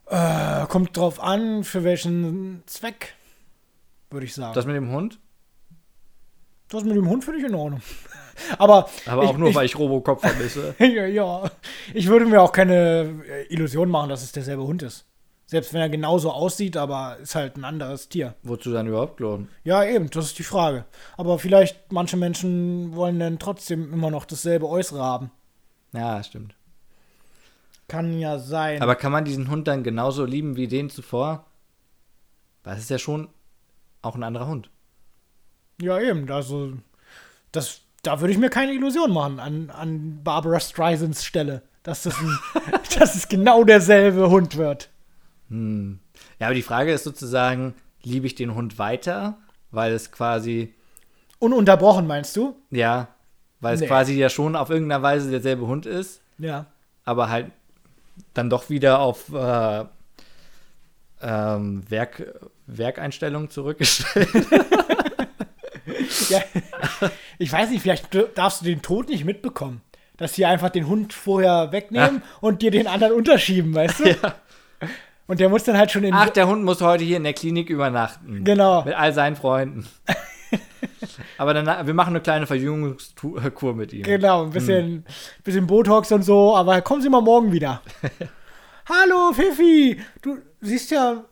Äh, 0.06 0.66
kommt 0.66 0.96
drauf 0.96 1.20
an, 1.20 1.62
für 1.62 1.84
welchen 1.84 2.62
Zweck, 2.66 3.14
würde 4.10 4.26
ich 4.26 4.34
sagen. 4.34 4.54
Das 4.54 4.66
mit 4.66 4.74
dem 4.74 4.90
Hund? 4.90 5.20
Das 6.70 6.84
mit 6.84 6.96
dem 6.96 7.08
Hund 7.08 7.24
finde 7.24 7.40
ich 7.40 7.46
in 7.46 7.54
Ordnung. 7.54 7.82
Aber, 8.58 8.88
Aber 9.06 9.24
ich, 9.24 9.28
auch 9.28 9.36
nur, 9.36 9.50
ich, 9.50 9.54
weil 9.54 9.66
ich 9.66 9.78
Robocop 9.78 10.20
vermisse. 10.20 10.74
ja, 10.78 11.06
ja, 11.06 11.50
ich 11.92 12.06
würde 12.06 12.26
mir 12.26 12.40
auch 12.40 12.52
keine 12.52 13.22
äh, 13.28 13.52
Illusion 13.52 13.90
machen, 13.90 14.08
dass 14.08 14.22
es 14.22 14.32
derselbe 14.32 14.62
Hund 14.62 14.82
ist. 14.82 15.04
Selbst 15.46 15.74
wenn 15.74 15.80
er 15.80 15.88
genauso 15.88 16.30
aussieht, 16.30 16.76
aber 16.76 17.18
ist 17.20 17.34
halt 17.34 17.56
ein 17.56 17.64
anderes 17.64 18.08
Tier. 18.08 18.36
Wozu 18.44 18.70
dann 18.70 18.86
überhaupt 18.86 19.16
klonen? 19.16 19.48
Ja, 19.64 19.82
eben, 19.84 20.08
das 20.08 20.26
ist 20.26 20.38
die 20.38 20.44
Frage. 20.44 20.84
Aber 21.16 21.40
vielleicht 21.40 21.90
manche 21.90 22.16
Menschen 22.16 22.94
wollen 22.94 23.18
dann 23.18 23.40
trotzdem 23.40 23.92
immer 23.92 24.12
noch 24.12 24.24
dasselbe 24.24 24.68
Äußere 24.68 25.02
haben. 25.02 25.32
Ja, 25.92 26.22
stimmt. 26.22 26.54
Kann 27.88 28.20
ja 28.20 28.38
sein. 28.38 28.80
Aber 28.80 28.94
kann 28.94 29.10
man 29.10 29.24
diesen 29.24 29.50
Hund 29.50 29.66
dann 29.66 29.82
genauso 29.82 30.24
lieben 30.24 30.54
wie 30.54 30.68
den 30.68 30.88
zuvor? 30.88 31.46
Weil 32.62 32.76
es 32.76 32.82
ist 32.82 32.90
ja 32.90 32.98
schon 32.98 33.28
auch 34.02 34.14
ein 34.14 34.22
anderer 34.22 34.46
Hund. 34.46 34.70
Ja, 35.80 35.98
eben. 36.00 36.30
Also, 36.30 36.72
das, 37.52 37.80
da 38.02 38.20
würde 38.20 38.32
ich 38.32 38.38
mir 38.38 38.50
keine 38.50 38.72
Illusion 38.72 39.12
machen 39.12 39.40
an, 39.40 39.70
an 39.70 40.20
Barbara 40.22 40.60
Streisands 40.60 41.24
Stelle, 41.24 41.62
dass 41.82 42.02
das, 42.02 42.18
ein, 42.18 42.38
dass 42.98 43.14
es 43.14 43.28
genau 43.28 43.64
derselbe 43.64 44.28
Hund 44.30 44.56
wird. 44.56 44.90
Hm. 45.48 45.98
Ja, 46.38 46.46
aber 46.48 46.54
die 46.54 46.62
Frage 46.62 46.92
ist 46.92 47.04
sozusagen, 47.04 47.74
liebe 48.02 48.26
ich 48.26 48.34
den 48.34 48.54
Hund 48.54 48.78
weiter, 48.78 49.38
weil 49.70 49.92
es 49.92 50.12
quasi, 50.12 50.74
Ununterbrochen, 51.38 52.06
meinst 52.06 52.36
du? 52.36 52.54
ja, 52.70 53.08
weil 53.62 53.74
es 53.74 53.80
Nee. 53.80 53.86
quasi 53.88 54.14
ja 54.14 54.28
schon 54.30 54.56
auf 54.56 54.70
irgendeiner 54.70 55.02
Weise 55.02 55.30
derselbe 55.30 55.66
Hund 55.66 55.84
ist, 55.86 56.20
Ja. 56.38 56.66
aber 57.04 57.28
halt 57.28 57.50
dann 58.34 58.48
doch 58.50 58.68
wieder 58.70 59.00
auf 59.00 59.32
äh, 59.32 59.84
ähm, 61.22 61.82
Werk, 61.90 62.34
Werkeinstellungen 62.66 63.50
zurückgestellt. 63.50 64.28
ja. 66.28 66.40
Ich 67.38 67.50
weiß 67.50 67.70
nicht, 67.70 67.80
vielleicht 67.80 68.08
darfst 68.34 68.60
du 68.60 68.66
den 68.66 68.82
Tod 68.82 69.08
nicht 69.08 69.24
mitbekommen. 69.24 69.80
Dass 70.18 70.34
sie 70.34 70.44
einfach 70.44 70.68
den 70.68 70.86
Hund 70.86 71.14
vorher 71.14 71.72
wegnehmen 71.72 72.22
und 72.42 72.60
dir 72.60 72.70
den 72.70 72.86
anderen 72.86 73.14
unterschieben, 73.14 73.74
weißt 73.74 74.00
du? 74.00 74.16
Und 75.26 75.40
der 75.40 75.48
muss 75.48 75.64
dann 75.64 75.78
halt 75.78 75.90
schon 75.90 76.04
in. 76.04 76.12
Ach, 76.12 76.28
der 76.28 76.48
Hund 76.48 76.64
muss 76.64 76.80
heute 76.80 77.04
hier 77.04 77.16
in 77.16 77.24
der 77.24 77.32
Klinik 77.32 77.70
übernachten. 77.70 78.44
Genau. 78.44 78.84
Mit 78.84 78.94
all 78.94 79.12
seinen 79.12 79.36
Freunden. 79.36 79.86
aber 81.38 81.54
dann, 81.54 81.86
wir 81.86 81.94
machen 81.94 82.10
eine 82.10 82.20
kleine 82.20 82.46
Verjüngungskur 82.46 83.74
mit 83.74 83.92
ihm. 83.92 84.02
Genau, 84.02 84.44
ein 84.44 84.50
bisschen, 84.50 85.04
bisschen 85.44 85.66
Botox 85.66 86.10
und 86.12 86.22
so, 86.22 86.56
aber 86.56 86.80
kommen 86.82 87.00
Sie 87.00 87.08
mal 87.08 87.20
morgen 87.20 87.52
wieder. 87.52 87.80
Hallo, 88.88 89.32
Fifi, 89.32 90.00
du 90.20 90.38
siehst 90.60 90.90
ja 90.90 91.24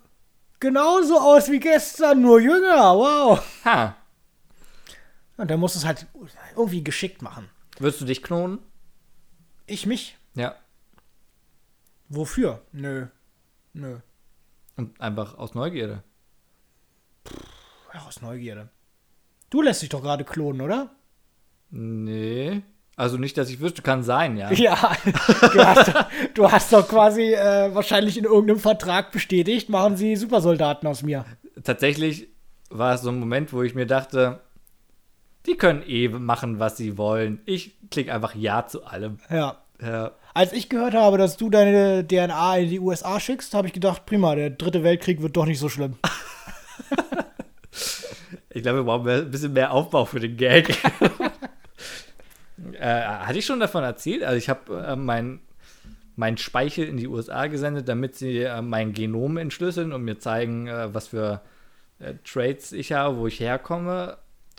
genauso 0.61 1.19
aus 1.19 1.51
wie 1.51 1.59
gestern, 1.59 2.23
nur 2.23 2.41
jünger, 2.41 2.95
wow. 2.97 3.43
Ha. 3.65 3.97
Und 5.39 5.51
dann 5.51 5.59
musst 5.61 5.75
du 5.75 5.79
es 5.79 5.87
halt 5.87 6.07
irgendwie 6.55 6.85
geschickt 6.85 7.23
machen. 7.23 7.49
Würdest 7.79 8.01
du 8.01 8.05
dich 8.05 8.23
klonen? 8.23 8.59
Ich 9.67 9.87
mich? 9.87 10.17
Ja. 10.35 10.55
Wofür? 12.09 12.63
Nö. 12.73 13.07
Nö. 13.73 13.99
Und 14.77 15.01
einfach 15.01 15.39
aus 15.39 15.55
Neugierde. 15.55 16.03
Ja, 17.95 18.01
aus 18.07 18.21
Neugierde. 18.21 18.69
Du 19.51 19.63
lässt 19.63 19.83
dich 19.83 19.89
doch 19.89 20.03
gerade 20.03 20.25
klonen, 20.25 20.61
oder? 20.61 20.91
Nee. 21.71 22.63
Also 22.97 23.17
nicht, 23.17 23.39
dass 23.39 23.49
ich 23.51 23.61
wüsste, 23.61 23.83
kann 23.83 24.03
sein, 24.03 24.37
ja. 24.37 24.51
Ja, 24.53 24.93
du 25.05 25.65
hast, 25.65 25.89
doch- 25.95 26.07
du 26.35 26.51
hast 26.51 26.73
doch 26.73 26.89
quasi 26.89 27.33
äh, 27.35 27.73
wahrscheinlich 27.75 28.19
in 28.19 28.25
irgendeinem 28.25 28.59
Vertrag 28.59 29.13
bestätigt, 29.13 29.69
machen 29.69 29.97
sie 29.97 30.17
Supersoldaten 30.17 30.89
aus 30.89 31.03
mir. 31.03 31.25
Tatsächlich 31.63 32.29
war 32.71 32.95
es 32.95 33.03
so 33.03 33.11
ein 33.11 33.21
Moment, 33.21 33.53
wo 33.53 33.63
ich 33.63 33.75
mir 33.75 33.87
dachte, 33.87 34.41
die 35.49 35.57
können 35.57 35.83
eh 35.87 36.09
machen, 36.09 36.59
was 36.59 36.77
sie 36.77 36.97
wollen. 36.99 37.41
Ich 37.47 37.77
klicke 37.91 38.15
einfach 38.15 38.35
Ja 38.35 38.67
zu 38.67 38.85
allem. 38.85 39.19
Ja. 39.31 39.59
Ja. 39.81 40.13
Als 40.35 40.53
ich 40.53 40.69
gehört 40.69 40.95
habe, 40.95 41.19
dass 41.19 41.37
du 41.37 41.51
deine 41.51 42.07
DNA 42.07 42.59
in 42.59 42.71
die 42.71 42.81
USA 42.81 43.19
schickst, 43.21 43.55
habe 43.55 43.69
ich 43.69 43.73
gedacht, 43.73 44.07
prima, 44.07 44.35
der 44.35 44.51
dritte 44.51 44.83
Weltkrieg 44.83 45.23
wird 45.23 45.37
doch 45.37 45.47
nicht 45.47 45.59
so 45.59 45.69
schlimm. 45.69 45.97
Ich 48.51 48.63
glaube, 48.63 48.79
wir 48.79 48.85
brauchen 48.85 49.09
ein 49.09 49.31
bisschen 49.31 49.53
mehr 49.53 49.73
Aufbau 49.73 50.05
für 50.05 50.19
den 50.19 50.37
Gag. 50.37 50.71
äh, 52.73 53.03
hatte 53.03 53.39
ich 53.39 53.47
schon 53.47 53.61
davon 53.61 53.85
erzählt? 53.85 54.25
Also 54.25 54.37
ich 54.37 54.49
habe 54.49 54.85
äh, 54.85 54.97
mein, 54.97 55.39
mein 56.17 56.37
Speichel 56.39 56.89
in 56.89 56.97
die 56.97 57.07
USA 57.07 57.47
gesendet, 57.47 57.89
damit 57.89 58.17
sie 58.17 58.39
äh, 58.41 58.61
mein 58.61 58.95
Genom 58.95 59.37
entschlüsseln 59.37 59.93
und 59.93 60.03
mir 60.03 60.19
zeigen, 60.19 60.67
äh, 60.67 60.93
was 60.93 61.09
für 61.09 61.41
äh, 62.01 62.15
Traits 62.25 62.73
ich 62.73 62.93
habe, 62.93 63.19
wo 63.19 63.29
ich 63.29 63.39
herkomme, 63.39 64.17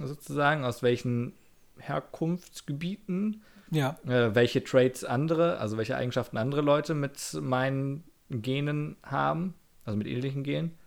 sozusagen, 0.08 0.64
aus 0.66 0.82
welchen 0.84 1.34
Herkunftsgebieten, 1.78 3.42
Ja. 3.72 3.98
äh, 4.08 4.34
welche 4.36 4.64
Traits 4.64 5.04
andere, 5.04 5.58
also 5.60 5.78
welche 5.78 5.96
Eigenschaften 5.96 6.38
andere 6.38 6.62
Leute 6.62 6.94
mit 6.94 7.38
meinen 7.42 8.04
Genen 8.30 8.98
haben. 9.04 9.54
also 9.86 9.98
mit 9.98 10.06
ähnlichen 10.08 10.44
Genen 10.44 10.78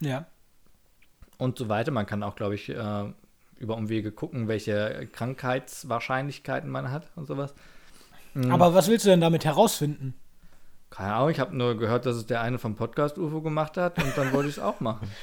Ja. 0.00 0.26
und 1.38 1.56
so 1.56 1.68
weiter. 1.70 1.90
Man 1.92 2.04
kann 2.04 2.22
auch, 2.22 2.36
glaube 2.36 2.56
ich, 2.56 2.68
äh, 2.68 3.04
über 3.58 3.76
Umwege 3.76 4.12
gucken, 4.12 4.48
welche 4.48 5.08
Krankheitswahrscheinlichkeiten 5.12 6.68
man 6.70 6.90
hat 6.90 7.10
und 7.16 7.26
sowas. 7.26 7.54
Mhm. 8.34 8.50
Aber 8.52 8.74
was 8.74 8.88
willst 8.88 9.06
du 9.06 9.10
denn 9.10 9.20
damit 9.22 9.44
herausfinden? 9.46 10.12
Keine 10.90 11.14
Ahnung, 11.14 11.30
ich 11.30 11.40
habe 11.40 11.56
nur 11.56 11.76
gehört, 11.78 12.04
dass 12.06 12.16
es 12.16 12.26
der 12.26 12.40
eine 12.42 12.58
vom 12.58 12.74
Podcast 12.76 13.16
UFO 13.18 13.40
gemacht 13.40 13.76
hat 13.78 14.02
und 14.02 14.16
dann 14.16 14.32
wollte 14.32 14.48
ich 14.50 14.56
es 14.58 14.62
auch 14.62 14.80
machen. 14.80 15.08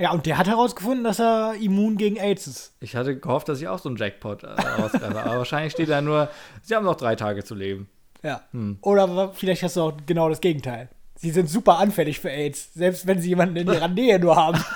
Ja, 0.00 0.12
und 0.12 0.24
der 0.24 0.38
hat 0.38 0.48
herausgefunden, 0.48 1.04
dass 1.04 1.20
er 1.20 1.54
immun 1.60 1.98
gegen 1.98 2.16
AIDS 2.16 2.46
ist. 2.46 2.72
Ich 2.80 2.96
hatte 2.96 3.18
gehofft, 3.18 3.50
dass 3.50 3.60
ich 3.60 3.68
auch 3.68 3.78
so 3.78 3.90
einen 3.90 3.98
Jackpot 3.98 4.44
äh, 4.44 4.46
rausgreife, 4.46 5.22
aber 5.22 5.36
wahrscheinlich 5.36 5.74
steht 5.74 5.90
da 5.90 6.00
nur, 6.00 6.30
sie 6.62 6.74
haben 6.74 6.86
noch 6.86 6.96
drei 6.96 7.16
Tage 7.16 7.44
zu 7.44 7.54
leben. 7.54 7.86
Ja. 8.22 8.40
Hm. 8.52 8.78
Oder 8.80 9.32
vielleicht 9.34 9.62
hast 9.62 9.76
du 9.76 9.82
auch 9.82 9.92
genau 10.06 10.30
das 10.30 10.40
Gegenteil. 10.40 10.88
Sie 11.16 11.30
sind 11.30 11.50
super 11.50 11.78
anfällig 11.78 12.18
für 12.18 12.30
AIDS. 12.30 12.72
Selbst 12.72 13.06
wenn 13.06 13.20
sie 13.20 13.28
jemanden 13.28 13.56
in 13.56 13.66
ihrer 13.68 13.88
Nähe 13.88 14.18
nur 14.18 14.36
haben. 14.36 14.58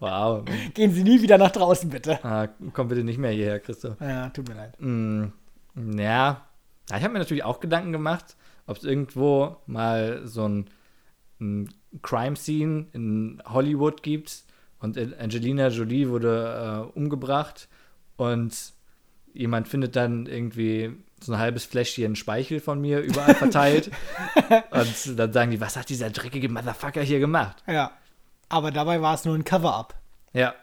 Wow. 0.00 0.44
Gehen 0.74 0.92
sie 0.92 1.02
nie 1.02 1.22
wieder 1.22 1.38
nach 1.38 1.50
draußen, 1.50 1.88
bitte. 1.88 2.22
Ah, 2.22 2.48
komm 2.72 2.88
bitte 2.88 3.02
nicht 3.02 3.18
mehr 3.18 3.30
hierher, 3.30 3.58
Christoph. 3.58 4.00
Ja, 4.00 4.28
tut 4.28 4.48
mir 4.48 4.54
leid. 4.54 4.74
Mm, 4.78 5.24
ja, 5.98 6.42
Ja, 6.90 6.96
ich 6.96 7.02
habe 7.02 7.12
mir 7.12 7.18
natürlich 7.18 7.42
auch 7.42 7.58
Gedanken 7.58 7.92
gemacht, 7.92 8.36
ob 8.66 8.76
es 8.76 8.84
irgendwo 8.84 9.56
mal 9.66 10.20
so 10.24 10.46
ein, 10.46 10.70
ein 11.40 11.72
Crime-Scene 12.02 12.86
in 12.92 13.42
Hollywood 13.46 14.02
gibt 14.02 14.44
und 14.80 14.98
Angelina 15.18 15.68
Jolie 15.68 16.08
wurde 16.08 16.88
äh, 16.94 16.98
umgebracht 16.98 17.68
und 18.16 18.54
jemand 19.34 19.68
findet 19.68 19.96
dann 19.96 20.26
irgendwie 20.26 20.92
so 21.20 21.32
ein 21.32 21.38
halbes 21.38 21.64
Fläschchen 21.64 22.14
Speichel 22.16 22.60
von 22.60 22.80
mir 22.80 23.00
überall 23.00 23.34
verteilt 23.34 23.90
und 24.70 25.18
dann 25.18 25.32
sagen 25.32 25.50
die, 25.50 25.60
was 25.60 25.76
hat 25.76 25.88
dieser 25.88 26.10
dreckige 26.10 26.48
Motherfucker 26.48 27.02
hier 27.02 27.18
gemacht? 27.20 27.62
Ja. 27.66 27.90
Aber 28.48 28.70
dabei 28.70 29.02
war 29.02 29.14
es 29.14 29.24
nur 29.24 29.34
ein 29.34 29.44
Cover-up. 29.44 29.94
Ja, 30.32 30.54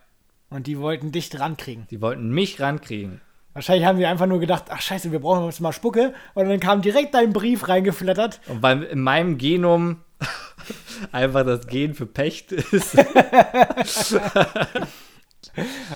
Und 0.50 0.66
die 0.68 0.80
wollten 0.80 1.12
dich 1.12 1.38
rankriegen. 1.40 1.86
die 1.92 2.02
wollten 2.02 2.30
mich 2.30 2.60
rankriegen. 2.60 3.22
Wahrscheinlich 3.54 3.86
haben 3.86 3.98
sie 3.98 4.06
einfach 4.06 4.26
nur 4.26 4.40
gedacht, 4.40 4.66
ach 4.70 4.82
scheiße, 4.82 5.12
wir 5.12 5.20
brauchen 5.20 5.46
jetzt 5.46 5.62
mal 5.62 5.72
Spucke. 5.72 6.14
Und 6.34 6.50
dann 6.50 6.60
kam 6.60 6.82
direkt 6.82 7.14
dein 7.14 7.32
Brief 7.32 7.68
reingeflattert. 7.70 8.42
Und 8.48 8.62
weil 8.62 8.84
in 8.84 9.00
meinem 9.02 9.38
Genom 9.38 10.02
einfach 11.12 11.46
das 11.46 11.68
Gen 11.68 11.94
für 11.94 12.06
Pecht 12.06 12.52
ist. 12.52 12.96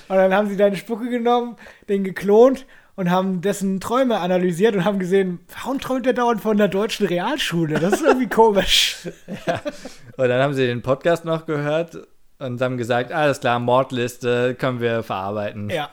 Und 0.08 0.16
dann 0.16 0.34
haben 0.34 0.48
sie 0.48 0.58
deine 0.58 0.76
Spucke 0.78 1.10
genommen, 1.10 1.56
den 1.90 2.04
geklont 2.04 2.66
und 2.96 3.10
haben 3.10 3.42
dessen 3.42 3.80
Träume 3.80 4.20
analysiert 4.20 4.76
und 4.76 4.84
haben 4.86 5.00
gesehen, 5.00 5.40
warum 5.56 5.80
träumt 5.80 6.06
der 6.06 6.14
dauernd 6.14 6.42
von 6.42 6.58
der 6.58 6.68
deutschen 6.68 7.08
Realschule? 7.08 7.80
Das 7.80 7.94
ist 7.94 8.04
irgendwie 8.04 8.28
komisch. 8.28 8.98
Und 10.18 10.28
dann 10.28 10.42
haben 10.42 10.54
sie 10.54 10.68
den 10.68 10.82
Podcast 10.82 11.24
noch 11.24 11.46
gehört 11.46 11.98
und 12.40 12.60
haben 12.62 12.78
gesagt, 12.78 13.14
alles 13.14 13.40
klar, 13.40 13.60
Mordliste 13.60 14.54
können 14.56 14.82
wir 14.82 15.02
verarbeiten. 15.04 15.70
Ja, 15.70 15.90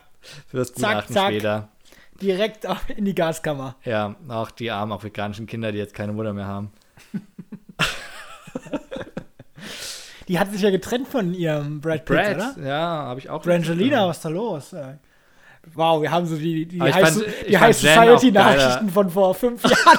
Fürs 0.49 0.73
Zack, 0.73 1.07
Gutachten 1.07 1.15
zack. 1.15 1.27
später. 1.29 1.69
direkt 2.21 2.67
in 2.97 3.05
die 3.05 3.15
Gaskammer. 3.15 3.77
Ja, 3.85 4.17
auch 4.29 4.51
die 4.51 4.71
armen 4.73 4.93
afrikanischen 4.93 5.47
Kinder, 5.47 5.71
die 5.71 5.79
jetzt 5.79 5.95
keine 5.95 6.13
Mutter 6.13 6.33
mehr 6.33 6.47
haben. 6.47 6.73
Die 10.29 10.39
hat 10.39 10.51
sich 10.51 10.63
ja 10.63 10.71
getrennt 10.71 11.07
von 11.09 11.33
ihrem 11.35 11.81
Brad 11.81 12.05
Pitt, 12.05 12.17
Brad, 12.17 12.37
oder? 12.57 12.67
ja, 12.67 12.79
habe 12.79 13.21
ich 13.21 13.31
auch. 13.31 13.43
Brangelina, 13.43 14.09
was 14.09 14.17
ist 14.17 14.25
da 14.25 14.29
los? 14.29 14.73
Äh, 14.73 14.97
Wow, 15.75 16.01
wir 16.01 16.13
haben 16.13 16.27
so 16.27 16.37
die, 16.37 16.65
die, 16.67 16.81
High, 16.81 16.95
fand- 16.95 17.25
die 17.49 17.59
High 17.59 17.83
Jen 17.83 17.99
auch 17.99 18.05
Society-Nachrichten 18.21 18.89
von 18.89 19.11
vor 19.11 19.35
fünf 19.35 19.63
Jahren. 19.65 19.99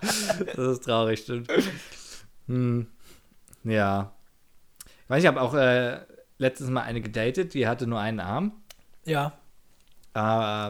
Das 0.56 0.58
ist 0.68 0.84
traurig, 0.84 1.20
stimmt. 1.20 1.48
hm. 2.46 2.86
Ja. 3.64 4.12
Ich 5.04 5.10
weiß, 5.10 5.22
ich 5.22 5.26
habe 5.28 5.40
auch 5.40 5.54
äh, 5.54 6.00
letztens 6.38 6.70
mal 6.70 6.82
eine 6.82 7.00
gedatet, 7.00 7.54
die 7.54 7.66
hatte 7.66 7.86
nur 7.86 8.00
einen 8.00 8.20
Arm. 8.20 8.52
ja. 9.04 9.32
Äh, 10.14 10.18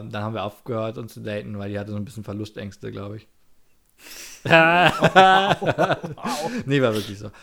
dann 0.09 0.17
haben 0.17 0.33
wir 0.33 0.43
aufgehört, 0.43 0.97
uns 0.97 1.13
zu 1.13 1.21
daten, 1.21 1.57
weil 1.57 1.69
die 1.69 1.79
hatte 1.79 1.91
so 1.91 1.95
ein 1.97 2.03
bisschen 2.03 2.25
Verlustängste, 2.25 2.91
glaube 2.91 3.15
ich. 3.15 3.29
nee, 6.65 6.81
war 6.81 6.93
wirklich 6.93 7.19
so. 7.19 7.31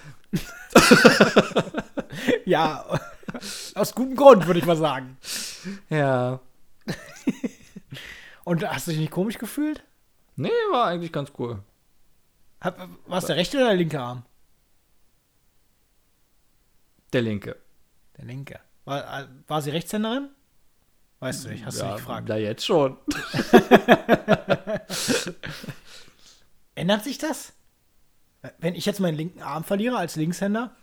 Ja, 2.46 2.84
aus 3.74 3.94
gutem 3.94 4.14
Grund, 4.14 4.46
würde 4.46 4.60
ich 4.60 4.66
mal 4.66 4.76
sagen. 4.76 5.16
Ja. 5.90 6.40
Und 8.44 8.68
hast 8.68 8.86
du 8.86 8.92
dich 8.92 9.00
nicht 9.00 9.10
komisch 9.10 9.38
gefühlt? 9.38 9.82
Nee, 10.36 10.50
war 10.70 10.86
eigentlich 10.86 11.12
ganz 11.12 11.32
cool. 11.38 11.60
War 12.60 13.18
es 13.18 13.26
der 13.26 13.36
rechte 13.36 13.56
oder 13.56 13.66
der 13.66 13.76
linke 13.76 14.00
Arm? 14.00 14.24
Der 17.12 17.22
linke. 17.22 17.56
Der 18.16 18.24
linke. 18.24 18.60
War, 18.84 19.28
war 19.46 19.62
sie 19.62 19.70
Rechtshänderin? 19.70 20.30
Weißt 21.20 21.44
du 21.44 21.48
nicht, 21.48 21.64
hast 21.64 21.78
du 21.78 21.84
ja, 21.84 21.92
nicht 21.92 21.98
gefragt. 21.98 22.28
Da 22.28 22.36
jetzt 22.36 22.66
schon. 22.66 22.96
Ändert 26.74 27.04
sich 27.04 27.18
das? 27.18 27.52
Wenn 28.58 28.74
ich 28.74 28.84
jetzt 28.84 29.00
meinen 29.00 29.16
linken 29.16 29.42
Arm 29.42 29.64
verliere 29.64 29.96
als 29.96 30.16
Linkshänder, 30.16 30.74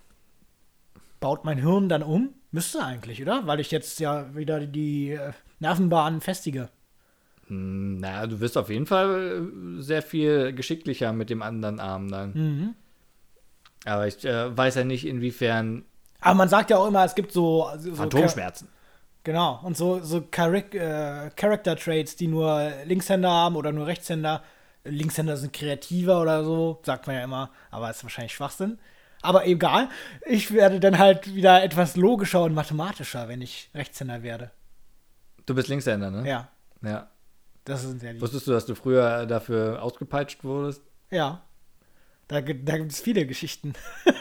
baut 1.20 1.46
mein 1.46 1.60
Hirn 1.60 1.90
dann 1.90 2.04
um? 2.04 2.34
Müsste 2.52 2.84
eigentlich, 2.84 3.22
oder? 3.22 3.46
Weil 3.48 3.60
ich 3.60 3.72
jetzt 3.72 4.00
ja 4.00 4.36
wieder 4.36 4.60
die 4.66 5.12
äh, 5.12 5.32
Nervenbahnen 5.60 6.22
festige. 6.22 6.70
Hm, 7.48 7.98
naja, 8.00 8.28
du 8.28 8.40
wirst 8.40 8.58
auf 8.58 8.70
jeden 8.70 8.86
Fall 8.86 9.50
äh, 9.78 9.82
sehr 9.82 10.02
viel 10.02 10.54
geschicklicher 10.54 11.14
mit 11.14 11.30
dem 11.30 11.42
anderen 11.42 11.80
Arm 11.80 12.10
dann. 12.10 12.34
Mhm. 12.34 12.76
Aber 13.86 14.08
ich 14.08 14.24
äh, 14.26 14.56
weiß 14.56 14.76
ja 14.76 14.84
nicht, 14.84 15.06
inwiefern 15.06 15.86
Aber 16.20 16.36
man 16.36 16.50
sagt 16.50 16.70
ja 16.70 16.78
auch 16.78 16.88
immer, 16.88 17.06
es 17.06 17.16
gibt 17.16 17.32
so. 17.32 17.70
so 17.78 17.96
Phantomschmerzen. 17.96 18.68
Genau, 19.24 19.60
und 19.64 19.78
so, 19.78 20.00
so 20.00 20.24
Charac 20.32 20.74
äh, 20.74 21.30
Character 21.36 21.76
Traits, 21.76 22.16
die 22.16 22.28
nur 22.28 22.72
Linkshänder 22.86 23.30
haben 23.30 23.56
oder 23.56 23.72
nur 23.72 23.86
Rechtshänder. 23.86 24.44
Linkshänder 24.84 25.38
sind 25.38 25.54
kreativer 25.54 26.22
oder 26.22 26.44
so, 26.44 26.80
sagt 26.84 27.08
man 27.08 27.16
ja 27.16 27.24
immer, 27.24 27.52
aber 27.70 27.90
ist 27.90 28.04
wahrscheinlich 28.04 28.34
Schwachsinn. 28.34 28.80
Aber 29.22 29.46
egal, 29.46 29.90
ich 30.26 30.52
werde 30.52 30.80
dann 30.80 30.98
halt 30.98 31.36
wieder 31.36 31.64
etwas 31.64 31.96
logischer 31.96 32.44
und 32.44 32.54
mathematischer, 32.54 33.28
wenn 33.28 33.42
ich 33.42 33.70
Rechtshänder 33.76 34.24
werde. 34.24 34.52
Du 35.46 35.54
bist 35.54 35.68
Linkshänder, 35.68 36.10
ne? 36.10 36.28
Ja, 36.28 36.50
ja. 36.82 37.10
das 37.66 37.84
sind 37.84 38.02
ja 38.02 38.14
die. 38.14 38.22
Wusstest 38.22 38.48
du, 38.48 38.52
dass 38.52 38.66
du 38.66 38.74
früher 38.74 39.26
dafür 39.28 39.84
ausgepeitscht 39.84 40.44
wurdest? 40.44 40.82
Ja. 41.12 41.44
Da, 42.28 42.42
da 42.42 42.78
gibt 42.78 42.92
es 42.92 43.02
viele 43.02 43.26
Geschichten. 43.26 43.74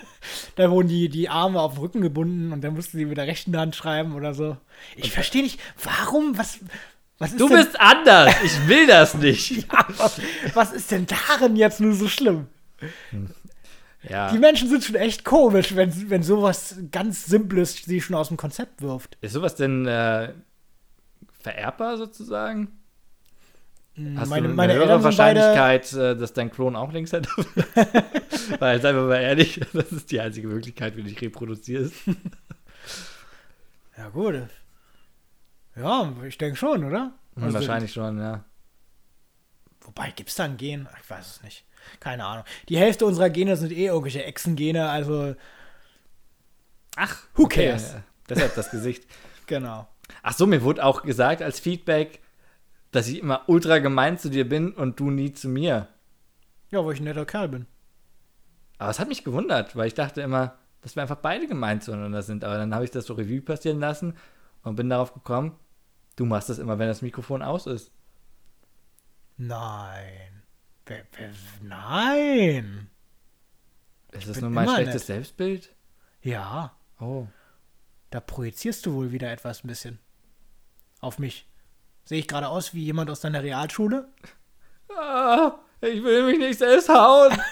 da 0.56 0.70
wurden 0.70 0.88
die, 0.88 1.08
die 1.08 1.28
Arme 1.28 1.60
auf 1.60 1.74
den 1.74 1.80
Rücken 1.80 2.00
gebunden 2.00 2.52
und 2.52 2.62
dann 2.62 2.74
mussten 2.74 2.98
sie 2.98 3.04
mit 3.04 3.16
der 3.16 3.26
rechten 3.26 3.56
Hand 3.56 3.76
schreiben 3.76 4.14
oder 4.14 4.34
so. 4.34 4.56
Ich 4.96 5.12
verstehe 5.12 5.42
nicht, 5.42 5.60
warum, 5.82 6.36
was, 6.36 6.58
Du 7.36 7.48
denn, 7.48 7.58
bist 7.58 7.78
anders! 7.78 8.34
Ich 8.42 8.68
will 8.68 8.86
das 8.86 9.14
nicht! 9.14 9.66
Ja, 9.72 9.86
was, 9.98 10.20
was 10.54 10.72
ist 10.72 10.90
denn 10.90 11.06
darin 11.06 11.54
jetzt 11.56 11.80
nur 11.80 11.94
so 11.94 12.08
schlimm? 12.08 12.46
Ja. 14.08 14.32
Die 14.32 14.38
Menschen 14.38 14.68
sind 14.68 14.82
schon 14.82 14.94
echt 14.94 15.24
komisch, 15.24 15.76
wenn, 15.76 16.10
wenn 16.10 16.22
sowas 16.22 16.76
ganz 16.90 17.26
Simples 17.26 17.82
sie 17.84 18.00
schon 18.00 18.16
aus 18.16 18.28
dem 18.28 18.38
Konzept 18.38 18.80
wirft. 18.80 19.18
Ist 19.20 19.34
sowas 19.34 19.54
denn 19.54 19.86
äh, 19.86 20.32
vererbbar 21.40 21.98
sozusagen? 21.98 22.80
Hast 24.16 24.30
meine 24.30 24.42
du 24.42 24.48
eine 24.48 24.54
meine 24.54 24.72
höhere 24.74 24.92
Eltern 24.92 25.02
sind 25.02 25.18
beide. 25.18 25.40
Wahrscheinlichkeit, 25.40 25.92
äh, 25.92 26.16
dass 26.16 26.32
dein 26.32 26.50
Klon 26.50 26.76
auch 26.76 26.92
Linkshänder 26.92 27.30
wird? 27.36 27.66
Weil, 28.60 28.80
seien 28.80 28.96
wir 28.96 29.02
mal 29.02 29.20
ehrlich, 29.20 29.60
das 29.74 29.92
ist 29.92 30.10
die 30.10 30.20
einzige 30.20 30.48
Möglichkeit, 30.48 30.96
wie 30.96 31.02
du 31.02 31.08
dich 31.08 31.20
reproduzierst. 31.20 31.94
Ja, 33.98 34.08
gut. 34.08 34.48
Ja, 35.76 36.12
ich 36.26 36.38
denke 36.38 36.56
schon, 36.56 36.84
oder? 36.84 37.12
Also, 37.36 37.54
Wahrscheinlich 37.54 37.92
schon, 37.92 38.18
ja. 38.18 38.44
Wobei, 39.82 40.10
gibt 40.10 40.28
es 40.28 40.34
da 40.36 40.44
ein 40.44 40.56
Gen? 40.56 40.88
Ich 41.02 41.08
weiß 41.08 41.26
es 41.26 41.42
nicht. 41.42 41.64
Keine 42.00 42.24
Ahnung. 42.24 42.44
Die 42.68 42.76
Hälfte 42.76 43.06
unserer 43.06 43.30
Gene 43.30 43.56
sind 43.56 43.72
eh 43.72 43.86
irgendwelche 43.86 44.24
Echsengene, 44.24 44.88
also 44.90 45.34
Ach, 46.96 47.16
Who 47.34 47.46
cares? 47.46 47.92
ja. 47.94 48.02
Deshalb 48.28 48.54
das 48.54 48.70
Gesicht. 48.70 49.06
genau. 49.46 49.88
Ach 50.22 50.34
so, 50.34 50.46
mir 50.46 50.62
wurde 50.62 50.84
auch 50.84 51.02
gesagt 51.02 51.40
als 51.40 51.60
Feedback, 51.60 52.20
dass 52.90 53.08
ich 53.08 53.20
immer 53.20 53.42
ultra 53.46 53.78
gemein 53.78 54.18
zu 54.18 54.28
dir 54.28 54.48
bin 54.48 54.72
und 54.72 55.00
du 55.00 55.10
nie 55.10 55.32
zu 55.32 55.48
mir. 55.48 55.88
Ja, 56.70 56.84
weil 56.84 56.94
ich 56.94 57.00
ein 57.00 57.04
netter 57.04 57.24
Kerl 57.24 57.48
bin. 57.48 57.66
Aber 58.78 58.90
es 58.90 58.98
hat 58.98 59.08
mich 59.08 59.24
gewundert, 59.24 59.76
weil 59.76 59.86
ich 59.86 59.94
dachte 59.94 60.20
immer, 60.20 60.56
dass 60.82 60.96
wir 60.96 61.02
einfach 61.02 61.16
beide 61.16 61.46
gemeint 61.46 61.84
zueinander 61.84 62.22
sind. 62.22 62.44
Aber 62.44 62.56
dann 62.56 62.74
habe 62.74 62.84
ich 62.84 62.90
das 62.90 63.06
so 63.06 63.14
Revue 63.14 63.40
passieren 63.40 63.80
lassen 63.80 64.14
und 64.62 64.76
bin 64.76 64.88
darauf 64.90 65.14
gekommen, 65.14 65.56
du 66.16 66.24
machst 66.26 66.48
das 66.48 66.58
immer, 66.58 66.78
wenn 66.78 66.88
das 66.88 67.02
Mikrofon 67.02 67.42
aus 67.42 67.66
ist. 67.66 67.92
Nein. 69.36 70.42
Wer, 70.86 71.04
wer, 71.16 71.30
nein. 71.62 72.90
Ist 74.12 74.28
das 74.28 74.40
nur 74.40 74.50
mein 74.50 74.68
schlechtes 74.68 74.94
nett. 74.94 75.04
Selbstbild? 75.06 75.74
Ja, 76.22 76.76
Oh. 76.98 77.26
da 78.10 78.20
projizierst 78.20 78.84
du 78.84 78.92
wohl 78.94 79.12
wieder 79.12 79.30
etwas 79.30 79.64
ein 79.64 79.68
bisschen. 79.68 79.98
Auf 81.00 81.18
mich. 81.18 81.48
Sehe 82.04 82.18
ich 82.18 82.28
gerade 82.28 82.48
aus 82.48 82.74
wie 82.74 82.84
jemand 82.84 83.08
aus 83.08 83.20
deiner 83.20 83.42
Realschule? 83.42 84.08
Ah, 84.94 85.52
ich 85.80 86.02
will 86.02 86.26
mich 86.26 86.38
nicht 86.38 86.58
selbst 86.58 86.88
hauen. 86.88 87.38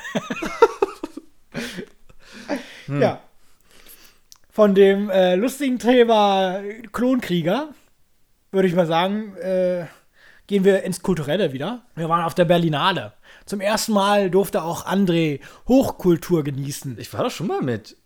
Ja. 2.89 3.21
Von 4.59 4.75
dem 4.75 5.09
äh, 5.09 5.37
lustigen 5.37 5.79
Thema 5.79 6.61
Klonkrieger, 6.91 7.69
würde 8.51 8.67
ich 8.67 8.75
mal 8.75 8.89
sagen, 8.89 9.37
äh, 9.37 9.87
gehen 10.49 10.65
wir 10.65 10.83
ins 10.83 11.01
Kulturelle 11.01 11.53
wieder. 11.53 11.83
Wir 11.95 12.09
waren 12.09 12.25
auf 12.25 12.35
der 12.35 12.45
Berlinale. 12.45 13.13
Zum 13.47 13.61
ersten 13.61 13.93
Mal 13.93 14.33
durfte 14.33 14.65
auch 14.65 14.85
André 14.85 15.39
Hochkultur 15.69 16.43
genießen. 16.43 16.99
Ich 16.99 17.13
war 17.13 17.23
doch 17.23 17.31
schon 17.31 17.47
mal 17.47 17.63
mit. 17.63 17.97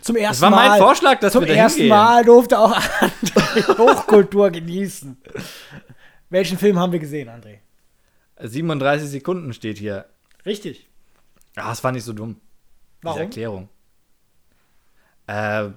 Zum 0.00 0.16
ersten 0.16 0.40
war 0.40 0.48
mein 0.48 0.70
Mal, 0.70 0.78
Vorschlag, 0.78 1.20
dass 1.20 1.34
zum 1.34 1.42
wir 1.42 1.48
da 1.48 1.54
ersten 1.60 1.80
hingehen. 1.80 1.98
Mal 1.98 2.24
durfte 2.24 2.58
auch 2.58 2.74
André 3.00 3.76
Hochkultur 3.76 4.50
genießen. 4.50 5.20
Welchen 6.30 6.56
Film 6.56 6.78
haben 6.78 6.92
wir 6.92 6.98
gesehen, 6.98 7.28
André? 7.28 7.58
37 8.38 9.06
Sekunden 9.06 9.52
steht 9.52 9.76
hier. 9.76 10.06
Richtig. 10.46 10.88
Ah, 11.56 11.68
das 11.68 11.84
war 11.84 11.92
nicht 11.92 12.04
so 12.04 12.14
dumm. 12.14 12.40
Warum? 13.02 13.18
Diese 13.18 13.24
Erklärung. 13.24 13.68
Äh, 15.26 15.68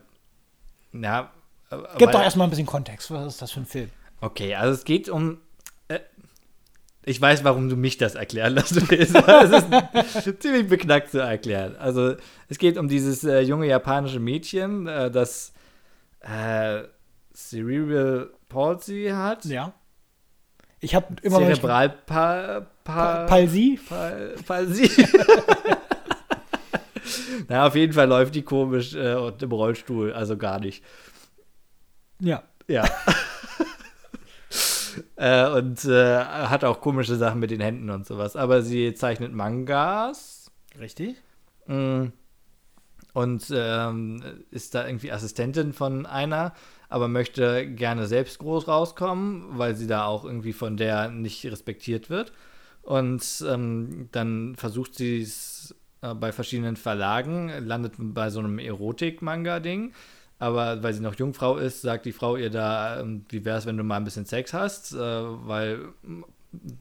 ja. 0.93 1.31
äh, 1.71 1.77
Gib 1.97 2.11
doch 2.11 2.21
erstmal 2.21 2.47
ein 2.47 2.49
bisschen 2.49 2.65
Kontext. 2.65 3.11
Was 3.11 3.25
ist 3.27 3.41
das 3.41 3.51
für 3.51 3.61
ein 3.61 3.65
Film? 3.65 3.89
Okay, 4.21 4.55
also 4.55 4.73
es 4.73 4.83
geht 4.85 5.09
um. 5.09 5.39
Äh, 5.87 5.99
ich 7.05 7.19
weiß, 7.19 7.43
warum 7.43 7.67
du 7.67 7.75
mich 7.75 7.97
das 7.97 8.15
erklären 8.15 8.53
lassen 8.55 8.87
willst. 8.89 9.13
Es 10.15 10.25
ist 10.25 10.41
ziemlich 10.41 10.67
beknackt 10.69 11.11
zu 11.11 11.19
erklären. 11.19 11.75
Also, 11.75 12.15
es 12.47 12.57
geht 12.57 12.77
um 12.77 12.87
dieses 12.87 13.23
äh, 13.25 13.41
junge 13.41 13.67
japanische 13.67 14.19
Mädchen, 14.21 14.87
äh, 14.87 15.11
das 15.11 15.51
äh, 16.21 16.83
Cerebral 17.33 18.29
Palsy 18.47 19.09
hat. 19.13 19.43
Ja. 19.45 19.73
Ich 20.79 20.95
habe 20.95 21.07
immer 21.23 21.39
Pa- 22.83 23.25
Palsy? 23.25 23.79
Pal 23.87 24.35
Palsy. 24.45 24.89
Na, 27.47 27.67
auf 27.67 27.75
jeden 27.75 27.93
Fall 27.93 28.07
läuft 28.07 28.35
die 28.35 28.43
komisch 28.43 28.95
äh, 28.95 29.15
und 29.15 29.41
im 29.41 29.51
Rollstuhl, 29.51 30.13
also 30.13 30.37
gar 30.37 30.59
nicht. 30.59 30.83
Ja. 32.19 32.43
Ja. 32.67 32.85
äh, 35.15 35.49
und 35.49 35.83
äh, 35.85 36.23
hat 36.23 36.63
auch 36.63 36.81
komische 36.81 37.15
Sachen 37.15 37.39
mit 37.39 37.51
den 37.51 37.61
Händen 37.61 37.89
und 37.89 38.05
sowas. 38.05 38.35
Aber 38.35 38.61
sie 38.61 38.93
zeichnet 38.93 39.33
Mangas. 39.33 40.51
Richtig. 40.79 41.15
Mm. 41.67 42.07
Und 43.13 43.45
ähm, 43.53 44.23
ist 44.49 44.73
da 44.73 44.87
irgendwie 44.87 45.11
Assistentin 45.11 45.73
von 45.73 46.07
einer, 46.07 46.53
aber 46.89 47.07
möchte 47.07 47.67
gerne 47.67 48.07
selbst 48.07 48.39
groß 48.39 48.67
rauskommen, 48.67 49.59
weil 49.59 49.75
sie 49.75 49.85
da 49.85 50.05
auch 50.05 50.25
irgendwie 50.25 50.53
von 50.53 50.77
der 50.77 51.09
nicht 51.09 51.45
respektiert 51.45 52.09
wird. 52.09 52.33
Und 52.81 53.45
ähm, 53.47 54.09
dann 54.11 54.55
versucht 54.55 54.95
sie 54.95 55.21
es 55.21 55.75
äh, 56.03 56.13
bei 56.13 56.31
verschiedenen 56.31 56.75
Verlagen, 56.75 57.49
landet 57.65 57.93
bei 57.97 58.29
so 58.29 58.39
einem 58.39 58.59
Erotik-Manga-Ding. 58.59 59.93
Aber 60.37 60.83
weil 60.83 60.93
sie 60.93 61.01
noch 61.01 61.15
Jungfrau 61.15 61.57
ist, 61.57 61.81
sagt 61.81 62.05
die 62.05 62.11
Frau 62.11 62.35
ihr 62.35 62.49
da, 62.49 62.99
ähm, 62.99 63.25
wie 63.29 63.45
wäre 63.45 63.57
es, 63.57 63.65
wenn 63.65 63.77
du 63.77 63.83
mal 63.83 63.97
ein 63.97 64.03
bisschen 64.03 64.25
Sex 64.25 64.53
hast, 64.53 64.93
äh, 64.93 64.97
weil 64.97 65.79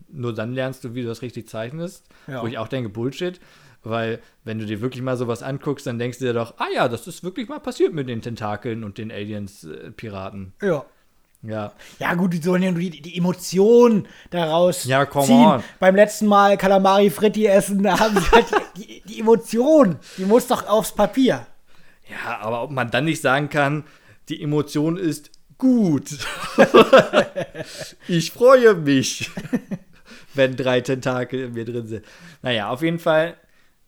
nur 0.08 0.34
dann 0.34 0.52
lernst 0.52 0.82
du, 0.84 0.94
wie 0.94 1.02
du 1.02 1.08
das 1.08 1.22
richtig 1.22 1.48
zeichnest. 1.48 2.06
Ja. 2.26 2.42
Wo 2.42 2.46
ich 2.46 2.58
auch 2.58 2.68
denke, 2.68 2.88
Bullshit. 2.88 3.40
Weil, 3.84 4.20
wenn 4.44 4.58
du 4.58 4.66
dir 4.66 4.80
wirklich 4.80 5.02
mal 5.02 5.16
sowas 5.16 5.42
anguckst, 5.42 5.86
dann 5.86 5.98
denkst 5.98 6.18
du 6.18 6.26
dir 6.26 6.34
doch, 6.34 6.54
ah 6.58 6.68
ja, 6.72 6.88
das 6.88 7.06
ist 7.08 7.24
wirklich 7.24 7.48
mal 7.48 7.58
passiert 7.58 7.92
mit 7.92 8.08
den 8.08 8.22
Tentakeln 8.22 8.84
und 8.84 8.98
den 8.98 9.10
Aliens-Piraten. 9.10 10.52
Ja. 10.62 10.84
Ja. 11.42 11.72
Ja, 11.98 12.14
gut, 12.14 12.32
die 12.32 12.42
sollen 12.42 12.62
ja 12.62 12.70
nur 12.70 12.80
die, 12.80 13.02
die 13.02 13.16
Emotionen 13.18 14.06
daraus 14.30 14.84
Ja, 14.84 15.04
come 15.06 15.26
ziehen. 15.26 15.44
on. 15.44 15.64
Beim 15.80 15.96
letzten 15.96 16.26
Mal 16.26 16.56
Kalamari 16.56 17.10
Fritti 17.10 17.46
essen, 17.46 17.82
da 17.82 17.98
haben 17.98 18.18
sie 18.18 18.30
halt 18.30 18.46
die, 18.76 18.86
die, 18.86 19.02
die 19.06 19.20
Emotion, 19.20 19.96
die 20.18 20.24
muss 20.24 20.46
doch 20.46 20.66
aufs 20.66 20.92
Papier. 20.94 21.46
Ja, 22.08 22.38
aber 22.40 22.62
ob 22.62 22.70
man 22.70 22.90
dann 22.90 23.04
nicht 23.04 23.22
sagen 23.22 23.48
kann, 23.48 23.84
die 24.28 24.42
Emotion 24.42 24.96
ist 24.96 25.30
gut. 25.58 26.10
ich 28.08 28.30
freue 28.32 28.74
mich, 28.74 29.30
wenn 30.34 30.56
drei 30.56 30.80
Tentakel 30.80 31.40
in 31.40 31.52
mir 31.54 31.64
drin 31.64 31.86
sind. 31.86 32.04
Naja, 32.42 32.68
auf 32.70 32.82
jeden 32.82 32.98
Fall 32.98 33.36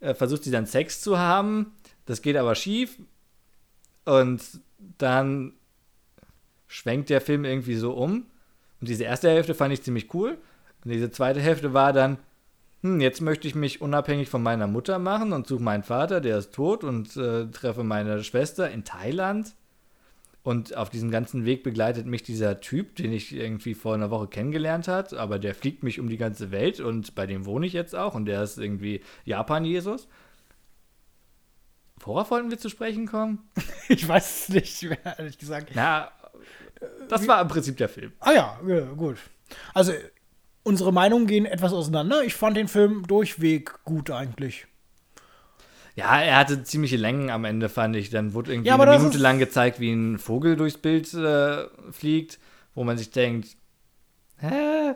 äh, 0.00 0.14
versucht 0.14 0.44
sie 0.44 0.50
dann 0.50 0.66
Sex 0.66 1.00
zu 1.00 1.18
haben. 1.18 1.72
Das 2.06 2.22
geht 2.22 2.36
aber 2.36 2.54
schief. 2.54 2.98
Und 4.04 4.42
dann 4.98 5.54
schwenkt 6.74 7.08
der 7.08 7.20
Film 7.20 7.44
irgendwie 7.44 7.76
so 7.76 7.92
um. 7.92 8.26
Und 8.80 8.88
diese 8.88 9.04
erste 9.04 9.30
Hälfte 9.30 9.54
fand 9.54 9.72
ich 9.72 9.82
ziemlich 9.82 10.12
cool. 10.12 10.36
Und 10.84 10.90
diese 10.90 11.08
zweite 11.12 11.40
Hälfte 11.40 11.72
war 11.72 11.92
dann, 11.92 12.18
hm, 12.82 13.00
jetzt 13.00 13.20
möchte 13.20 13.46
ich 13.46 13.54
mich 13.54 13.80
unabhängig 13.80 14.28
von 14.28 14.42
meiner 14.42 14.66
Mutter 14.66 14.98
machen 14.98 15.32
und 15.32 15.46
suche 15.46 15.62
meinen 15.62 15.84
Vater, 15.84 16.20
der 16.20 16.36
ist 16.36 16.52
tot, 16.52 16.82
und 16.82 17.16
äh, 17.16 17.46
treffe 17.46 17.84
meine 17.84 18.24
Schwester 18.24 18.68
in 18.68 18.82
Thailand. 18.82 19.54
Und 20.42 20.76
auf 20.76 20.90
diesem 20.90 21.12
ganzen 21.12 21.44
Weg 21.44 21.62
begleitet 21.62 22.06
mich 22.06 22.24
dieser 22.24 22.60
Typ, 22.60 22.96
den 22.96 23.12
ich 23.12 23.32
irgendwie 23.32 23.74
vor 23.74 23.94
einer 23.94 24.10
Woche 24.10 24.26
kennengelernt 24.26 24.88
hat, 24.88 25.14
aber 25.14 25.38
der 25.38 25.54
fliegt 25.54 25.84
mich 25.84 26.00
um 26.00 26.08
die 26.08 26.18
ganze 26.18 26.50
Welt 26.50 26.80
und 26.80 27.14
bei 27.14 27.26
dem 27.26 27.46
wohne 27.46 27.66
ich 27.66 27.72
jetzt 27.72 27.94
auch 27.94 28.16
und 28.16 28.26
der 28.26 28.42
ist 28.42 28.58
irgendwie 28.58 29.00
Japan-Jesus. 29.24 30.08
Worauf 32.00 32.32
wollten 32.32 32.50
wir 32.50 32.58
zu 32.58 32.68
sprechen 32.68 33.06
kommen? 33.06 33.48
Ich 33.88 34.08
weiß 34.08 34.48
es 34.48 34.48
nicht, 34.48 34.82
mehr, 34.82 35.18
ehrlich 35.18 35.38
gesagt. 35.38 35.70
Na, 35.74 36.10
das 37.08 37.26
war 37.28 37.40
im 37.40 37.48
Prinzip 37.48 37.76
der 37.76 37.88
Film. 37.88 38.12
Ah 38.20 38.32
ja, 38.32 38.60
ja, 38.66 38.80
gut. 38.80 39.18
Also, 39.72 39.92
unsere 40.62 40.92
Meinungen 40.92 41.26
gehen 41.26 41.46
etwas 41.46 41.72
auseinander. 41.72 42.24
Ich 42.24 42.34
fand 42.34 42.56
den 42.56 42.68
Film 42.68 43.06
durchweg 43.06 43.84
gut 43.84 44.10
eigentlich. 44.10 44.66
Ja, 45.96 46.20
er 46.20 46.36
hatte 46.38 46.64
ziemliche 46.64 46.96
Längen 46.96 47.30
am 47.30 47.44
Ende, 47.44 47.68
fand 47.68 47.94
ich. 47.94 48.10
Dann 48.10 48.34
wurde 48.34 48.52
irgendwie 48.52 48.68
Ja, 48.68 48.74
aber 48.74 48.88
eine 48.88 48.98
Minute 48.98 49.18
lang 49.18 49.38
gezeigt, 49.38 49.78
wie 49.78 49.92
ein 49.92 50.18
Vogel 50.18 50.56
durchs 50.56 50.78
Bild 50.78 51.12
äh, 51.14 51.66
fliegt, 51.92 52.40
wo 52.74 52.82
man 52.82 52.98
sich 52.98 53.10
denkt, 53.10 53.56
hä? 54.38 54.94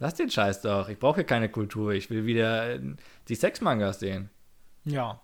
Lass 0.00 0.14
den 0.14 0.30
Scheiß 0.30 0.60
doch. 0.62 0.88
Ich 0.88 0.98
brauche 0.98 1.16
hier 1.16 1.24
keine 1.24 1.48
Kultur. 1.48 1.92
Ich 1.92 2.10
will 2.10 2.26
wieder 2.26 2.74
äh, 2.74 2.80
die 3.28 3.34
Sexmangas 3.34 4.00
sehen. 4.00 4.30
Ja. 4.84 5.20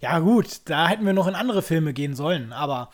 Ja, 0.00 0.18
gut, 0.18 0.60
da 0.66 0.88
hätten 0.88 1.06
wir 1.06 1.12
noch 1.12 1.26
in 1.26 1.34
andere 1.34 1.62
Filme 1.62 1.92
gehen 1.92 2.14
sollen, 2.14 2.52
aber 2.52 2.90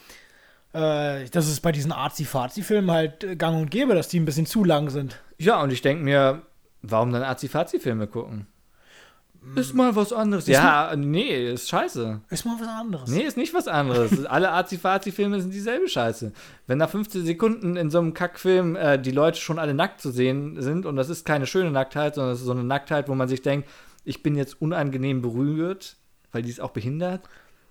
äh, 0.72 1.24
das 1.30 1.48
ist 1.48 1.60
bei 1.60 1.72
diesen 1.72 1.92
Arzi-Fazi-Filmen 1.92 2.90
halt 2.90 3.24
äh, 3.24 3.36
gang 3.36 3.56
und 3.56 3.70
gäbe, 3.70 3.94
dass 3.94 4.08
die 4.08 4.20
ein 4.20 4.24
bisschen 4.24 4.46
zu 4.46 4.64
lang 4.64 4.90
sind. 4.90 5.20
Ja, 5.38 5.62
und 5.62 5.72
ich 5.72 5.82
denke 5.82 6.04
mir, 6.04 6.42
warum 6.82 7.12
dann 7.12 7.22
Azi-Fazi-Filme 7.22 8.06
gucken? 8.06 8.46
Ist 9.54 9.74
mal 9.74 9.94
was 9.96 10.12
anderes. 10.12 10.44
Ist 10.44 10.54
ja, 10.54 10.94
nee, 10.96 11.52
ist 11.52 11.68
scheiße. 11.68 12.20
Ist 12.28 12.44
mal 12.44 12.56
was 12.60 12.68
anderes. 12.68 13.08
Nee, 13.08 13.22
ist 13.22 13.36
nicht 13.36 13.54
was 13.54 13.68
anderes. 13.68 14.24
Alle 14.26 14.50
Azi-Fazi-Filme 14.52 15.40
sind 15.40 15.54
dieselbe 15.54 15.88
Scheiße. 15.88 16.32
Wenn 16.66 16.78
nach 16.78 16.90
15 16.90 17.24
Sekunden 17.24 17.76
in 17.76 17.90
so 17.90 17.98
einem 17.98 18.14
Kackfilm 18.14 18.76
äh, 18.76 18.98
die 18.98 19.10
Leute 19.10 19.40
schon 19.40 19.58
alle 19.58 19.74
nackt 19.74 20.00
zu 20.00 20.10
sehen 20.10 20.60
sind 20.60 20.86
und 20.86 20.96
das 20.96 21.08
ist 21.08 21.24
keine 21.24 21.46
schöne 21.46 21.70
Nacktheit, 21.70 22.16
sondern 22.16 22.32
das 22.32 22.40
ist 22.40 22.46
so 22.46 22.52
eine 22.52 22.64
Nacktheit, 22.64 23.08
wo 23.08 23.14
man 23.14 23.28
sich 23.28 23.40
denkt, 23.40 23.68
ich 24.04 24.22
bin 24.22 24.36
jetzt 24.36 24.60
unangenehm 24.60 25.22
berührt, 25.22 25.96
weil 26.32 26.42
die 26.42 26.50
ist 26.50 26.60
auch 26.60 26.70
behindert. 26.70 27.22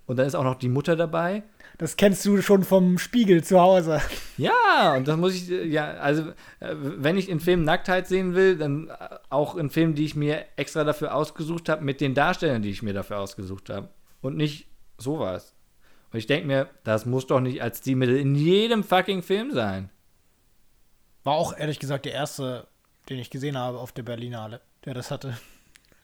Und 0.08 0.16
dann 0.16 0.26
ist 0.26 0.34
auch 0.34 0.42
noch 0.42 0.54
die 0.54 0.70
Mutter 0.70 0.96
dabei. 0.96 1.42
Das 1.76 1.96
kennst 1.96 2.24
du 2.24 2.40
schon 2.40 2.64
vom 2.64 2.98
Spiegel 2.98 3.44
zu 3.44 3.60
Hause. 3.60 4.00
Ja, 4.38 4.94
und 4.96 5.06
das 5.06 5.16
muss 5.18 5.34
ich, 5.34 5.50
äh, 5.50 5.66
ja, 5.66 5.92
also, 5.98 6.30
äh, 6.60 6.74
wenn 6.74 7.18
ich 7.18 7.28
in 7.28 7.40
Filmen 7.40 7.64
Nacktheit 7.64 8.08
sehen 8.08 8.34
will, 8.34 8.56
dann 8.56 8.88
äh, 8.88 8.94
auch 9.28 9.54
in 9.54 9.68
Filmen, 9.68 9.94
die 9.94 10.06
ich 10.06 10.16
mir 10.16 10.46
extra 10.56 10.82
dafür 10.84 11.14
ausgesucht 11.14 11.68
habe, 11.68 11.84
mit 11.84 12.00
den 12.00 12.14
Darstellern, 12.14 12.62
die 12.62 12.70
ich 12.70 12.82
mir 12.82 12.94
dafür 12.94 13.18
ausgesucht 13.18 13.68
habe. 13.68 13.90
Und 14.22 14.36
nicht 14.36 14.66
sowas. 14.96 15.54
Und 16.10 16.18
ich 16.18 16.26
denke 16.26 16.46
mir, 16.46 16.70
das 16.84 17.04
muss 17.04 17.26
doch 17.26 17.40
nicht 17.40 17.62
als 17.62 17.78
Stilmittel 17.78 18.16
in 18.16 18.34
jedem 18.34 18.84
fucking 18.84 19.22
Film 19.22 19.52
sein. 19.52 19.90
War 21.24 21.34
auch 21.34 21.54
ehrlich 21.54 21.78
gesagt 21.78 22.06
der 22.06 22.14
erste, 22.14 22.66
den 23.10 23.18
ich 23.18 23.28
gesehen 23.28 23.58
habe 23.58 23.78
auf 23.78 23.92
der 23.92 24.04
Berlinale, 24.04 24.62
der 24.86 24.94
das 24.94 25.10
hatte. 25.10 25.36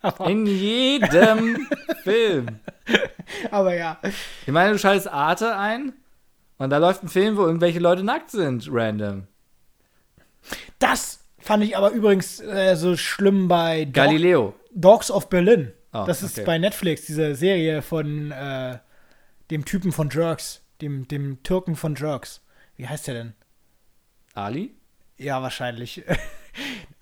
Aber, 0.05 0.29
In 0.29 0.45
jedem 0.45 1.67
Film. 2.03 2.61
aber 3.51 3.75
ja. 3.75 3.99
Ich 4.45 4.53
meine, 4.53 4.73
du 4.73 4.79
schaltest 4.79 5.09
Arte 5.09 5.57
ein 5.57 5.95
und 6.59 6.69
da 6.69 6.77
läuft 6.77 7.03
ein 7.03 7.09
Film, 7.09 7.39
wo 7.39 7.47
irgendwelche 7.47 7.79
Leute 7.79 8.03
nackt 8.03 8.31
sind, 8.31 8.69
random. 8.71 9.27
Das 10.79 11.25
fand 11.39 11.65
ich 11.65 11.75
aber 11.77 11.91
übrigens 11.91 12.39
äh, 12.41 12.77
so 12.77 12.97
schlimm 12.99 13.49
bei 13.49 13.87
Dog 13.87 13.95
Galileo. 13.95 14.55
Dogs 14.75 15.11
of 15.11 15.31
Berlin. 15.31 15.73
Ah, 15.93 16.05
das 16.05 16.23
ist 16.23 16.37
okay. 16.37 16.45
bei 16.45 16.59
Netflix, 16.59 17.07
diese 17.07 17.35
Serie 17.35 17.81
von 17.81 18.31
äh, 18.31 18.79
dem 19.51 19.65
Typen 19.65 19.91
von 19.91 20.11
Jerks, 20.11 20.63
dem, 20.83 21.09
dem 21.09 21.43
Türken 21.43 21.77
von 21.77 21.95
Jerks. 21.95 22.43
Wie 22.77 22.87
heißt 22.87 23.07
der 23.07 23.15
denn? 23.15 23.33
Ali? 24.35 24.75
Ja, 25.17 25.41
wahrscheinlich. 25.41 26.03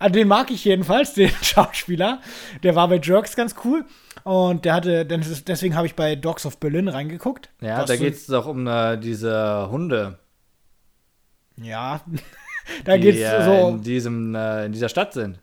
Also 0.02 0.14
den 0.14 0.28
mag 0.28 0.50
ich 0.50 0.64
jedenfalls, 0.64 1.14
den 1.14 1.30
Schauspieler. 1.42 2.20
Der 2.62 2.74
war 2.74 2.88
bei 2.88 3.00
Jerks 3.02 3.36
ganz 3.36 3.54
cool. 3.64 3.84
Und 4.24 4.64
der 4.64 4.74
hatte, 4.74 5.04
deswegen 5.04 5.76
habe 5.76 5.86
ich 5.86 5.94
bei 5.94 6.16
Dogs 6.16 6.44
of 6.44 6.58
Berlin 6.58 6.88
reingeguckt. 6.88 7.50
Ja, 7.60 7.84
da 7.84 7.96
geht 7.96 8.14
es 8.14 8.26
doch 8.26 8.46
um 8.46 8.66
äh, 8.66 8.96
diese 8.96 9.68
Hunde. 9.70 10.18
Ja. 11.56 12.00
da 12.84 12.96
die 12.96 13.02
geht's 13.02 13.20
äh, 13.20 13.44
so. 13.44 13.68
in, 13.68 13.82
diesem, 13.82 14.34
äh, 14.34 14.66
in 14.66 14.72
dieser 14.72 14.88
Stadt 14.88 15.12
sind 15.12 15.40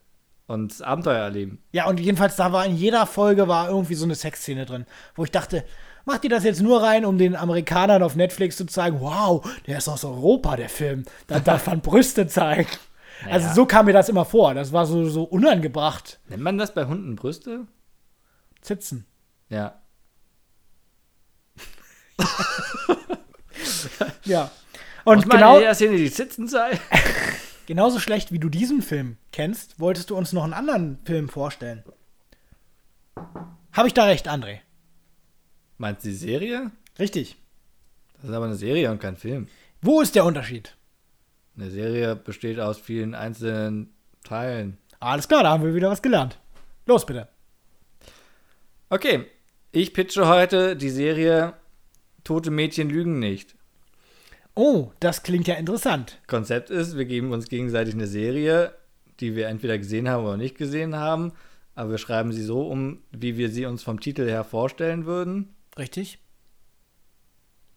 und 0.47 0.81
Abenteuer 0.81 1.23
erleben. 1.23 1.61
Ja, 1.71 1.87
und 1.87 1.99
jedenfalls, 1.99 2.35
da 2.35 2.51
war 2.51 2.65
in 2.65 2.75
jeder 2.75 3.05
Folge 3.05 3.47
war 3.47 3.69
irgendwie 3.69 3.95
so 3.95 4.05
eine 4.05 4.15
Sexszene 4.15 4.65
drin, 4.65 4.85
wo 5.15 5.23
ich 5.23 5.31
dachte, 5.31 5.63
Macht 6.05 6.23
ihr 6.23 6.29
das 6.31 6.43
jetzt 6.43 6.61
nur 6.61 6.81
rein, 6.81 7.05
um 7.05 7.19
den 7.19 7.35
Amerikanern 7.35 8.01
auf 8.01 8.15
Netflix 8.15 8.57
zu 8.57 8.65
zeigen, 8.65 8.99
wow, 8.99 9.47
der 9.67 9.77
ist 9.77 9.87
aus 9.87 10.03
Europa, 10.03 10.55
der 10.55 10.69
Film. 10.69 11.03
Da 11.27 11.39
darf 11.39 11.67
man 11.67 11.81
Brüste 11.81 12.25
zeigen. 12.25 12.67
Also 13.25 13.45
Naja. 13.45 13.53
so 13.55 13.65
kam 13.65 13.85
mir 13.85 13.93
das 13.93 14.09
immer 14.09 14.25
vor. 14.25 14.53
Das 14.53 14.71
war 14.71 14.85
so, 14.85 15.09
so 15.09 15.23
unangebracht. 15.23 16.19
Nennt 16.29 16.43
man 16.43 16.57
das 16.57 16.73
bei 16.73 16.85
Hunden 16.85 17.15
Brüste? 17.15 17.67
Zitzen. 18.61 19.05
Ja. 19.49 19.81
Ja. 24.25 24.51
Und 25.05 25.25
man 25.25 25.37
genau, 25.37 25.57
jeder 25.59 25.73
Szene 25.73 25.97
die 25.97 26.11
Zitzen 26.11 26.47
sei? 26.47 26.79
genauso 27.65 27.99
schlecht, 27.99 28.31
wie 28.31 28.39
du 28.39 28.49
diesen 28.49 28.81
Film 28.81 29.17
kennst, 29.31 29.79
wolltest 29.79 30.09
du 30.09 30.15
uns 30.15 30.33
noch 30.33 30.43
einen 30.43 30.53
anderen 30.53 30.99
Film 31.03 31.29
vorstellen. 31.29 31.83
Habe 33.73 33.87
ich 33.87 33.93
da 33.93 34.05
recht, 34.05 34.29
André? 34.29 34.59
Meinst 35.77 36.03
du 36.03 36.09
die 36.09 36.15
Serie? 36.15 36.71
Richtig. 36.99 37.37
Das 38.15 38.29
ist 38.29 38.35
aber 38.35 38.45
eine 38.45 38.55
Serie 38.55 38.91
und 38.91 38.99
kein 38.99 39.15
Film. 39.17 39.47
Wo 39.81 40.01
ist 40.01 40.15
der 40.15 40.25
Unterschied? 40.25 40.75
Eine 41.59 41.71
Serie 41.71 42.15
besteht 42.15 42.57
aus 42.57 42.79
vielen 42.79 43.13
einzelnen 43.13 43.93
Teilen. 44.23 44.77
Alles 45.01 45.27
klar, 45.27 45.43
da 45.43 45.49
haben 45.49 45.65
wir 45.65 45.75
wieder 45.75 45.89
was 45.89 46.01
gelernt. 46.01 46.39
Los 46.85 47.05
bitte. 47.05 47.27
Okay, 48.89 49.25
ich 49.73 49.93
pitche 49.93 50.25
heute 50.25 50.77
die 50.77 50.89
Serie 50.89 51.55
Tote 52.23 52.49
Mädchen 52.49 52.89
lügen 52.89 53.19
nicht. 53.19 53.55
Oh, 54.55 54.91
das 55.01 55.21
klingt 55.21 55.49
ja 55.49 55.55
interessant. 55.55 56.21
Konzept 56.27 56.69
ist, 56.69 56.97
wir 56.97 57.03
geben 57.03 57.33
uns 57.33 57.49
gegenseitig 57.49 57.93
eine 57.93 58.07
Serie, 58.07 58.73
die 59.19 59.35
wir 59.35 59.49
entweder 59.49 59.77
gesehen 59.77 60.07
haben 60.07 60.23
oder 60.23 60.37
nicht 60.37 60.57
gesehen 60.57 60.95
haben, 60.95 61.33
aber 61.75 61.91
wir 61.91 61.97
schreiben 61.97 62.31
sie 62.31 62.43
so 62.43 62.69
um, 62.69 63.03
wie 63.11 63.35
wir 63.35 63.49
sie 63.49 63.65
uns 63.65 63.83
vom 63.83 63.99
Titel 63.99 64.25
her 64.29 64.45
vorstellen 64.45 65.05
würden. 65.05 65.53
Richtig? 65.77 66.19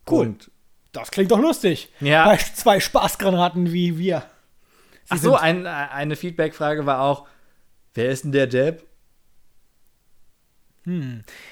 Cool. 0.09 0.27
Und, 0.27 0.52
Das 0.93 1.11
klingt 1.11 1.31
doch 1.31 1.41
lustig. 1.41 1.89
Ja. 2.01 2.27
Bei 2.27 2.37
zwei 2.37 2.79
Spaßgranaten 2.79 3.73
wie 3.73 3.99
wir. 3.99 4.25
ach 5.09 5.19
so, 5.19 5.35
ein, 5.37 5.67
eine 5.67 6.17
Feedback-Frage 6.17 6.87
war 6.87 7.01
auch, 7.01 7.27
wer 7.95 8.11
ist 8.11 8.25
denn 8.25 8.33
der 8.33 8.47
Depp? 8.47 8.87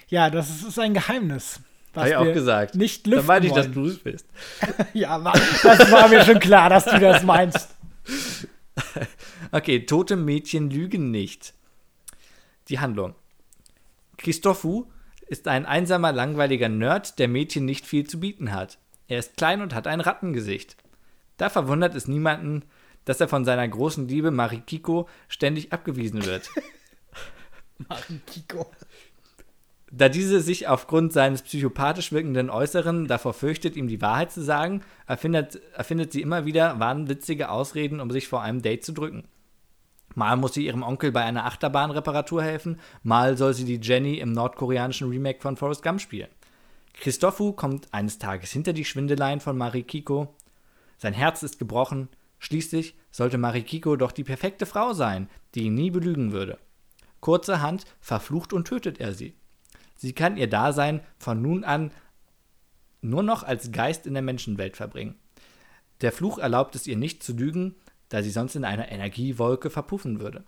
Ja, 0.09 0.29
das 0.29 0.51
ist, 0.51 0.65
ist 0.65 0.79
ein 0.79 0.95
Geheimnis. 0.95 1.61
Habe 1.95 2.09
ich 2.09 2.17
auch 2.17 2.33
gesagt. 2.33 2.75
Nicht 2.75 3.07
Dann 3.07 3.15
lüften 3.15 3.27
meinte 3.27 3.49
ich, 3.49 3.55
dass 3.55 3.71
du 3.71 3.87
es 3.87 3.99
bist. 3.99 4.27
Ja, 4.93 5.23
war, 5.25 5.33
das 5.63 5.91
war 5.91 6.09
mir 6.09 6.25
schon 6.25 6.39
klar, 6.39 6.69
dass 6.69 6.85
du 6.85 6.99
das 6.99 7.23
meinst. 7.23 7.69
Okay, 9.53 9.85
tote 9.85 10.15
Mädchen 10.15 10.71
lügen 10.71 11.11
nicht. 11.11 11.55
Die 12.69 12.79
Handlung. 12.79 13.17
Christophu 14.17 14.85
ist 15.27 15.49
ein 15.49 15.67
einsamer, 15.67 16.13
langweiliger 16.13 16.69
Nerd, 16.69 17.19
der 17.19 17.27
Mädchen 17.27 17.65
nicht 17.65 17.85
viel 17.85 18.07
zu 18.07 18.21
bieten 18.21 18.53
hat. 18.53 18.79
Er 19.11 19.19
ist 19.19 19.37
klein 19.37 19.61
und 19.61 19.75
hat 19.75 19.89
ein 19.89 20.01
Rattengesicht. 20.01 20.77
Da 21.37 21.51
verwundert 21.51 21.97
es 21.97 22.07
niemanden, 22.07 22.63
dass 23.05 23.21
er 23.21 23.27
von 23.27 23.45
seiner 23.45 23.67
großen 23.67 24.07
Liebe 24.07 24.31
Marikiko 24.31 25.09
ständig 25.27 25.73
abgewiesen 25.73 26.25
wird. 26.25 26.49
Kiko. 28.29 28.71
Da 29.91 30.09
diese 30.09 30.41
sich 30.41 30.69
aufgrund 30.69 31.13
seines 31.13 31.43
psychopathisch 31.43 32.13
wirkenden 32.13 32.51
Äußeren 32.51 33.09
davor 33.09 33.35
fürchtet, 33.35 33.75
ihm 33.75 33.89
die 33.89 34.01
Wahrheit 34.01 34.31
zu 34.31 34.43
sagen, 34.45 34.85
erfindet, 35.09 35.61
erfindet 35.75 36.13
sie 36.13 36.23
immer 36.23 36.47
wieder 36.47 36.79
wahnwitzige 36.79 37.49
Ausreden, 37.49 37.99
um 37.99 38.13
sich 38.13 38.29
vor 38.29 38.43
einem 38.43 38.63
Date 38.63 38.85
zu 38.85 38.93
drücken. 38.93 39.25
Mal 40.15 40.37
muss 40.37 40.55
sie 40.55 40.67
ihrem 40.67 40.85
Onkel 40.85 41.11
bei 41.11 41.25
einer 41.25 41.47
Achterbahnreparatur 41.47 42.45
helfen, 42.45 42.79
mal 43.03 43.37
soll 43.37 43.55
sie 43.55 43.65
die 43.65 43.81
Jenny 43.83 44.19
im 44.19 44.31
nordkoreanischen 44.31 45.09
Remake 45.09 45.41
von 45.41 45.57
Forrest 45.57 45.83
Gump 45.83 46.01
spielen. 46.01 46.31
Christophu 47.01 47.53
kommt 47.53 47.93
eines 47.95 48.19
Tages 48.19 48.53
hinter 48.53 48.75
die 48.75 48.85
Schwindeleien 48.85 49.41
von 49.41 49.57
Marikiko. 49.57 50.35
Sein 50.99 51.15
Herz 51.15 51.43
ist 51.43 51.59
gebrochen. 51.59 52.09
Schließlich 52.39 52.95
sollte 53.11 53.39
Marikiko 53.39 53.97
doch 53.97 54.13
die 54.13 54.23
perfekte 54.23 54.67
Frau 54.67 54.93
sein, 54.93 55.29
die 55.55 55.65
ihn 55.65 55.75
nie 55.75 55.91
belügen 55.91 56.33
würde. 56.33 56.59
Kurzerhand 57.21 57.87
verflucht 58.01 58.53
und 58.53 58.67
tötet 58.67 59.01
er 59.01 59.15
sie. 59.15 59.35
Sie 59.97 60.13
kann 60.13 60.37
ihr 60.37 60.47
Dasein 60.47 61.01
von 61.19 61.41
nun 61.41 61.65
an 61.65 61.91
nur 63.01 63.23
noch 63.23 63.45
als 63.45 63.73
Geist 63.73 64.07
in 64.07 64.13
der 64.13 64.23
Menschenwelt 64.23 64.77
verbringen. 64.77 65.19
Der 66.03 66.13
Fluch 66.13 66.39
erlaubt 66.39 66.75
es 66.75 66.87
ihr 66.87 66.97
nicht 66.97 67.23
zu 67.23 67.33
lügen, 67.33 67.77
da 68.11 68.23
sie 68.23 68.31
sonst 68.31 68.57
in 68.57 68.65
einer 68.65 68.93
Energiewolke 68.93 69.71
verpuffen 69.71 70.21
würde. 70.21 70.45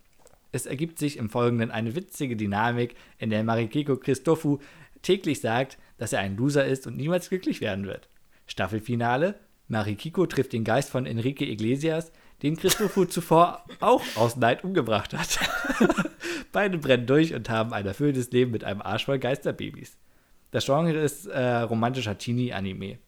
Es 0.50 0.66
ergibt 0.66 0.98
sich 0.98 1.16
im 1.16 1.30
Folgenden 1.30 1.70
eine 1.70 1.94
witzige 1.94 2.36
Dynamik, 2.36 2.94
in 3.16 3.30
der 3.30 3.42
Marikiko 3.42 3.96
Christofu 3.96 4.58
täglich 5.02 5.40
sagt, 5.40 5.78
dass 6.02 6.12
er 6.12 6.18
ein 6.18 6.36
Loser 6.36 6.66
ist 6.66 6.86
und 6.88 6.96
niemals 6.96 7.28
glücklich 7.28 7.60
werden 7.60 7.86
wird. 7.86 8.08
Staffelfinale: 8.46 9.38
Marikiko 9.68 10.26
trifft 10.26 10.52
den 10.52 10.64
Geist 10.64 10.90
von 10.90 11.06
Enrique 11.06 11.42
Iglesias, 11.42 12.10
den 12.42 12.56
Christofu 12.56 13.04
zuvor 13.04 13.64
auch 13.78 14.02
aus 14.16 14.34
Neid 14.36 14.64
umgebracht 14.64 15.14
hat. 15.14 15.38
Beide 16.52 16.76
brennen 16.78 17.06
durch 17.06 17.34
und 17.34 17.48
haben 17.48 17.72
ein 17.72 17.86
erfülltes 17.86 18.32
Leben 18.32 18.50
mit 18.50 18.64
einem 18.64 18.82
Arsch 18.82 19.04
voll 19.04 19.20
Geisterbabys. 19.20 19.96
Das 20.50 20.66
Genre 20.66 20.92
ist 20.92 21.26
äh, 21.26 21.58
romantischer 21.60 22.18
Teenie-Anime. 22.18 22.98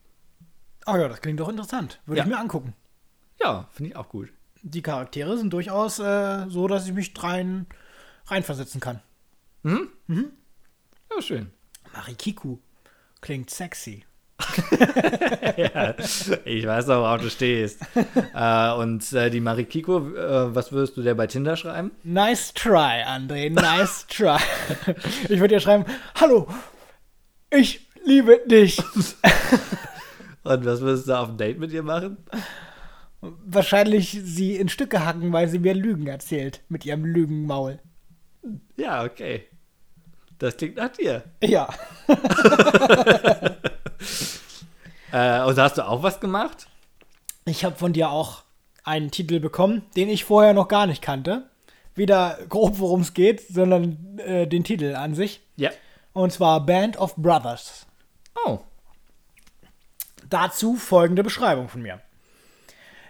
Oh 0.86 0.94
ja, 0.96 1.08
das 1.08 1.20
klingt 1.20 1.40
doch 1.40 1.48
interessant. 1.48 2.00
Würde 2.06 2.18
Ja. 2.20 2.24
ich 2.24 2.30
mir 2.30 2.38
angucken. 2.38 2.74
Ja, 3.40 3.68
finde 3.72 3.90
ich 3.90 3.96
auch 3.96 4.08
gut. 4.08 4.32
Die 4.62 4.82
Charaktere 4.82 5.36
sind 5.36 5.52
durchaus 5.52 5.98
äh, 5.98 6.46
so, 6.48 6.68
dass 6.68 6.86
ich 6.86 6.92
mich 6.92 7.12
rein, 7.22 7.66
reinversetzen 8.26 8.80
kann. 8.80 9.00
Ja, 9.64 11.20
schön. 11.20 11.50
Marikiku 11.92 12.58
klingt 13.24 13.50
sexy. 13.50 14.04
Ich 16.44 16.66
weiß 16.66 16.86
doch, 16.86 17.00
worauf 17.00 17.20
du 17.20 17.30
stehst. 17.30 17.80
äh, 18.34 18.72
und 18.72 19.12
äh, 19.12 19.30
die 19.30 19.40
Marikiko, 19.40 19.98
äh, 20.14 20.54
was 20.54 20.72
würdest 20.72 20.96
du 20.96 21.02
der 21.02 21.14
bei 21.14 21.26
Tinder 21.26 21.56
schreiben? 21.56 21.92
Nice 22.02 22.52
try, 22.52 23.02
André. 23.06 23.50
Nice 23.50 24.06
try. 24.08 24.38
Ich 25.28 25.40
würde 25.40 25.54
dir 25.54 25.60
schreiben, 25.60 25.84
hallo, 26.16 26.48
ich 27.50 27.86
liebe 28.04 28.40
dich. 28.46 28.78
Und 30.42 30.66
was 30.66 30.80
würdest 30.80 31.08
du 31.08 31.18
auf 31.18 31.30
ein 31.30 31.38
Date 31.38 31.58
mit 31.58 31.72
ihr 31.72 31.82
machen? 31.82 32.18
Wahrscheinlich 33.20 34.20
sie 34.22 34.56
in 34.56 34.68
Stücke 34.68 35.06
hacken, 35.06 35.32
weil 35.32 35.48
sie 35.48 35.60
mir 35.60 35.74
Lügen 35.74 36.08
erzählt 36.08 36.62
mit 36.68 36.84
ihrem 36.84 37.04
Lügenmaul. 37.04 37.78
Ja, 38.76 39.04
okay. 39.04 39.44
Das 40.38 40.56
klingt 40.56 40.76
nach 40.76 40.90
dir. 40.90 41.24
Ja. 41.42 41.68
Äh, 45.14 45.44
und 45.44 45.56
hast 45.58 45.78
du 45.78 45.86
auch 45.86 46.02
was 46.02 46.18
gemacht? 46.18 46.66
Ich 47.44 47.64
habe 47.64 47.76
von 47.76 47.92
dir 47.92 48.10
auch 48.10 48.42
einen 48.82 49.12
Titel 49.12 49.38
bekommen, 49.38 49.82
den 49.96 50.08
ich 50.08 50.24
vorher 50.24 50.54
noch 50.54 50.66
gar 50.66 50.88
nicht 50.88 51.02
kannte. 51.02 51.48
Weder 51.94 52.36
grob, 52.48 52.80
worum 52.80 53.02
es 53.02 53.14
geht, 53.14 53.46
sondern 53.46 54.18
äh, 54.18 54.48
den 54.48 54.64
Titel 54.64 54.96
an 54.96 55.14
sich. 55.14 55.40
Ja. 55.54 55.70
Und 56.14 56.32
zwar 56.32 56.66
Band 56.66 56.96
of 56.96 57.14
Brothers. 57.14 57.86
Oh. 58.44 58.58
Dazu 60.28 60.74
folgende 60.74 61.22
Beschreibung 61.22 61.68
von 61.68 61.82
mir. 61.82 62.00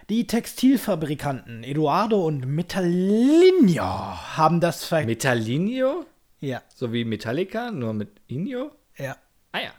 Die 0.09 0.27
Textilfabrikanten 0.27 1.63
Eduardo 1.63 2.23
und 2.23 2.45
Metallinho 2.45 3.81
haben 3.81 4.59
das 4.59 4.85
Ver 4.85 5.03
Metallinio? 5.05 6.05
Ja, 6.45 6.61
So 6.75 6.93
wie 6.93 7.05
Metallica, 7.05 7.71
nur 7.71 7.93
mit 7.93 8.21
Inio? 8.27 8.71
ja. 8.97 9.17
Ah 9.51 9.59
ja. 9.59 9.71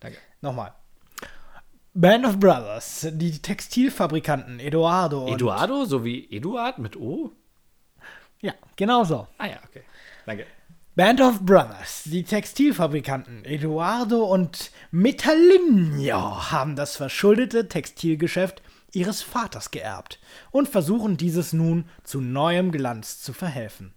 Danke. 0.00 0.18
Nochmal. 0.40 0.72
Band 1.92 2.24
of 2.24 2.38
Brothers, 2.38 3.08
die 3.12 3.38
Textilfabrikanten 3.40 4.58
Eduardo 4.58 5.26
und 5.26 5.34
Eduardo, 5.34 5.84
so 5.84 6.04
wie 6.04 6.24
Eduard 6.30 6.78
mit 6.78 6.96
O? 6.96 7.32
Ja, 8.40 8.54
genau 8.76 9.04
so. 9.04 9.26
Ah 9.38 9.46
ja, 9.46 9.58
okay. 9.68 9.82
Danke. 10.24 10.46
Band 10.96 11.20
of 11.20 11.40
Brothers, 11.40 12.02
die 12.04 12.22
Textilfabrikanten 12.24 13.44
Eduardo 13.44 14.24
und 14.24 14.70
Metallinho 14.92 16.50
haben 16.50 16.76
das 16.76 16.96
verschuldete 16.96 17.68
Textilgeschäft 17.68 18.62
ihres 18.92 19.22
Vaters 19.22 19.70
geerbt 19.72 20.20
und 20.52 20.68
versuchen 20.68 21.16
dieses 21.16 21.52
nun 21.52 21.88
zu 22.04 22.20
neuem 22.20 22.70
Glanz 22.72 23.20
zu 23.20 23.32
verhelfen. 23.32 23.92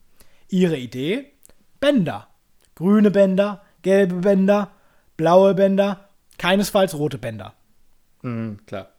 Ihre 0.50 0.78
Idee? 0.78 1.34
Bänder. 1.80 2.28
Grüne 2.76 3.12
Bänder, 3.12 3.64
gelbe 3.82 4.16
Bänder, 4.16 4.72
blaue 5.16 5.56
Bänder, 5.56 6.10
keinesfalls 6.38 6.96
rote 6.96 7.18
Bänder. 7.18 7.54
Mhm, 8.22 8.60
klar. 8.66 8.90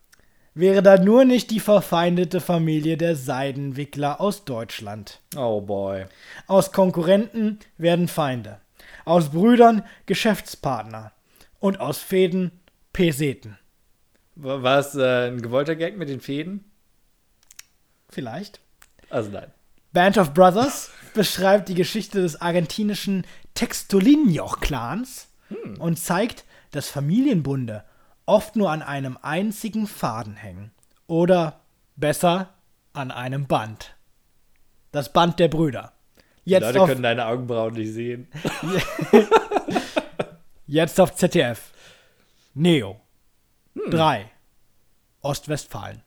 Wäre 0.55 0.83
da 0.83 0.99
nur 0.99 1.25
nicht 1.25 1.53
die 1.53 1.61
verfeindete 1.61 2.41
Familie 2.41 2.97
der 2.97 3.15
Seidenwickler 3.15 4.21
aus 4.21 4.45
Deutschland. 4.45 5.21
Oh 5.37 5.61
boy. 5.61 6.07
Aus 6.49 6.73
Konkurrenten 6.73 7.61
werden 7.77 8.09
Feinde. 8.09 8.61
Aus 9.05 9.31
Brüdern 9.31 9.85
Geschäftspartner. 10.07 11.13
Und 11.61 11.79
aus 11.79 11.99
Fäden 11.99 12.51
Peseten. 12.93 13.57
War 14.35 14.79
es 14.81 14.95
äh, 14.97 15.29
ein 15.29 15.43
gewollter 15.43 15.77
Gag 15.77 15.97
mit 15.97 16.09
den 16.09 16.21
Fäden? 16.21 16.65
Vielleicht. 18.09 18.61
Also 19.11 19.31
nein. 19.31 19.53
Band 19.93 20.19
of 20.19 20.35
Brothers 20.35 20.91
beschreibt 21.13 21.69
die 21.69 21.75
Geschichte 21.75 22.21
des 22.21 22.41
argentinischen 22.41 23.27
Textolinho-Clans 23.55 25.29
und 25.79 25.99
zeigt, 25.99 26.45
dass 26.71 26.89
Familienbunde 26.89 27.85
oft 28.27 28.57
nur 28.57 28.71
an 28.71 28.83
einem 28.83 29.19
einzigen 29.23 29.87
Faden 29.87 30.37
hängen. 30.37 30.71
Oder 31.07 31.61
besser 31.97 32.55
an 32.93 33.11
einem 33.11 33.47
Band. 33.47 33.95
Das 34.93 35.13
Band 35.13 35.39
der 35.39 35.49
Brüder. 35.49 35.93
Jetzt, 36.45 36.65
Leute 36.65 36.83
auf, 36.83 36.89
können 36.89 37.03
deine 37.03 37.27
Augenbrauen 37.27 37.75
nicht 37.75 37.93
sehen. 37.93 38.29
jetzt 40.67 41.01
auf 41.01 41.15
ZDF. 41.15 41.73
Neo. 42.55 43.01
3. 43.91 44.31
Ostwestfalen. 45.21 46.03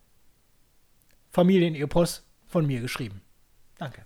Familienepos 1.29 2.27
von 2.47 2.65
mir 2.65 2.81
geschrieben. 2.81 3.21
Danke. 3.77 4.05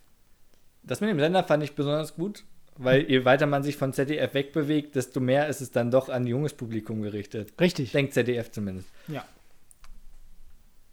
Das 0.86 1.02
mit 1.02 1.10
dem 1.10 1.20
Sender 1.20 1.44
fand 1.44 1.64
ich 1.64 1.74
besonders 1.74 2.16
gut, 2.16 2.44
weil 2.78 3.10
je 3.10 3.26
weiter 3.26 3.48
man 3.48 3.64
sich 3.64 3.78
von 3.78 3.94
ZDF 3.94 4.34
wegbewegt, 4.34 4.96
desto 4.96 5.20
mehr 5.20 5.48
ist 5.48 5.62
es 5.62 5.72
dann 5.72 5.92
doch 5.92 6.10
an 6.10 6.28
junges 6.28 6.54
Publikum 6.54 7.02
gerichtet. 7.02 7.54
Richtig. 7.60 7.92
Denkt 7.92 8.14
ZDF 8.14 8.52
zumindest. 8.52 8.88
Ja. 9.08 9.26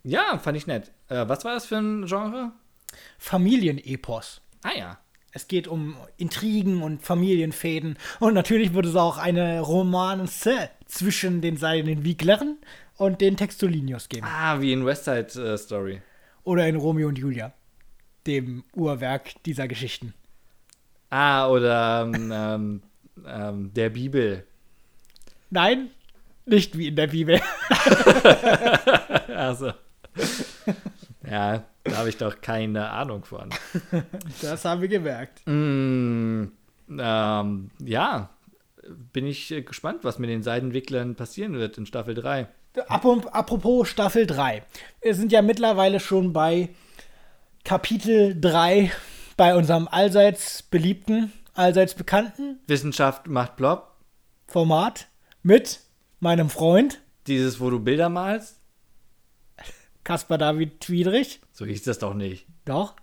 Ja, 0.04 0.38
fand 0.38 0.56
ich 0.56 0.66
nett. 0.66 0.90
Äh, 1.08 1.28
was 1.28 1.44
war 1.44 1.54
das 1.54 1.66
für 1.66 1.76
ein 1.76 2.06
Genre? 2.06 2.52
Familienepos. 3.18 4.40
Ah 4.62 4.76
ja. 4.76 4.98
Es 5.34 5.48
geht 5.48 5.66
um 5.66 5.96
Intrigen 6.18 6.82
und 6.82 7.02
Familienfäden. 7.02 7.96
Und 8.20 8.34
natürlich 8.34 8.74
wird 8.74 8.86
es 8.86 8.96
auch 8.96 9.16
eine 9.16 9.60
Romanze 9.60 10.68
zwischen 10.86 11.40
den 11.40 11.56
seinen 11.56 12.04
Wieglern 12.04 12.58
und 12.96 13.20
den 13.20 13.36
Textolinios 13.36 14.08
geben. 14.08 14.26
Ah, 14.28 14.60
wie 14.60 14.72
in 14.72 14.84
West 14.84 15.04
Side 15.04 15.42
äh, 15.42 15.56
Story. 15.56 16.02
Oder 16.44 16.68
in 16.68 16.76
Romeo 16.76 17.08
und 17.08 17.16
Julia, 17.18 17.54
dem 18.26 18.64
Uhrwerk 18.74 19.42
dieser 19.44 19.68
Geschichten. 19.68 20.14
Ah, 21.10 21.48
oder 21.48 22.02
ähm, 22.12 22.32
ähm, 22.34 22.82
ähm, 23.26 23.74
der 23.74 23.90
Bibel. 23.90 24.44
Nein, 25.50 25.90
nicht 26.46 26.76
wie 26.78 26.88
in 26.88 26.96
der 26.96 27.08
Bibel. 27.08 27.40
Also. 29.34 29.72
ja, 31.28 31.64
da 31.84 31.96
habe 31.96 32.08
ich 32.08 32.16
doch 32.16 32.40
keine 32.40 32.90
Ahnung 32.90 33.24
von. 33.24 33.50
Das 34.40 34.64
haben 34.64 34.80
wir 34.82 34.88
gemerkt. 34.88 35.40
Mm, 35.46 36.44
ähm, 36.98 37.70
ja, 37.84 38.30
bin 39.12 39.26
ich 39.26 39.50
äh, 39.50 39.62
gespannt, 39.62 40.00
was 40.04 40.18
mit 40.18 40.30
den 40.30 40.42
Seidenwicklern 40.42 41.14
passieren 41.16 41.54
wird 41.54 41.78
in 41.78 41.86
Staffel 41.86 42.14
3. 42.14 42.46
Ap- 42.88 43.34
Apropos 43.34 43.88
Staffel 43.88 44.26
3. 44.26 44.62
Wir 45.02 45.14
sind 45.14 45.32
ja 45.32 45.42
mittlerweile 45.42 45.98
schon 46.00 46.32
bei 46.32 46.68
Kapitel 47.64 48.38
3 48.40 48.90
bei 49.36 49.54
unserem 49.54 49.88
allseits 49.88 50.62
beliebten, 50.62 51.32
allseits 51.54 51.94
bekannten 51.94 52.58
Wissenschaft 52.66 53.28
macht 53.28 53.56
Blob. 53.56 53.88
Format 54.48 55.08
mit 55.42 55.80
meinem 56.20 56.50
Freund 56.50 57.00
Dieses, 57.26 57.60
wo 57.60 57.70
du 57.70 57.78
Bilder 57.80 58.08
malst. 58.08 58.60
Caspar 60.04 60.38
David 60.38 60.84
Friedrich. 60.84 61.40
So 61.52 61.64
hieß 61.64 61.84
das 61.84 61.98
doch 62.00 62.14
nicht. 62.14 62.46
Doch, 62.64 62.96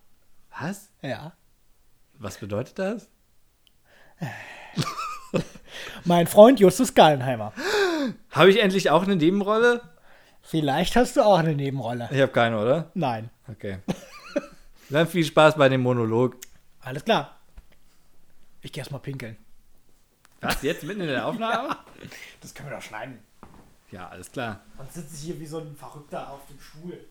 Was? 0.59 0.89
ja. 1.01 1.33
Was 2.17 2.37
bedeutet 2.37 2.77
das? 2.77 3.09
Mein 6.03 6.27
Freund 6.27 6.59
Justus 6.59 6.93
Gallenheimer. 6.93 7.53
Habe 8.31 8.49
ich 8.49 8.61
endlich 8.61 8.89
auch 8.89 9.03
eine 9.03 9.15
Nebenrolle? 9.15 9.81
Vielleicht 10.41 10.97
hast 10.97 11.15
du 11.15 11.21
auch 11.21 11.37
eine 11.39 11.55
Nebenrolle. 11.55 12.09
Ich 12.11 12.19
habe 12.19 12.31
keine, 12.33 12.59
oder? 12.59 12.91
Nein. 12.93 13.29
Okay. 13.47 13.77
Dann 14.89 15.07
viel 15.07 15.23
Spaß 15.23 15.55
bei 15.55 15.69
dem 15.69 15.81
Monolog. 15.81 16.37
Alles 16.81 17.05
klar. 17.05 17.37
Ich 18.61 18.71
geh 18.71 18.79
erst 18.79 18.91
mal 18.91 18.99
pinkeln. 18.99 19.37
Was? 20.41 20.61
Jetzt 20.61 20.83
mitten 20.83 21.01
in 21.01 21.07
der 21.07 21.25
Aufnahme? 21.25 21.77
Das 22.41 22.53
können 22.53 22.69
wir 22.69 22.77
doch 22.77 22.83
schneiden. 22.83 23.19
Ja, 23.91 24.07
alles 24.07 24.31
klar. 24.31 24.61
Sonst 24.77 24.93
sitze 24.93 25.15
ich 25.15 25.21
hier 25.23 25.39
wie 25.41 25.45
so 25.45 25.59
ein 25.59 25.75
Verrückter 25.75 26.29
auf 26.29 26.39
dem 26.47 26.57
Stuhl. 26.61 27.05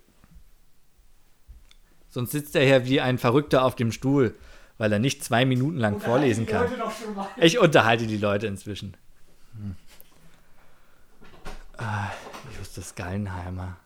Sonst 2.08 2.30
sitzt 2.30 2.56
er 2.56 2.64
hier 2.64 2.86
wie 2.86 3.02
ein 3.02 3.18
Verrückter 3.18 3.62
auf 3.64 3.76
dem 3.76 3.92
Stuhl, 3.92 4.34
weil 4.78 4.90
er 4.90 4.98
nicht 4.98 5.22
zwei 5.22 5.44
Minuten 5.44 5.76
lang 5.76 6.00
vorlesen 6.00 6.46
kann. 6.46 6.66
Doch 6.78 6.90
schon 6.90 7.14
mal. 7.14 7.28
Ich 7.36 7.58
unterhalte 7.58 8.06
die 8.06 8.16
Leute 8.16 8.46
inzwischen. 8.46 8.96
Hm. 9.52 9.76
Ah, 11.76 12.10
Justus 12.56 12.94
Gallenheimer. 12.94 13.76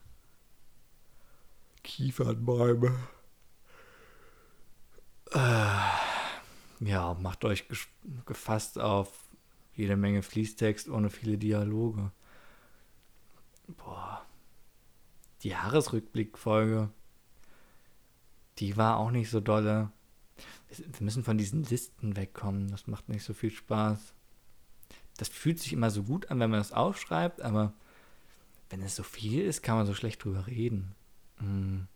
Kiefernbäume. 1.83 2.95
Ah, 5.35 5.99
ja, 6.81 7.15
macht 7.15 7.45
euch 7.45 7.67
gefasst 8.27 8.79
auf 8.79 9.09
jede 9.75 9.97
Menge 9.97 10.23
Fließtext 10.23 10.89
ohne 10.89 11.09
viele 11.09 11.39
Dialoge. 11.39 12.11
Boah. 13.69 14.27
Die 15.43 15.49
Jahresrückblickfolge. 15.49 16.91
Die 18.59 18.77
war 18.77 18.99
auch 18.99 19.11
nicht 19.11 19.31
so 19.31 19.41
dolle. 19.41 19.91
Wir 20.69 21.01
müssen 21.01 21.25
von 21.25 21.39
diesen 21.39 21.65
Listen 21.65 22.17
wegkommen. 22.17 22.71
Das 22.71 22.87
macht 22.87 23.09
nicht 23.09 23.25
so 23.25 23.33
viel 23.33 23.51
Spaß. 23.51 24.15
Das 25.17 25.29
fühlt 25.29 25.59
sich 25.59 25.73
immer 25.73 25.91
so 25.91 26.03
gut 26.03 26.31
an, 26.31 26.41
wenn 26.41 26.51
man 26.51 26.61
das 26.61 26.73
aufschreibt, 26.73 27.41
aber 27.41 27.73
wenn 28.71 28.83
es 28.83 28.97
so 28.97 29.03
viel 29.03 29.43
ist, 29.43 29.63
kann 29.63 29.77
man 29.77 29.87
so 29.87 29.95
schlecht 29.95 30.25
drüber 30.25 30.47
reden. 30.47 30.95
Hm. 31.39 31.89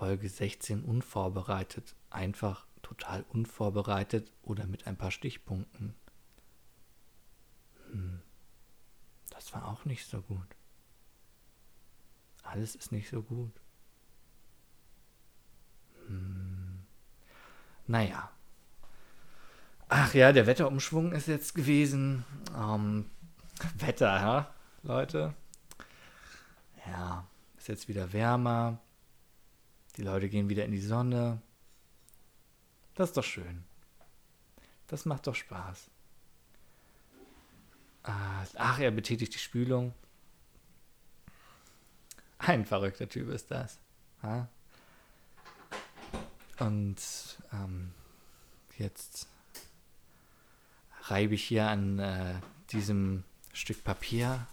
Folge 0.00 0.30
16 0.30 0.82
unvorbereitet. 0.82 1.94
Einfach 2.08 2.64
total 2.80 3.22
unvorbereitet 3.28 4.32
oder 4.40 4.64
mit 4.64 4.86
ein 4.86 4.96
paar 4.96 5.10
Stichpunkten. 5.10 5.94
Hm. 7.90 8.22
Das 9.28 9.52
war 9.52 9.68
auch 9.68 9.84
nicht 9.84 10.06
so 10.06 10.22
gut. 10.22 10.56
Alles 12.44 12.76
ist 12.76 12.92
nicht 12.92 13.10
so 13.10 13.20
gut. 13.20 13.52
Naja. 17.86 18.30
Ach 19.90 20.14
ja, 20.14 20.32
der 20.32 20.46
Wetterumschwung 20.46 21.12
ist 21.12 21.28
jetzt 21.28 21.54
gewesen. 21.54 22.24
Ähm, 22.56 23.10
Wetter, 23.76 24.16
ja, 24.16 24.54
Leute. 24.82 25.34
Ja, 26.86 27.26
ist 27.58 27.68
jetzt 27.68 27.86
wieder 27.86 28.14
wärmer. 28.14 28.78
Die 30.00 30.06
Leute 30.06 30.30
gehen 30.30 30.48
wieder 30.48 30.64
in 30.64 30.72
die 30.72 30.80
Sonne. 30.80 31.42
Das 32.94 33.10
ist 33.10 33.18
doch 33.18 33.22
schön. 33.22 33.64
Das 34.86 35.04
macht 35.04 35.26
doch 35.26 35.34
Spaß. 35.34 35.90
Ah, 38.04 38.46
Ach, 38.54 38.78
er 38.78 38.92
betätigt 38.92 39.34
die 39.34 39.38
Spülung. 39.38 39.92
Ein 42.38 42.64
verrückter 42.64 43.10
Typ 43.10 43.28
ist 43.28 43.50
das. 43.50 43.78
Und 46.58 46.96
ähm, 47.52 47.92
jetzt 48.78 49.28
reibe 51.02 51.34
ich 51.34 51.44
hier 51.44 51.68
an 51.68 51.98
äh, 51.98 52.36
diesem 52.72 53.24
Stück 53.52 53.84
Papier. 53.84 54.46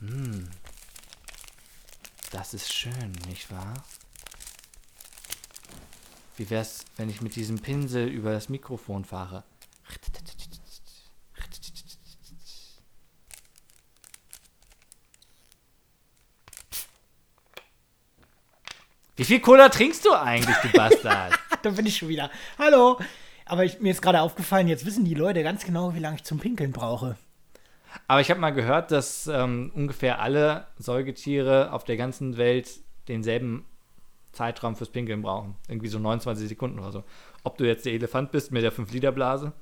Hm. 0.00 0.50
Das 2.32 2.52
ist 2.52 2.72
schön, 2.72 3.12
nicht 3.28 3.48
wahr? 3.52 3.74
Wie 6.36 6.48
wär's, 6.48 6.84
wenn 6.96 7.10
ich 7.10 7.20
mit 7.20 7.36
diesem 7.36 7.58
Pinsel 7.58 8.08
über 8.08 8.32
das 8.32 8.48
Mikrofon 8.48 9.04
fahre? 9.04 9.44
Wie 19.16 19.24
viel 19.24 19.40
Cola 19.40 19.68
trinkst 19.68 20.04
du 20.06 20.12
eigentlich, 20.12 20.56
du 20.56 20.72
Bastard? 20.72 21.38
da 21.62 21.70
bin 21.70 21.86
ich 21.86 21.98
schon 21.98 22.08
wieder. 22.08 22.30
Hallo. 22.58 22.98
Aber 23.44 23.64
ich, 23.64 23.80
mir 23.80 23.90
ist 23.90 24.00
gerade 24.00 24.22
aufgefallen, 24.22 24.68
jetzt 24.68 24.86
wissen 24.86 25.04
die 25.04 25.14
Leute 25.14 25.42
ganz 25.42 25.64
genau, 25.64 25.94
wie 25.94 25.98
lange 25.98 26.16
ich 26.16 26.24
zum 26.24 26.38
Pinkeln 26.38 26.72
brauche. 26.72 27.16
Aber 28.08 28.22
ich 28.22 28.30
habe 28.30 28.40
mal 28.40 28.50
gehört, 28.50 28.90
dass 28.90 29.26
ähm, 29.26 29.70
ungefähr 29.74 30.20
alle 30.20 30.66
Säugetiere 30.78 31.72
auf 31.72 31.84
der 31.84 31.98
ganzen 31.98 32.38
Welt 32.38 32.70
denselben 33.08 33.66
Zeitraum 34.32 34.76
fürs 34.76 34.90
Pinkeln 34.90 35.22
brauchen. 35.22 35.56
Irgendwie 35.68 35.88
so 35.88 35.98
29 35.98 36.48
Sekunden 36.48 36.78
oder 36.78 36.92
so. 36.92 37.04
Ob 37.44 37.56
du 37.58 37.64
jetzt 37.64 37.86
der 37.86 37.92
Elefant 37.92 38.32
bist 38.32 38.50
mit 38.52 38.62
der 38.62 38.72
5-Liter-Blase 38.72 39.52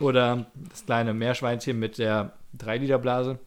oder 0.00 0.46
das 0.54 0.84
kleine 0.84 1.14
Meerschweinchen 1.14 1.78
mit 1.78 1.98
der 1.98 2.32
3-Liter-Blase. 2.58 3.38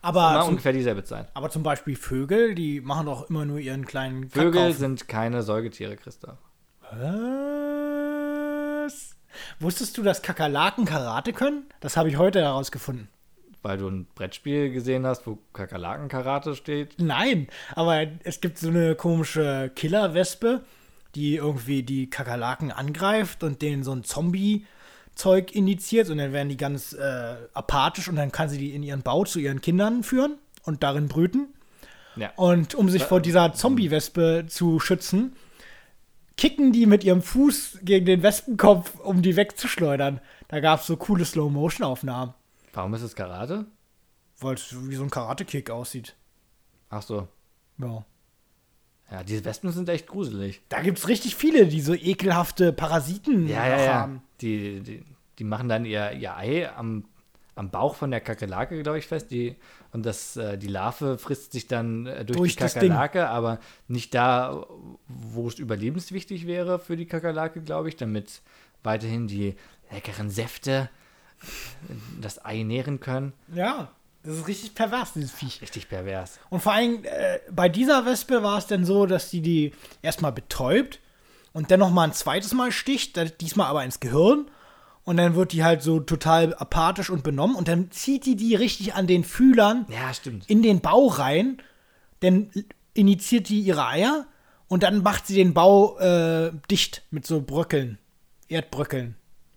Aber 0.00 0.40
zum, 0.42 0.50
ungefähr 0.50 0.72
dieselbe 0.72 1.02
Zeit. 1.02 1.28
aber 1.34 1.50
zum 1.50 1.64
Beispiel 1.64 1.96
Vögel, 1.96 2.54
die 2.54 2.80
machen 2.80 3.06
doch 3.06 3.28
immer 3.28 3.44
nur 3.44 3.58
ihren 3.58 3.84
kleinen 3.84 4.30
Vögel 4.30 4.52
Kackhaufen. 4.52 4.78
sind 4.78 5.08
keine 5.08 5.42
Säugetiere, 5.42 5.96
Christoph. 5.96 6.38
Was? 6.92 7.18
Wusstest 9.58 9.98
du, 9.98 10.02
dass 10.02 10.22
Kakerlaken 10.22 10.84
Karate 10.84 11.32
können? 11.32 11.64
Das 11.80 11.96
habe 11.96 12.08
ich 12.08 12.16
heute 12.16 12.40
herausgefunden. 12.40 13.08
Weil 13.68 13.76
du 13.76 13.88
ein 13.88 14.06
Brettspiel 14.14 14.70
gesehen 14.70 15.06
hast, 15.06 15.26
wo 15.26 15.36
Kakerlaken-Karate 15.52 16.54
steht. 16.54 16.94
Nein, 16.98 17.48
aber 17.74 18.06
es 18.24 18.40
gibt 18.40 18.56
so 18.56 18.68
eine 18.68 18.94
komische 18.94 19.70
Killerwespe, 19.74 20.62
die 21.14 21.36
irgendwie 21.36 21.82
die 21.82 22.08
Kakerlaken 22.08 22.72
angreift 22.72 23.42
und 23.42 23.60
denen 23.60 23.84
so 23.84 23.92
ein 23.92 24.04
Zombie 24.04 24.64
Zeug 25.14 25.54
indiziert 25.54 26.08
und 26.08 26.16
dann 26.16 26.32
werden 26.32 26.48
die 26.48 26.56
ganz 26.56 26.94
äh, 26.94 27.34
apathisch 27.52 28.08
und 28.08 28.16
dann 28.16 28.32
kann 28.32 28.48
sie 28.48 28.56
die 28.56 28.74
in 28.74 28.82
ihren 28.82 29.02
Bau 29.02 29.24
zu 29.24 29.38
ihren 29.38 29.60
Kindern 29.60 30.02
führen 30.02 30.38
und 30.62 30.82
darin 30.82 31.08
brüten. 31.08 31.48
Ja. 32.16 32.32
Und 32.36 32.74
um 32.74 32.88
sich 32.88 33.02
vor 33.02 33.20
dieser 33.20 33.52
Zombie-Wespe 33.52 34.46
zu 34.48 34.80
schützen, 34.80 35.36
kicken 36.38 36.72
die 36.72 36.86
mit 36.86 37.04
ihrem 37.04 37.20
Fuß 37.20 37.80
gegen 37.82 38.06
den 38.06 38.22
Wespenkopf, 38.22 38.98
um 39.00 39.20
die 39.20 39.36
wegzuschleudern. 39.36 40.22
Da 40.48 40.60
gab 40.60 40.80
es 40.80 40.86
so 40.86 40.96
coole 40.96 41.26
Slow-Motion-Aufnahmen, 41.26 42.32
Warum 42.72 42.94
ist 42.94 43.02
es 43.02 43.14
Karate? 43.14 43.66
weil 44.40 44.54
es 44.54 44.72
wie 44.88 44.94
so 44.94 45.02
ein 45.02 45.10
Karate-Kick 45.10 45.68
aussieht. 45.70 46.14
Ach 46.90 47.02
so. 47.02 47.26
Ja. 47.78 48.04
Ja, 49.10 49.24
diese 49.24 49.44
Wespen 49.44 49.72
sind 49.72 49.88
echt 49.88 50.06
gruselig. 50.06 50.60
Da 50.68 50.80
gibt 50.82 50.98
es 50.98 51.08
richtig 51.08 51.34
viele, 51.34 51.66
die 51.66 51.80
so 51.80 51.92
ekelhafte 51.94 52.72
Parasiten 52.72 53.48
Ja, 53.48 53.66
ja, 53.66 53.80
ja. 53.82 53.94
haben. 53.94 54.22
Die, 54.40 54.80
die, 54.80 55.04
die 55.38 55.44
machen 55.44 55.68
dann 55.68 55.84
ihr, 55.84 56.12
ihr 56.12 56.36
Ei 56.36 56.70
am, 56.70 57.06
am 57.56 57.70
Bauch 57.70 57.94
von 57.96 58.10
der 58.12 58.20
Kakerlake, 58.20 58.80
glaube 58.82 58.98
ich, 58.98 59.06
fest. 59.06 59.30
Die, 59.32 59.56
und 59.92 60.04
das, 60.06 60.36
äh, 60.36 60.56
die 60.58 60.68
Larve 60.68 61.18
frisst 61.18 61.52
sich 61.52 61.66
dann 61.66 62.06
äh, 62.06 62.24
durch, 62.24 62.38
Durch 62.38 62.74
die. 62.74 62.80
Kakerlake, 62.80 63.28
aber 63.28 63.58
nicht 63.88 64.14
da, 64.14 64.66
wo 65.08 65.48
es 65.48 65.58
überlebenswichtig 65.58 66.46
wäre 66.46 66.78
für 66.78 66.96
die 66.96 67.06
Kakerlake, 67.06 67.62
glaube 67.62 67.88
ich, 67.88 67.96
damit 67.96 68.42
weiterhin 68.84 69.26
die 69.26 69.56
leckeren 69.90 70.30
Säfte 70.30 70.90
das 72.20 72.44
Ei 72.44 72.62
nähren 72.62 73.00
können. 73.00 73.32
Ja, 73.54 73.90
das 74.22 74.36
ist 74.36 74.48
richtig 74.48 74.74
pervers, 74.74 75.12
dieses 75.14 75.32
Viech. 75.32 75.62
Richtig 75.62 75.88
pervers. 75.88 76.38
Und 76.50 76.60
vor 76.60 76.72
allem 76.72 77.04
äh, 77.04 77.38
bei 77.50 77.68
dieser 77.68 78.04
Wespe 78.04 78.42
war 78.42 78.58
es 78.58 78.66
dann 78.66 78.84
so, 78.84 79.06
dass 79.06 79.30
die 79.30 79.40
die 79.40 79.72
erstmal 80.02 80.32
betäubt 80.32 81.00
und 81.52 81.70
dann 81.70 81.80
noch 81.80 81.90
mal 81.90 82.04
ein 82.04 82.12
zweites 82.12 82.52
Mal 82.52 82.72
sticht, 82.72 83.18
diesmal 83.40 83.68
aber 83.68 83.84
ins 83.84 84.00
Gehirn. 84.00 84.50
Und 85.04 85.16
dann 85.16 85.34
wird 85.34 85.52
die 85.52 85.64
halt 85.64 85.82
so 85.82 86.00
total 86.00 86.54
apathisch 86.54 87.08
und 87.08 87.22
benommen. 87.22 87.56
Und 87.56 87.68
dann 87.68 87.90
zieht 87.90 88.26
die 88.26 88.36
die 88.36 88.54
richtig 88.54 88.94
an 88.94 89.06
den 89.06 89.24
Fühlern 89.24 89.86
Ja, 89.88 90.12
in 90.46 90.62
den 90.62 90.80
Bau 90.80 91.06
rein. 91.06 91.62
Dann 92.20 92.50
initiiert 92.92 93.48
die 93.48 93.60
ihre 93.60 93.86
Eier 93.86 94.26
und 94.66 94.82
dann 94.82 95.02
macht 95.02 95.26
sie 95.26 95.36
den 95.36 95.54
Bau 95.54 95.98
äh, 95.98 96.52
dicht 96.70 97.02
mit 97.10 97.24
so 97.24 97.40
Bröckeln, 97.40 97.98
Erdbröckeln. 98.48 99.16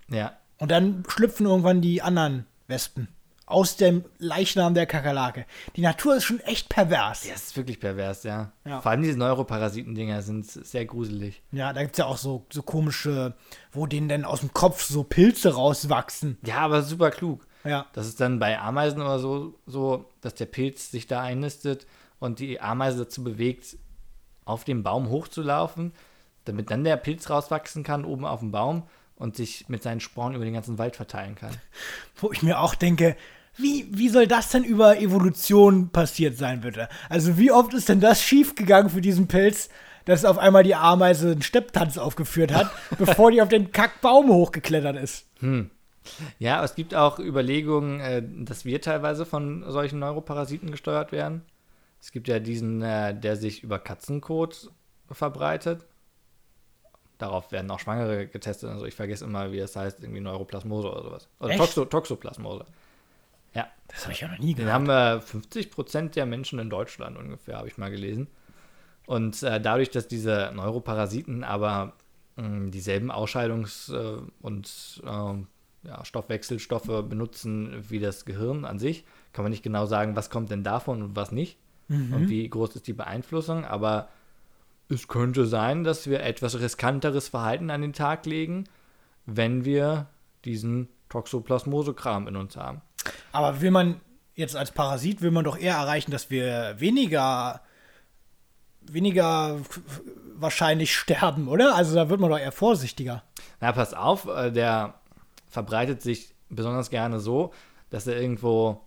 Ja. 0.10 0.38
Und 0.62 0.70
dann 0.70 1.04
schlüpfen 1.08 1.48
irgendwann 1.48 1.82
die 1.82 2.04
anderen 2.04 2.46
Wespen 2.68 3.08
aus 3.48 3.78
dem 3.78 4.06
Leichnam 4.20 4.76
der 4.76 4.86
Kakerlake. 4.86 5.48
Die 5.76 5.82
Natur 5.82 6.16
ist 6.16 6.24
schon 6.24 6.40
echt 6.42 6.70
pervers. 6.70 7.26
Ja, 7.26 7.34
es 7.34 7.48
ist 7.48 7.58
wirklich 7.58 7.80
pervers, 7.80 8.22
ja. 8.22 8.52
Ja. 8.64 8.80
Vor 8.80 8.92
allem 8.92 9.02
diese 9.02 9.18
Neuroparasitendinger 9.18 10.22
sind 10.22 10.46
sehr 10.46 10.86
gruselig. 10.86 11.42
Ja, 11.52 11.74
da 11.74 11.82
gibt 11.82 11.96
es 11.96 11.98
ja 11.98 12.06
auch 12.06 12.18
so, 12.18 12.46
so 12.54 12.62
komische, 12.62 13.34
wo 13.72 13.88
denen 13.88 14.08
denn 14.08 14.24
aus 14.24 14.42
dem 14.42 14.54
Kopf 14.54 14.84
so 14.84 15.04
Pilze 15.04 15.56
rauswachsen. 15.56 16.38
Ja, 16.46 16.58
aber 16.60 16.84
super 16.84 17.10
klug. 17.10 17.48
Ja. 17.64 17.88
Das 17.94 18.06
ist 18.06 18.22
dann 18.22 18.38
bei 18.38 18.60
Ameisen 18.60 19.02
oder 19.02 19.18
so, 19.18 19.56
so, 19.66 20.06
dass 20.22 20.36
der 20.36 20.46
Pilz 20.46 20.92
sich 20.92 21.08
da 21.08 21.22
einnistet 21.22 21.88
und 22.20 22.38
die 22.38 22.62
Ameise 22.62 23.00
dazu 23.00 23.24
bewegt, 23.24 23.78
auf 24.46 24.64
dem 24.64 24.84
Baum 24.84 25.10
hochzulaufen, 25.10 25.92
damit 26.46 26.70
dann 26.70 26.84
der 26.84 26.98
Pilz 26.98 27.32
rauswachsen 27.32 27.84
kann 27.84 28.06
oben 28.06 28.26
auf 28.26 28.42
dem 28.42 28.52
Baum 28.52 28.84
und 29.22 29.36
sich 29.36 29.70
mit 29.70 29.84
seinen 29.84 30.00
Sporen 30.00 30.34
über 30.34 30.46
den 30.46 30.54
ganzen 30.54 30.78
Wald 30.78 30.96
verteilen 30.96 31.36
kann. 31.36 31.52
Wo 32.16 32.32
ich 32.32 32.42
mir 32.42 32.60
auch 32.60 32.76
denke, 32.76 33.16
wie, 33.58 33.86
wie 33.90 34.10
soll 34.10 34.28
das 34.28 34.50
denn 34.50 34.64
über 34.64 35.00
Evolution 35.00 35.90
passiert 35.90 36.38
sein, 36.38 36.62
bitte? 36.62 36.90
Also, 37.10 37.38
wie 37.38 37.52
oft 37.52 37.74
ist 37.74 37.90
denn 37.90 38.00
das 38.00 38.22
schiefgegangen 38.22 38.90
für 38.90 39.02
diesen 39.02 39.28
Pilz, 39.28 39.70
dass 40.06 40.26
auf 40.26 40.38
einmal 40.38 40.64
die 40.64 40.76
Ameise 40.76 41.32
einen 41.32 41.42
Stepptanz 41.42 41.98
aufgeführt 41.98 42.54
hat, 42.54 42.72
bevor 42.98 43.32
die 43.32 43.42
auf 43.42 43.50
den 43.50 43.72
Kackbaum 43.72 44.30
hochgeklettert 44.30 44.98
ist? 44.98 45.28
Ja, 46.40 46.64
es 46.64 46.76
gibt 46.76 46.96
auch 46.96 47.20
Überlegungen, 47.20 48.00
äh, 48.00 48.24
dass 48.26 48.66
wir 48.66 48.82
teilweise 48.82 49.26
von 49.26 49.64
solchen 49.70 50.00
Neuroparasiten 50.00 50.72
gesteuert 50.72 51.12
werden. 51.12 51.44
Es 52.02 52.12
gibt 52.12 52.28
ja 52.28 52.40
diesen, 52.40 52.82
äh, 52.82 53.14
der 53.14 53.36
sich 53.36 53.64
über 53.64 53.78
Katzenkot 53.78 54.72
verbreitet. 55.12 55.86
Darauf 57.22 57.52
werden 57.52 57.70
auch 57.70 57.80
Schwangere 57.80 58.26
getestet. 58.28 58.70
Also 58.72 58.86
ich 58.86 58.96
vergesse 58.96 59.26
immer, 59.26 59.52
wie 59.52 59.60
das 59.60 59.76
heißt, 59.76 60.02
irgendwie 60.02 60.22
Neuroplasmose 60.22 60.90
oder 60.92 61.04
sowas. 61.04 61.30
Oder? 61.40 61.56
Toxo 61.56 61.86
Toxoplasmose. 61.86 62.66
Ja, 63.54 63.68
Das 63.90 64.04
habe 64.04 64.14
ich 64.14 64.22
ja 64.22 64.28
noch 64.30 64.40
nie 64.40 64.56
den 64.56 64.66
gehört. 64.66 64.74
haben 64.74 64.90
äh, 64.90 65.22
50% 65.22 66.10
der 66.14 66.26
Menschen 66.26 66.58
in 66.60 66.70
Deutschland 66.70 67.18
ungefähr, 67.18 67.58
habe 67.58 67.68
ich 67.68 67.78
mal 67.78 67.92
gelesen. 67.92 68.28
Und 69.06 69.44
äh, 69.44 69.60
dadurch, 69.62 69.90
dass 69.92 70.08
diese 70.08 70.52
Neuroparasiten 70.56 71.44
aber 71.44 71.94
mh, 72.38 72.70
dieselben 72.72 73.12
Ausscheidungs- 73.12 73.94
äh, 73.94 74.22
und 74.42 75.02
ähm, 75.06 75.48
ja, 75.84 76.06
Stoffwechselstoffe 76.06 77.04
benutzen 77.10 77.84
wie 77.90 78.00
das 78.00 78.26
Gehirn 78.26 78.66
an 78.66 78.80
sich, 78.80 79.04
kann 79.34 79.44
man 79.44 79.52
nicht 79.52 79.64
genau 79.64 79.86
sagen, 79.86 80.16
was 80.16 80.30
kommt 80.30 80.50
denn 80.50 80.64
davon 80.64 81.02
und 81.04 81.16
was 81.16 81.32
nicht. 81.32 81.58
Und 81.90 82.30
wie 82.30 82.48
groß 82.48 82.76
ist 82.78 82.88
die 82.88 82.94
Beeinflussung. 82.94 83.66
Aber 83.66 84.08
es 84.92 85.08
könnte 85.08 85.46
sein, 85.46 85.84
dass 85.84 86.10
wir 86.10 86.22
etwas 86.22 86.60
riskanteres 86.60 87.30
Verhalten 87.30 87.70
an 87.70 87.82
den 87.82 87.94
Tag 87.94 88.26
legen, 88.26 88.66
wenn 89.26 89.66
wir 89.66 90.08
diesen 90.46 90.90
Toxoplasmose-Kram 91.10 92.28
in 92.28 92.36
uns 92.36 92.58
haben. 92.58 92.82
Aber 93.32 93.62
will 93.62 93.72
man 93.72 94.02
jetzt 94.36 94.56
als 94.56 94.72
Parasit, 94.72 95.22
will 95.22 95.32
man 95.32 95.44
doch 95.44 95.58
eher 95.58 95.76
erreichen, 95.76 96.12
dass 96.12 96.30
wir 96.30 96.76
weniger, 96.80 97.62
weniger 98.82 99.60
wahrscheinlich 100.36 100.96
sterben, 100.96 101.48
oder? 101.48 101.76
Also 101.76 101.96
da 101.96 102.10
wird 102.10 102.20
man 102.20 102.30
doch 102.30 102.40
eher 102.40 102.52
vorsichtiger. 102.52 103.24
Na, 103.60 103.72
pass 103.72 103.94
auf, 103.94 104.28
äh, 104.28 104.52
der 104.52 104.96
verbreitet 105.48 106.02
sich 106.02 106.34
besonders 106.50 106.90
gerne 106.90 107.20
so, 107.20 107.54
dass 107.90 108.08
er 108.08 108.20
irgendwo, 108.20 108.82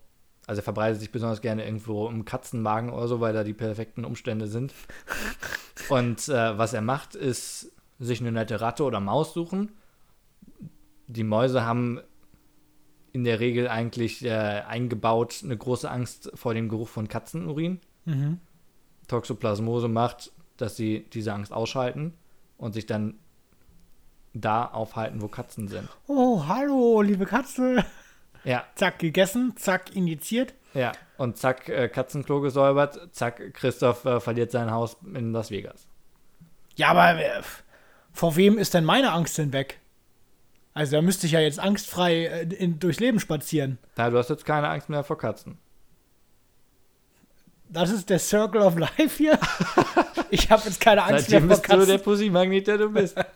also 0.46 0.60
er 0.60 0.64
verbreitet 0.64 1.00
sich 1.00 1.10
besonders 1.10 1.40
gerne 1.40 1.64
irgendwo 1.64 2.08
im 2.08 2.24
Katzenmagen 2.24 2.90
oder 2.90 3.08
so, 3.08 3.20
weil 3.20 3.32
da 3.32 3.44
die 3.44 3.54
perfekten 3.54 4.04
Umstände 4.04 4.46
sind. 4.46 4.74
Und 5.88 6.28
äh, 6.28 6.58
was 6.58 6.72
er 6.72 6.82
macht, 6.82 7.14
ist 7.14 7.72
sich 7.98 8.20
eine 8.20 8.32
nette 8.32 8.60
Ratte 8.60 8.84
oder 8.84 9.00
Maus 9.00 9.32
suchen. 9.32 9.72
Die 11.06 11.24
Mäuse 11.24 11.64
haben 11.64 12.00
in 13.12 13.24
der 13.24 13.40
Regel 13.40 13.68
eigentlich 13.68 14.24
äh, 14.24 14.30
eingebaut 14.30 15.40
eine 15.44 15.56
große 15.56 15.90
Angst 15.90 16.30
vor 16.34 16.52
dem 16.52 16.68
Geruch 16.68 16.88
von 16.88 17.08
Katzenurin. 17.08 17.80
Toxoplasmose 19.08 19.88
macht, 19.88 20.32
dass 20.56 20.76
sie 20.76 21.06
diese 21.12 21.32
Angst 21.32 21.52
ausschalten 21.52 22.14
und 22.58 22.72
sich 22.72 22.86
dann 22.86 23.14
da 24.32 24.66
aufhalten, 24.66 25.22
wo 25.22 25.28
Katzen 25.28 25.68
sind. 25.68 25.88
Oh, 26.06 26.44
hallo, 26.46 27.02
liebe 27.02 27.24
Katze. 27.24 27.84
Ja, 28.44 28.64
Zack, 28.74 28.98
gegessen, 28.98 29.54
zack, 29.56 29.94
injiziert. 29.96 30.54
ja. 30.74 30.92
Und 31.16 31.36
zack, 31.38 31.68
äh, 31.68 31.88
Katzenklo 31.88 32.40
gesäubert, 32.40 32.98
zack, 33.12 33.54
Christoph 33.54 34.04
äh, 34.04 34.18
verliert 34.20 34.50
sein 34.50 34.70
Haus 34.72 34.96
in 35.14 35.32
Las 35.32 35.50
Vegas. 35.52 35.86
Ja, 36.76 36.88
aber 36.88 37.20
äh, 37.20 37.40
vor 38.12 38.34
wem 38.36 38.58
ist 38.58 38.74
denn 38.74 38.84
meine 38.84 39.12
Angst 39.12 39.38
denn 39.38 39.52
weg? 39.52 39.78
Also 40.74 40.96
da 40.96 41.02
müsste 41.02 41.26
ich 41.26 41.32
ja 41.32 41.40
jetzt 41.40 41.60
angstfrei 41.60 42.24
äh, 42.26 42.42
in, 42.54 42.80
durchs 42.80 42.98
Leben 42.98 43.20
spazieren. 43.20 43.78
Na, 43.96 44.10
du 44.10 44.18
hast 44.18 44.28
jetzt 44.28 44.44
keine 44.44 44.68
Angst 44.68 44.88
mehr 44.88 45.04
vor 45.04 45.16
Katzen. 45.16 45.56
Das 47.68 47.90
ist 47.90 48.10
der 48.10 48.18
Circle 48.18 48.60
of 48.62 48.76
Life 48.76 49.16
hier. 49.16 49.38
ich 50.30 50.50
habe 50.50 50.62
jetzt 50.64 50.80
keine 50.80 51.04
Angst 51.04 51.30
mehr 51.30 51.40
vor 51.40 51.48
bist 51.48 51.64
du 51.64 51.76
der 51.76 51.86
Katzen. 51.86 52.02
Pussy-Magnet, 52.02 52.66
der 52.66 52.78
du 52.78 52.90
bist. 52.90 53.16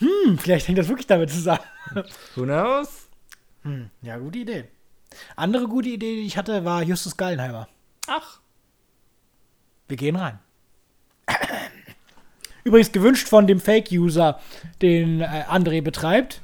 Hm, 0.00 0.38
vielleicht 0.38 0.68
hängt 0.68 0.78
das 0.78 0.86
wirklich 0.86 1.08
damit 1.08 1.28
zusammen. 1.30 1.58
Who 2.36 2.44
knows? 2.44 3.07
Ja, 4.02 4.16
gute 4.18 4.38
Idee. 4.38 4.64
Andere 5.36 5.66
gute 5.66 5.88
Idee, 5.88 6.16
die 6.16 6.26
ich 6.26 6.36
hatte, 6.36 6.64
war 6.64 6.82
Justus 6.82 7.16
Gallenheimer. 7.16 7.68
Ach, 8.06 8.40
Wir 9.88 9.96
gehen 9.96 10.16
rein. 10.16 10.38
Übrigens 12.64 12.92
gewünscht 12.92 13.28
von 13.28 13.46
dem 13.46 13.60
Fake-User, 13.60 14.40
den 14.82 15.20
äh, 15.22 15.44
André 15.48 15.82
betreibt. 15.82 16.42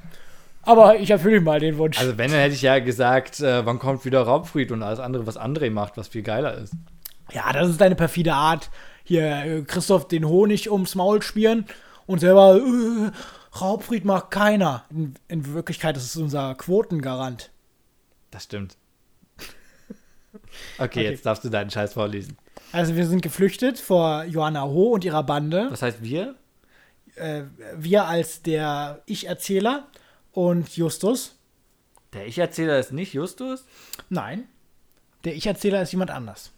Aber 0.62 0.96
ich 0.96 1.10
erfülle 1.10 1.36
ihm 1.36 1.44
mal 1.44 1.60
den 1.60 1.76
Wunsch. 1.76 1.98
also 1.98 2.16
wenn, 2.16 2.30
dann 2.30 2.40
hätte 2.40 2.54
ich 2.54 2.62
ja 2.62 2.78
gesagt, 2.78 3.40
äh, 3.40 3.66
wann 3.66 3.78
kommt 3.78 4.06
wieder 4.06 4.22
Raubfried 4.22 4.72
und 4.72 4.82
alles 4.82 4.98
andere, 4.98 5.26
was 5.26 5.38
André 5.38 5.70
macht, 5.70 5.98
was 5.98 6.08
viel 6.08 6.22
geiler 6.22 6.54
ist. 6.56 6.72
ja, 7.32 7.52
das 7.52 7.68
ist 7.68 7.80
deine 7.80 7.96
perfide 7.96 8.32
Art. 8.32 8.70
Hier, 9.02 9.26
äh, 9.44 9.62
Christoph 9.62 10.08
den 10.08 10.24
Honig 10.26 10.70
ums 10.70 10.94
Maul 10.94 11.20
spielen 11.20 11.66
und 12.06 12.20
selber, 12.20 12.56
äh, 12.56 13.10
Raubfried 13.60 14.04
mag 14.04 14.30
keiner. 14.30 14.84
In, 14.90 15.14
in 15.28 15.46
Wirklichkeit 15.52 15.96
ist 15.96 16.04
es 16.04 16.16
unser 16.16 16.54
Quotengarant. 16.54 17.50
Das 18.30 18.44
stimmt. 18.44 18.76
Okay, 20.78 21.04
jetzt 21.04 21.24
darfst 21.24 21.44
du 21.44 21.48
deinen 21.48 21.70
Scheiß 21.70 21.92
vorlesen. 21.92 22.36
Also 22.72 22.96
wir 22.96 23.06
sind 23.06 23.22
geflüchtet 23.22 23.78
vor 23.78 24.24
Johanna 24.24 24.64
Ho 24.64 24.88
und 24.94 25.04
ihrer 25.04 25.22
Bande. 25.22 25.68
Was 25.70 25.82
heißt 25.82 26.02
wir? 26.02 26.34
Äh, 27.14 27.44
wir 27.76 28.06
als 28.06 28.42
der 28.42 29.02
Ich-Erzähler 29.06 29.86
und 30.32 30.76
Justus. 30.76 31.36
Der 32.12 32.26
Ich-Erzähler 32.26 32.78
ist 32.78 32.92
nicht 32.92 33.14
Justus? 33.14 33.64
Nein, 34.08 34.48
der 35.24 35.34
Ich-Erzähler 35.36 35.82
ist 35.82 35.92
jemand 35.92 36.10
anders. 36.10 36.53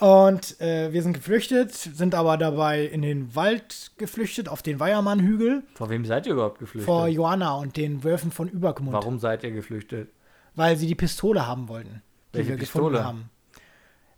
Und 0.00 0.60
äh, 0.60 0.92
wir 0.92 1.02
sind 1.02 1.12
geflüchtet, 1.12 1.72
sind 1.74 2.14
aber 2.14 2.36
dabei 2.38 2.84
in 2.84 3.02
den 3.02 3.34
Wald 3.34 3.92
geflüchtet, 3.98 4.48
auf 4.48 4.62
den 4.62 4.80
Weiermann-Hügel, 4.80 5.62
Vor 5.74 5.90
wem 5.90 6.04
seid 6.06 6.26
ihr 6.26 6.32
überhaupt 6.32 6.58
geflüchtet? 6.58 6.86
vor 6.86 7.06
Joanna 7.06 7.54
und 7.56 7.76
den 7.76 8.02
Wölfen 8.02 8.30
von 8.30 8.48
Übergmund. 8.48 8.94
Warum 8.94 9.18
seid 9.18 9.44
ihr 9.44 9.50
geflüchtet? 9.50 10.08
Weil 10.54 10.76
sie 10.76 10.86
die 10.86 10.94
Pistole 10.94 11.46
haben 11.46 11.68
wollten, 11.68 12.02
die 12.32 12.38
Welche 12.38 12.50
wir 12.50 12.56
Pistole? 12.56 12.84
gefunden 12.92 13.04
haben. 13.06 13.30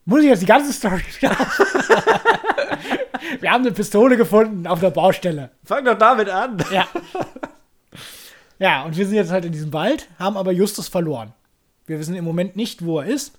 Muss 0.04 0.20
ich 0.20 0.26
jetzt 0.26 0.42
die 0.42 0.46
ganze 0.46 0.72
Story 0.72 1.00
wieder 1.20 1.30
Wir 3.40 3.50
haben 3.50 3.62
eine 3.62 3.72
Pistole 3.72 4.16
gefunden 4.16 4.66
auf 4.66 4.80
der 4.80 4.90
Baustelle. 4.90 5.50
Fang 5.64 5.84
doch 5.84 5.98
damit 5.98 6.28
an. 6.28 6.58
Ja. 6.72 6.86
Ja, 8.58 8.84
und 8.84 8.96
wir 8.96 9.04
sind 9.06 9.16
jetzt 9.16 9.30
halt 9.32 9.44
in 9.44 9.52
diesem 9.52 9.72
Wald, 9.72 10.08
haben 10.18 10.36
aber 10.36 10.52
Justus 10.52 10.86
verloren. 10.88 11.32
Wir 11.86 11.98
wissen 11.98 12.14
im 12.14 12.24
Moment 12.24 12.54
nicht, 12.54 12.84
wo 12.84 13.00
er 13.00 13.06
ist. 13.06 13.38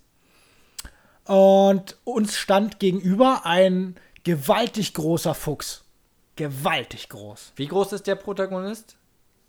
Und 1.26 1.98
uns 2.04 2.38
stand 2.38 2.80
gegenüber 2.80 3.46
ein 3.46 3.96
gewaltig 4.24 4.94
großer 4.94 5.34
Fuchs. 5.34 5.84
Gewaltig 6.36 7.10
groß. 7.10 7.54
Wie 7.56 7.68
groß 7.68 7.94
ist 7.94 8.08
der 8.08 8.16
Protagonist? 8.16 8.98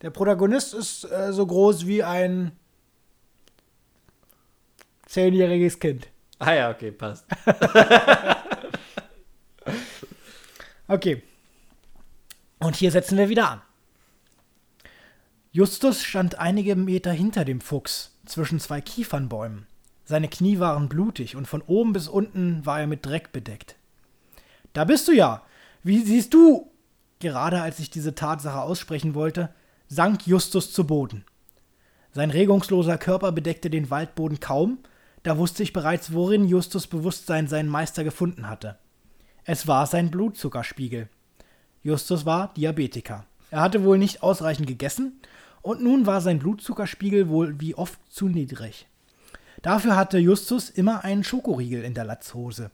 Der 0.02 0.10
Protagonist 0.10 0.74
ist 0.74 1.05
äh, 1.05 1.32
so 1.32 1.46
groß 1.46 1.86
wie 1.86 2.02
ein 2.02 2.52
zehnjähriges 5.06 5.78
Kind. 5.78 6.09
Ah 6.38 6.52
ja, 6.52 6.70
okay, 6.70 6.92
passt. 6.92 7.24
Okay. 10.86 11.22
Und 12.59 12.76
hier 12.76 12.90
setzen 12.90 13.18
wir 13.18 13.28
wieder 13.28 13.51
an. 13.51 13.62
Justus 15.51 16.02
stand 16.02 16.38
einige 16.38 16.76
Meter 16.76 17.12
hinter 17.12 17.44
dem 17.44 17.60
Fuchs, 17.60 18.16
zwischen 18.26 18.60
zwei 18.60 18.80
Kiefernbäumen. 18.80 19.66
Seine 20.05 20.28
Knie 20.28 20.59
waren 20.59 20.89
blutig 20.89 21.36
und 21.36 21.48
von 21.48 21.62
oben 21.62 21.93
bis 21.93 22.09
unten 22.09 22.64
war 22.66 22.81
er 22.81 22.86
mit 22.86 23.06
Dreck 23.06 23.32
bedeckt. 23.32 23.76
Da 24.72 24.85
bist 24.85 25.09
du 25.09 25.12
ja. 25.12 25.43
Wie 25.82 26.01
siehst 26.01 26.35
du? 26.35 26.70
Gerade 27.20 27.62
als 27.62 27.78
ich 27.78 27.90
diese 27.90 28.14
Tatsache 28.14 28.60
aussprechen 28.60 29.14
wollte, 29.14 29.51
sank 29.89 30.26
Justus 30.26 30.72
zu 30.72 30.86
Boden. 30.86 31.24
Sein 32.12 32.31
regungsloser 32.31 32.98
Körper 32.98 33.32
bedeckte 33.32 33.70
den 33.70 33.90
Waldboden 33.90 34.40
kaum, 34.40 34.78
da 35.22 35.39
wusste 35.39 35.62
ich 35.62 35.72
bereits, 35.72 36.12
worin 36.12 36.47
Justus 36.47 36.86
Bewusstsein 36.86 37.48
seinen 37.48 37.68
Meister 37.68 38.05
gefunden 38.05 38.48
hatte. 38.48 38.76
Es 39.44 39.66
war 39.66 39.86
sein 39.86 40.10
Blutzuckerspiegel. 40.10 41.09
Justus 41.82 42.26
war 42.26 42.52
Diabetiker. 42.55 43.24
Er 43.51 43.60
hatte 43.60 43.85
wohl 43.85 43.98
nicht 43.98 44.22
ausreichend 44.22 44.66
gegessen 44.66 45.20
und 45.62 45.82
nun 45.82 46.06
war 46.06 46.20
sein 46.20 46.39
Blutzuckerspiegel 46.39 47.28
wohl 47.28 47.59
wie 47.60 47.74
oft 47.74 47.98
zu 48.10 48.28
niedrig. 48.28 48.86
Dafür 49.65 49.97
hatte 49.97 50.19
Justus 50.19 50.69
immer 50.69 51.05
einen 51.05 51.24
Schokoriegel 51.24 51.85
in 51.85 51.95
der 51.95 52.05
Latzhose. 52.05 52.70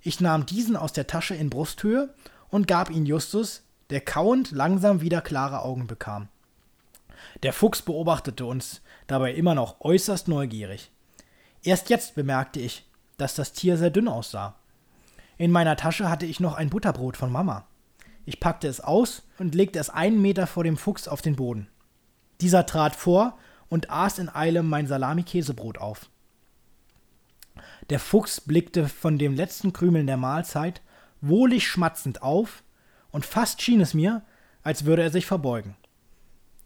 Ich 0.00 0.20
nahm 0.20 0.46
diesen 0.46 0.76
aus 0.76 0.92
der 0.92 1.08
Tasche 1.08 1.34
in 1.34 1.50
Brusthöhe 1.50 2.14
und 2.50 2.68
gab 2.68 2.88
ihn 2.88 3.04
Justus, 3.04 3.64
der 3.90 4.00
kauend 4.00 4.52
langsam 4.52 5.00
wieder 5.00 5.20
klare 5.20 5.62
Augen 5.62 5.88
bekam. 5.88 6.28
Der 7.42 7.52
Fuchs 7.52 7.82
beobachtete 7.82 8.46
uns, 8.46 8.80
dabei 9.08 9.34
immer 9.34 9.56
noch 9.56 9.80
äußerst 9.80 10.28
neugierig. 10.28 10.92
Erst 11.64 11.90
jetzt 11.90 12.14
bemerkte 12.14 12.60
ich, 12.60 12.88
dass 13.16 13.34
das 13.34 13.52
Tier 13.52 13.76
sehr 13.76 13.90
dünn 13.90 14.06
aussah. 14.06 14.54
In 15.36 15.50
meiner 15.50 15.74
Tasche 15.74 16.08
hatte 16.08 16.26
ich 16.26 16.38
noch 16.38 16.54
ein 16.54 16.70
Butterbrot 16.70 17.16
von 17.16 17.32
Mama. 17.32 17.66
Ich 18.24 18.38
packte 18.38 18.68
es 18.68 18.80
aus 18.80 19.24
und 19.40 19.56
legte 19.56 19.80
es 19.80 19.90
einen 19.90 20.22
Meter 20.22 20.46
vor 20.46 20.62
dem 20.62 20.76
Fuchs 20.76 21.08
auf 21.08 21.22
den 21.22 21.34
Boden. 21.34 21.66
Dieser 22.40 22.66
trat 22.66 22.94
vor 22.94 23.36
und 23.68 23.90
aß 23.90 24.18
in 24.18 24.28
Eile 24.28 24.62
mein 24.62 24.86
Salami-Käsebrot 24.86 25.78
auf. 25.78 26.08
Der 27.90 28.00
Fuchs 28.00 28.40
blickte 28.40 28.88
von 28.88 29.18
dem 29.18 29.34
letzten 29.34 29.72
Krümeln 29.72 30.06
der 30.06 30.16
Mahlzeit 30.16 30.80
wohlig 31.20 31.66
schmatzend 31.66 32.22
auf, 32.22 32.62
und 33.10 33.24
fast 33.24 33.62
schien 33.62 33.80
es 33.80 33.94
mir, 33.94 34.22
als 34.62 34.84
würde 34.84 35.02
er 35.02 35.10
sich 35.10 35.26
verbeugen. 35.26 35.76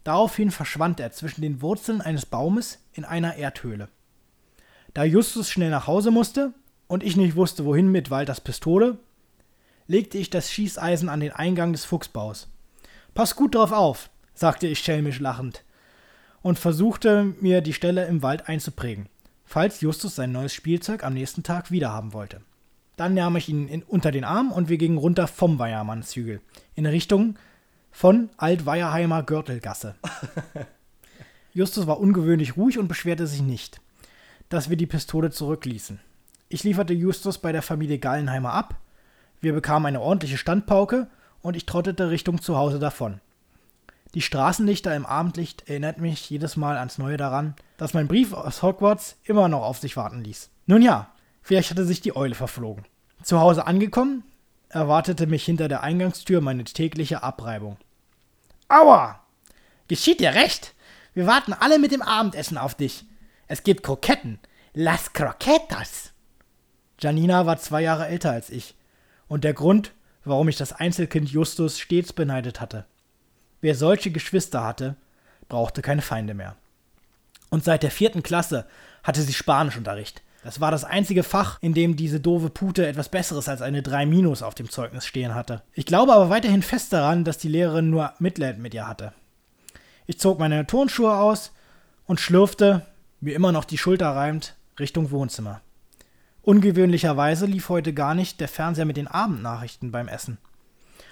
Daraufhin 0.03 0.49
verschwand 0.49 0.99
er 0.99 1.11
zwischen 1.11 1.41
den 1.41 1.61
Wurzeln 1.61 2.01
eines 2.01 2.25
Baumes 2.25 2.79
in 2.93 3.05
einer 3.05 3.35
Erdhöhle. 3.35 3.89
Da 4.93 5.03
Justus 5.03 5.51
schnell 5.51 5.69
nach 5.69 5.87
Hause 5.87 6.09
musste 6.09 6.53
und 6.87 7.03
ich 7.03 7.15
nicht 7.15 7.35
wusste, 7.35 7.65
wohin 7.65 7.91
mit 7.91 8.09
Walters 8.09 8.41
Pistole, 8.41 8.97
legte 9.87 10.17
ich 10.17 10.29
das 10.29 10.51
Schießeisen 10.51 11.09
an 11.09 11.19
den 11.19 11.31
Eingang 11.31 11.73
des 11.73 11.85
Fuchsbaus. 11.85 12.47
Pass 13.13 13.35
gut 13.35 13.55
drauf 13.55 13.71
auf, 13.71 14.09
sagte 14.33 14.67
ich 14.67 14.79
schelmisch 14.79 15.19
lachend 15.19 15.63
und 16.41 16.59
versuchte 16.59 17.33
mir 17.41 17.61
die 17.61 17.73
Stelle 17.73 18.05
im 18.05 18.21
Wald 18.21 18.47
einzuprägen, 18.47 19.07
falls 19.45 19.81
Justus 19.81 20.15
sein 20.15 20.31
neues 20.31 20.53
Spielzeug 20.53 21.03
am 21.03 21.13
nächsten 21.13 21.43
Tag 21.43 21.71
wiederhaben 21.71 22.13
wollte. 22.13 22.41
Dann 22.95 23.13
nahm 23.13 23.35
ich 23.35 23.49
ihn 23.49 23.67
in, 23.67 23.83
unter 23.83 24.11
den 24.11 24.23
Arm 24.23 24.51
und 24.51 24.69
wir 24.69 24.77
gingen 24.77 24.97
runter 24.97 25.27
vom 25.27 25.57
Weiermannshügel 25.59 26.41
in 26.75 26.85
Richtung 26.85 27.37
von 27.91 28.29
Altweierheimer 28.37 29.23
Gürtelgasse. 29.23 29.95
Justus 31.53 31.87
war 31.87 31.99
ungewöhnlich 31.99 32.57
ruhig 32.57 32.77
und 32.77 32.87
beschwerte 32.87 33.25
sich 33.25 33.41
nicht, 33.41 33.81
dass 34.49 34.69
wir 34.69 34.77
die 34.77 34.85
Pistole 34.85 35.31
zurückließen. 35.31 35.99
Ich 36.49 36.63
lieferte 36.63 36.93
Justus 36.93 37.37
bei 37.37 37.51
der 37.51 37.61
Familie 37.61 37.99
Gallenheimer 37.99 38.53
ab, 38.53 38.75
wir 39.41 39.53
bekamen 39.53 39.85
eine 39.85 40.01
ordentliche 40.01 40.37
Standpauke 40.37 41.07
und 41.41 41.55
ich 41.55 41.65
trottete 41.65 42.09
Richtung 42.09 42.41
Zuhause 42.41 42.79
davon. 42.79 43.21
Die 44.15 44.21
Straßenlichter 44.21 44.95
im 44.95 45.05
Abendlicht 45.05 45.69
erinnerten 45.69 46.01
mich 46.01 46.29
jedes 46.29 46.55
Mal 46.57 46.77
ans 46.77 46.97
Neue 46.97 47.17
daran, 47.17 47.55
dass 47.77 47.93
mein 47.93 48.07
Brief 48.07 48.33
aus 48.33 48.63
Hogwarts 48.63 49.17
immer 49.23 49.47
noch 49.47 49.61
auf 49.61 49.77
sich 49.77 49.97
warten 49.97 50.23
ließ. 50.23 50.49
Nun 50.65 50.81
ja, 50.81 51.11
vielleicht 51.41 51.69
hatte 51.69 51.85
sich 51.85 52.01
die 52.01 52.15
Eule 52.15 52.33
verflogen. 52.33 52.85
Zu 53.21 53.39
Hause 53.39 53.67
angekommen, 53.67 54.23
erwartete 54.69 55.27
mich 55.27 55.45
hinter 55.45 55.67
der 55.67 55.83
Eingangstür 55.83 56.41
meine 56.41 56.63
tägliche 56.63 57.21
Abreibung. 57.21 57.77
Aua! 58.67 59.19
Geschieht 59.87 60.19
dir 60.19 60.33
recht! 60.33 60.73
Wir 61.13 61.27
warten 61.27 61.53
alle 61.53 61.79
mit 61.79 61.91
dem 61.91 62.01
Abendessen 62.01 62.57
auf 62.57 62.75
dich. 62.75 63.05
Es 63.47 63.63
gibt 63.63 63.83
Kroketten. 63.83 64.39
Las 64.73 65.13
Croquetas! 65.13 66.13
Janina 66.99 67.45
war 67.45 67.57
zwei 67.57 67.81
Jahre 67.81 68.07
älter 68.07 68.31
als 68.31 68.49
ich 68.49 68.75
und 69.27 69.43
der 69.43 69.53
Grund, 69.53 69.93
warum 70.23 70.49
ich 70.49 70.57
das 70.57 70.73
Einzelkind 70.73 71.29
Justus 71.29 71.79
stets 71.79 72.11
beneidet 72.13 72.59
hatte. 72.59 72.85
Wer 73.61 73.75
solche 73.75 74.11
Geschwister 74.11 74.63
hatte, 74.63 74.95
brauchte 75.47 75.81
keine 75.81 76.01
Feinde 76.01 76.33
mehr. 76.33 76.55
Und 77.49 77.63
seit 77.63 77.83
der 77.83 77.91
vierten 77.91 78.23
Klasse 78.23 78.65
hatte 79.03 79.21
sie 79.21 79.33
Spanischunterricht. 79.33 80.21
Das 80.43 80.61
war 80.61 80.71
das 80.71 80.85
einzige 80.85 81.23
Fach, 81.23 81.57
in 81.61 81.73
dem 81.73 81.97
diese 81.97 82.19
doofe 82.19 82.49
Pute 82.49 82.87
etwas 82.87 83.09
Besseres 83.09 83.49
als 83.49 83.61
eine 83.61 83.81
3 83.81 84.05
Minus 84.05 84.41
auf 84.41 84.55
dem 84.55 84.69
Zeugnis 84.69 85.05
stehen 85.05 85.35
hatte. 85.35 85.63
Ich 85.73 85.85
glaube 85.85 86.13
aber 86.13 86.29
weiterhin 86.29 86.61
fest 86.61 86.93
daran, 86.93 87.25
dass 87.25 87.37
die 87.37 87.49
Lehrerin 87.49 87.89
nur 87.89 88.13
Mitleid 88.19 88.57
mit 88.57 88.73
ihr 88.73 88.87
hatte. 88.87 89.13
Ich 90.05 90.19
zog 90.19 90.39
meine 90.39 90.65
Turnschuhe 90.65 91.13
aus 91.13 91.51
und 92.05 92.21
schlürfte, 92.21 92.85
mir 93.19 93.35
immer 93.35 93.51
noch 93.51 93.65
die 93.65 93.77
Schulter 93.77 94.09
reimt, 94.15 94.55
Richtung 94.79 95.11
Wohnzimmer. 95.11 95.61
Ungewöhnlicherweise 96.41 97.45
lief 97.45 97.67
heute 97.67 97.93
gar 97.93 98.15
nicht 98.15 98.39
der 98.39 98.47
Fernseher 98.47 98.85
mit 98.85 98.95
den 98.95 99.07
Abendnachrichten 99.07 99.91
beim 99.91 100.07
Essen. 100.07 100.37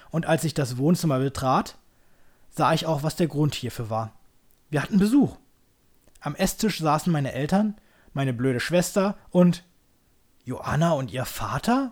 Und 0.10 0.26
als 0.26 0.46
ich 0.46 0.54
das 0.54 0.78
Wohnzimmer 0.78 1.20
betrat, 1.20 1.76
sah 2.58 2.74
ich 2.74 2.86
auch, 2.86 3.04
was 3.04 3.16
der 3.16 3.28
Grund 3.28 3.56
hierfür 3.56 3.90
war. 3.90 4.14
Wir 4.70 4.82
hatten 4.82 5.00
Besuch. 5.00 5.38
Am 6.20 6.36
Esstisch 6.36 6.80
saßen 6.80 7.14
meine 7.14 7.32
Eltern, 7.32 7.76
meine 8.14 8.34
blöde 8.34 8.60
Schwester 8.60 9.18
und 9.30 9.64
Joanna 10.44 10.92
und 10.94 11.12
ihr 11.12 11.26
Vater? 11.26 11.92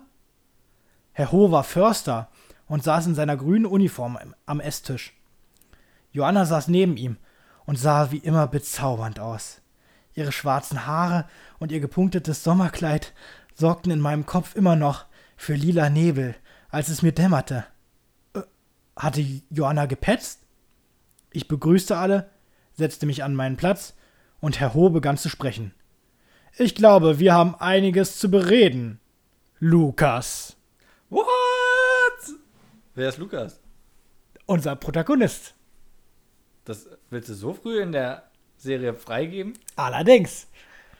Herr 1.12 1.32
Ho 1.32 1.50
war 1.52 1.64
Förster 1.64 2.28
und 2.66 2.82
saß 2.82 3.06
in 3.06 3.14
seiner 3.14 3.36
grünen 3.36 3.66
Uniform 3.66 4.18
am 4.44 4.60
Esstisch. 4.60 5.14
Joanna 6.12 6.44
saß 6.44 6.68
neben 6.68 6.96
ihm 6.96 7.16
und 7.64 7.78
sah 7.78 8.10
wie 8.10 8.18
immer 8.18 8.46
bezaubernd 8.46 9.20
aus. 9.20 9.60
Ihre 10.14 10.32
schwarzen 10.32 10.86
Haare 10.86 11.26
und 11.58 11.70
ihr 11.70 11.80
gepunktetes 11.80 12.42
Sommerkleid 12.42 13.12
sorgten 13.54 13.92
in 13.92 14.00
meinem 14.00 14.26
Kopf 14.26 14.54
immer 14.56 14.76
noch 14.76 15.04
für 15.36 15.54
lila 15.54 15.90
Nebel, 15.90 16.34
als 16.70 16.88
es 16.88 17.02
mir 17.02 17.12
dämmerte. 17.12 17.64
Äh, 18.34 18.40
hatte 18.96 19.20
Joanna 19.50 19.86
gepetzt? 19.86 20.45
Ich 21.36 21.48
begrüßte 21.48 21.98
alle, 21.98 22.30
setzte 22.72 23.04
mich 23.04 23.22
an 23.22 23.34
meinen 23.34 23.58
Platz 23.58 23.94
und 24.40 24.58
Herr 24.58 24.72
Ho 24.72 24.88
begann 24.88 25.18
zu 25.18 25.28
sprechen. 25.28 25.74
Ich 26.56 26.74
glaube, 26.74 27.18
wir 27.18 27.34
haben 27.34 27.54
einiges 27.56 28.18
zu 28.18 28.30
bereden. 28.30 29.00
Lukas, 29.58 30.56
What? 31.10 31.26
Wer 32.94 33.10
ist 33.10 33.18
Lukas? 33.18 33.60
unser 34.46 34.76
Protagonist. 34.76 35.52
Das 36.64 36.88
willst 37.10 37.28
du 37.28 37.34
so 37.34 37.52
früh 37.52 37.82
in 37.82 37.92
der 37.92 38.22
Serie 38.56 38.94
freigeben? 38.94 39.52
Allerdings. 39.76 40.46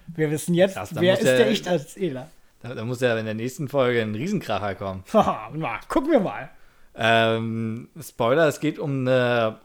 Wir 0.09 0.31
wissen 0.31 0.53
jetzt, 0.53 0.75
Krass, 0.75 0.91
da 0.91 1.01
wer 1.01 1.15
ist 1.15 1.23
der- 1.25 1.39
der 1.39 1.51
Ich-Erzähler. 1.51 2.29
Da, 2.61 2.75
da 2.75 2.85
muss 2.85 3.01
ja 3.01 3.17
in 3.17 3.25
der 3.25 3.35
nächsten 3.35 3.69
Folge 3.69 4.03
ein 4.03 4.15
Riesenkracher 4.15 4.75
kommen. 4.75 5.03
Na, 5.13 5.81
gucken 5.89 6.11
wir 6.11 6.21
mal. 6.21 6.51
Ähm, 6.95 7.89
Spoiler, 8.01 8.49
es 8.49 8.61
geht 8.61 8.79
um 8.79 9.01
eine 9.09 9.59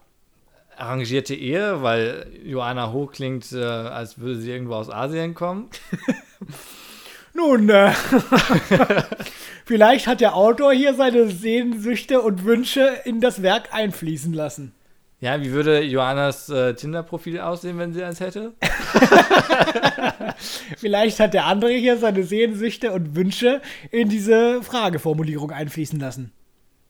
arrangierte 0.76 1.34
Ehe, 1.34 1.82
weil 1.82 2.26
Joanna 2.44 2.92
Ho 2.92 3.06
klingt, 3.06 3.52
äh, 3.52 3.62
als 3.62 4.18
würde 4.18 4.40
sie 4.40 4.50
irgendwo 4.50 4.74
aus 4.74 4.90
Asien 4.90 5.34
kommen. 5.34 5.68
Nun, 7.34 7.68
äh, 7.70 7.92
vielleicht 9.64 10.06
hat 10.06 10.20
der 10.20 10.36
Autor 10.36 10.72
hier 10.72 10.94
seine 10.94 11.28
Sehnsüchte 11.28 12.20
und 12.20 12.44
Wünsche 12.44 12.92
in 13.04 13.20
das 13.20 13.42
Werk 13.42 13.72
einfließen 13.72 14.32
lassen. 14.32 14.74
Ja, 15.22 15.40
wie 15.40 15.52
würde 15.52 15.82
Johannas 15.82 16.48
äh, 16.48 16.74
Tinder-Profil 16.74 17.38
aussehen, 17.38 17.78
wenn 17.78 17.92
sie 17.92 18.02
eins 18.02 18.18
hätte? 18.18 18.54
Vielleicht 20.76 21.20
hat 21.20 21.32
der 21.32 21.46
andere 21.46 21.70
hier 21.70 21.96
seine 21.96 22.24
Sehnsüchte 22.24 22.90
und 22.90 23.14
Wünsche 23.14 23.62
in 23.92 24.08
diese 24.08 24.64
Frageformulierung 24.64 25.52
einfließen 25.52 26.00
lassen. 26.00 26.32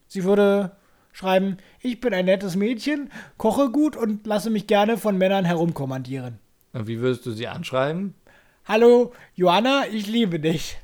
Sie 0.09 0.24
würde 0.24 0.72
schreiben, 1.12 1.59
ich 1.80 2.01
bin 2.01 2.12
ein 2.12 2.24
nettes 2.24 2.56
Mädchen, 2.56 3.10
koche 3.36 3.70
gut 3.70 3.97
und 3.97 4.26
lasse 4.26 4.51
mich 4.51 4.66
gerne 4.66 4.97
von 4.97 5.18
Männern 5.18 5.44
herumkommandieren. 5.44 6.39
Und 6.72 6.86
wie 6.89 7.01
würdest 7.01 7.26
du 7.26 7.32
sie 7.32 7.48
anschreiben? 7.48 8.14
Hallo, 8.64 9.12
Johanna, 9.34 9.84
ich 9.90 10.06
liebe 10.06 10.40
dich. 10.40 10.78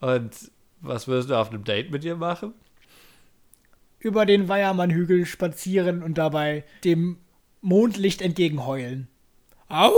Und 0.00 0.50
was 0.80 1.08
würdest 1.08 1.30
du 1.30 1.34
auf 1.34 1.50
einem 1.50 1.64
Date 1.64 1.90
mit 1.90 2.04
ihr 2.04 2.16
machen? 2.16 2.54
Über 3.98 4.26
den 4.26 4.48
Weiermannhügel 4.48 5.26
spazieren 5.26 6.02
und 6.02 6.18
dabei 6.18 6.64
dem 6.84 7.18
Mondlicht 7.60 8.22
entgegenheulen. 8.22 9.08
Au! 9.68 9.92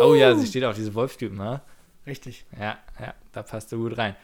Oh 0.00 0.14
ja, 0.14 0.34
sie 0.34 0.46
steht 0.46 0.64
auf 0.64 0.76
diese 0.76 0.94
Wolfstypen, 0.94 1.40
ha? 1.40 1.62
Richtig. 2.06 2.46
Ja, 2.58 2.78
ja, 2.98 3.14
da 3.32 3.42
passt 3.42 3.70
du 3.72 3.76
gut 3.76 3.98
rein. 3.98 4.16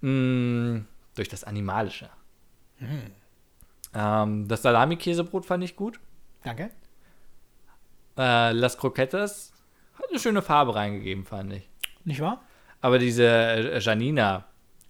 Mm, 0.00 0.84
durch 1.14 1.28
das 1.28 1.44
Animalische. 1.44 2.10
Ähm, 3.94 4.48
das 4.48 4.62
Salami-Käsebrot 4.62 5.44
fand 5.46 5.64
ich 5.64 5.76
gut. 5.76 6.00
Danke. 6.44 6.70
Äh, 8.16 8.52
Las 8.52 8.78
Croquetas 8.78 9.52
hat 9.94 10.08
eine 10.10 10.18
schöne 10.18 10.42
Farbe 10.42 10.74
reingegeben, 10.74 11.24
fand 11.24 11.52
ich. 11.52 11.68
Nicht 12.04 12.20
wahr? 12.20 12.42
Aber 12.80 12.98
diese 12.98 13.24
äh, 13.24 13.78
Janina, 13.78 14.44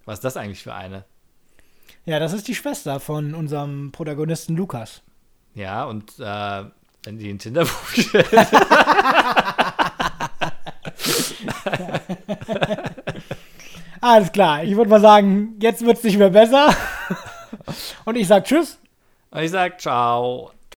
was 0.05 0.15
ist 0.15 0.23
das 0.23 0.37
eigentlich 0.37 0.63
für 0.63 0.73
eine? 0.73 1.05
Ja, 2.05 2.19
das 2.19 2.33
ist 2.33 2.47
die 2.47 2.55
Schwester 2.55 2.99
von 2.99 3.33
unserem 3.33 3.91
Protagonisten 3.91 4.57
Lukas. 4.57 5.01
Ja, 5.53 5.85
und 5.85 6.19
äh, 6.19 6.63
wenn 7.03 7.17
die 7.17 7.29
ein 7.29 7.39
Tinder-Profil 7.39 8.25
Alles 14.01 14.31
klar, 14.33 14.63
ich 14.63 14.75
würde 14.75 14.89
mal 14.89 14.99
sagen, 14.99 15.55
jetzt 15.61 15.85
wird 15.85 15.97
es 15.97 16.03
nicht 16.03 16.17
mehr 16.17 16.31
besser. 16.31 16.75
Und 18.03 18.15
ich 18.17 18.27
sag 18.27 18.43
Tschüss. 18.43 18.79
Und 19.33 19.41
ich 19.41 19.49
sag 19.49 19.81
ciao. 19.81 20.51